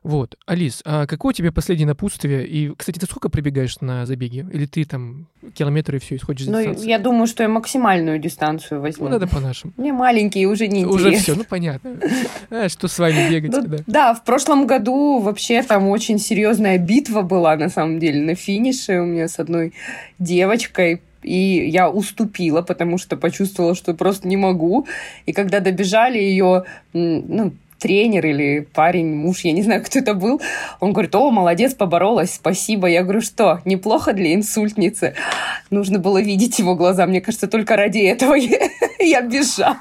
Вот. 0.03 0.37
Алис, 0.47 0.81
а 0.85 1.07
какое 1.07 1.31
у 1.31 1.33
тебя 1.33 1.53
последнее 1.53 1.87
напутствие? 1.87 2.47
И, 2.47 2.73
кстати, 2.75 2.99
ты 2.99 3.07
сколько 3.07 3.29
пробегаешь 3.29 3.81
на 3.81 4.07
забеге? 4.07 4.47
Или 4.53 4.67
ты 4.67 4.85
там 4.85 5.29
километры 5.55 5.97
и 5.97 6.01
все, 6.01 6.15
и 6.15 6.19
сходишь 6.19 6.47
Ну, 6.47 6.59
я 6.61 6.99
думаю, 6.99 7.27
что 7.27 7.43
я 7.43 7.49
максимальную 7.49 8.19
дистанцию 8.19 8.81
возьму. 8.81 9.07
Ну, 9.07 9.13
надо 9.13 9.27
по-нашему. 9.27 9.73
Мне 9.77 9.93
маленькие 9.93 10.49
уже 10.49 10.69
не 10.69 10.85
Уже 10.85 11.13
все, 11.13 11.35
ну, 11.35 11.45
понятно. 11.45 11.97
А, 12.51 12.69
что 12.69 12.89
с 12.89 12.99
вами 12.99 13.29
бегать, 13.31 13.53
ну. 13.53 13.79
Да, 13.87 14.15
в 14.15 14.25
прошлом 14.25 14.67
году 14.67 15.19
вообще 15.19 15.58
там 15.63 15.89
очень 15.89 16.19
серьезная 16.19 16.79
битва 16.79 17.23
была, 17.23 17.57
на 17.57 17.69
самом 17.69 17.99
деле, 17.99 18.21
на 18.21 18.35
финише 18.35 19.01
у 19.01 19.05
меня 19.05 19.29
с 19.29 19.39
одной 19.39 19.73
девочкой 20.19 21.03
и 21.23 21.69
я 21.69 21.91
уступила, 21.91 22.63
потому 22.63 22.97
что 22.97 23.17
почувствовала, 23.17 23.75
что 23.75 23.93
просто 23.95 24.29
не 24.29 24.37
могу. 24.37 24.87
И 25.27 25.33
когда 25.33 25.61
добежали 25.61 26.19
ее, 26.19 26.65
ну, 26.93 27.53
тренер 27.79 28.27
или 28.27 28.61
парень, 28.61 29.15
муж, 29.15 29.41
я 29.41 29.53
не 29.53 29.63
знаю, 29.63 29.85
кто 29.85 29.99
это 29.99 30.15
был. 30.15 30.41
Он 30.81 30.93
говорит, 30.93 31.15
о, 31.15 31.31
молодец, 31.31 31.75
поборолась, 31.75 32.35
спасибо. 32.35 32.89
Я 32.89 33.03
говорю, 33.03 33.21
что, 33.21 33.61
неплохо 33.65 34.13
для 34.13 34.35
инсультницы. 34.35 35.15
Нужно 35.71 35.99
было 35.99 36.21
видеть 36.21 36.59
его 36.59 36.75
глаза. 36.75 37.07
Мне 37.07 37.21
кажется, 37.21 37.47
только 37.47 37.77
ради 37.77 37.99
этого 37.99 38.35
я 38.99 39.23
бежала. 39.23 39.79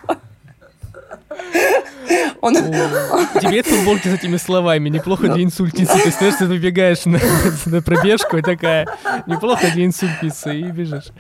Он... 2.42 2.56
Тебе 2.56 3.64
футболки 3.64 4.08
с 4.08 4.14
этими 4.14 4.38
словами. 4.38 4.90
Неплохо 4.90 5.28
для 5.34 5.44
инсультницы. 5.44 5.94
То 5.94 6.26
есть, 6.26 6.40
ты 6.40 6.46
выбегаешь 6.46 7.06
на, 7.06 7.20
на 7.66 7.82
пробежку 7.82 8.38
и 8.38 8.42
такая, 8.42 8.88
неплохо 9.26 9.70
для 9.72 9.86
инсультницы, 9.86 10.58
и 10.58 10.64
бежишь. 10.64 11.12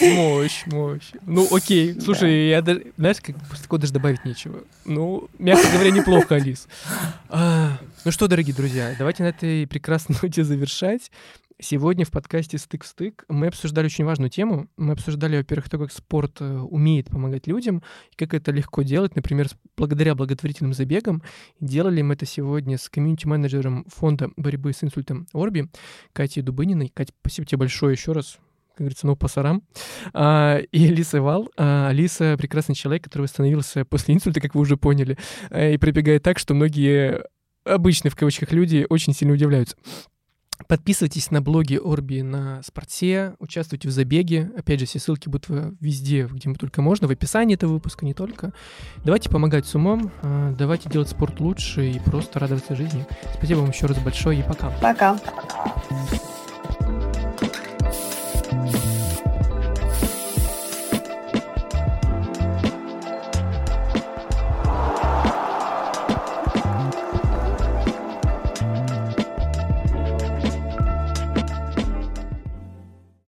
Мощь, 0.00 0.64
мощь. 0.66 1.10
Ну, 1.22 1.46
окей. 1.54 2.00
Слушай, 2.00 2.48
я 2.48 2.62
даже, 2.62 2.86
знаешь, 2.96 3.18
как 3.22 3.36
такого 3.62 3.80
даже 3.80 3.92
добавить 3.92 4.24
нечего. 4.24 4.64
Ну, 4.84 5.28
мягко 5.38 5.68
говоря, 5.72 5.90
неплохо, 5.90 6.34
Алис. 6.34 6.66
А, 7.28 7.78
ну 8.04 8.10
что, 8.10 8.26
дорогие 8.26 8.54
друзья, 8.54 8.94
давайте 8.98 9.22
на 9.22 9.28
этой 9.28 9.66
прекрасной 9.66 10.16
ноте 10.20 10.42
завершать. 10.42 11.10
Сегодня 11.58 12.04
в 12.04 12.10
подкасте 12.10 12.58
«Стык 12.58 12.84
в 12.84 12.86
стык» 12.86 13.24
мы 13.30 13.46
обсуждали 13.46 13.86
очень 13.86 14.04
важную 14.04 14.28
тему. 14.28 14.68
Мы 14.76 14.92
обсуждали, 14.92 15.38
во-первых, 15.38 15.70
то, 15.70 15.78
как 15.78 15.90
спорт 15.90 16.36
э, 16.40 16.44
умеет 16.44 17.08
помогать 17.08 17.46
людям, 17.46 17.82
и 18.12 18.16
как 18.16 18.34
это 18.34 18.52
легко 18.52 18.82
делать, 18.82 19.16
например, 19.16 19.48
благодаря 19.74 20.14
благотворительным 20.14 20.74
забегам. 20.74 21.22
Делали 21.58 22.02
мы 22.02 22.12
это 22.12 22.26
сегодня 22.26 22.76
с 22.76 22.90
комьюнити-менеджером 22.90 23.86
фонда 23.88 24.28
борьбы 24.36 24.74
с 24.74 24.84
инсультом 24.84 25.28
Орби 25.32 25.70
Катей 26.12 26.42
Дубыниной. 26.42 26.92
Катя, 26.92 27.14
спасибо 27.22 27.46
тебе 27.46 27.58
большое 27.58 27.92
еще 27.92 28.12
раз 28.12 28.38
как 28.74 28.80
говорится, 28.80 29.06
ну, 29.06 29.16
по 29.16 29.26
сарам. 29.26 29.62
А, 30.12 30.58
и 30.58 30.88
Алиса 30.88 31.22
Вал. 31.22 31.48
А, 31.56 31.88
Алиса— 31.88 32.36
прекрасный 32.38 32.74
человек, 32.74 33.04
который 33.04 33.22
восстановился 33.22 33.86
после 33.86 34.14
инсульта, 34.14 34.42
как 34.42 34.54
вы 34.54 34.60
уже 34.60 34.76
поняли, 34.76 35.16
а, 35.48 35.70
и 35.70 35.78
пробегает 35.78 36.22
так, 36.22 36.38
что 36.38 36.52
многие 36.52 37.24
обычные, 37.64 38.10
в 38.10 38.16
кавычках, 38.16 38.52
люди 38.52 38.84
очень 38.90 39.14
сильно 39.14 39.32
удивляются. 39.32 39.78
Подписывайтесь 40.68 41.30
на 41.30 41.42
блоги 41.42 41.78
Орби 41.82 42.22
на 42.22 42.62
Спорте, 42.62 43.34
участвуйте 43.38 43.88
в 43.88 43.92
забеге. 43.92 44.50
Опять 44.56 44.80
же, 44.80 44.86
все 44.86 44.98
ссылки 44.98 45.28
будут 45.28 45.46
везде, 45.80 46.28
где 46.30 46.52
только 46.54 46.82
можно, 46.82 47.06
в 47.06 47.10
описании 47.10 47.54
этого 47.54 47.74
выпуска 47.74 48.04
не 48.04 48.14
только. 48.14 48.52
Давайте 49.04 49.30
помогать 49.30 49.66
с 49.66 49.74
умом, 49.74 50.10
а, 50.22 50.52
давайте 50.52 50.88
делать 50.88 51.08
спорт 51.08 51.40
лучше 51.40 51.90
и 51.90 51.98
просто 52.00 52.38
радоваться 52.38 52.74
жизни. 52.74 53.06
Спасибо 53.34 53.58
вам 53.58 53.70
еще 53.70 53.86
раз 53.86 53.98
большое 53.98 54.40
и 54.40 54.42
пока. 54.42 54.70
Пока. 54.80 55.18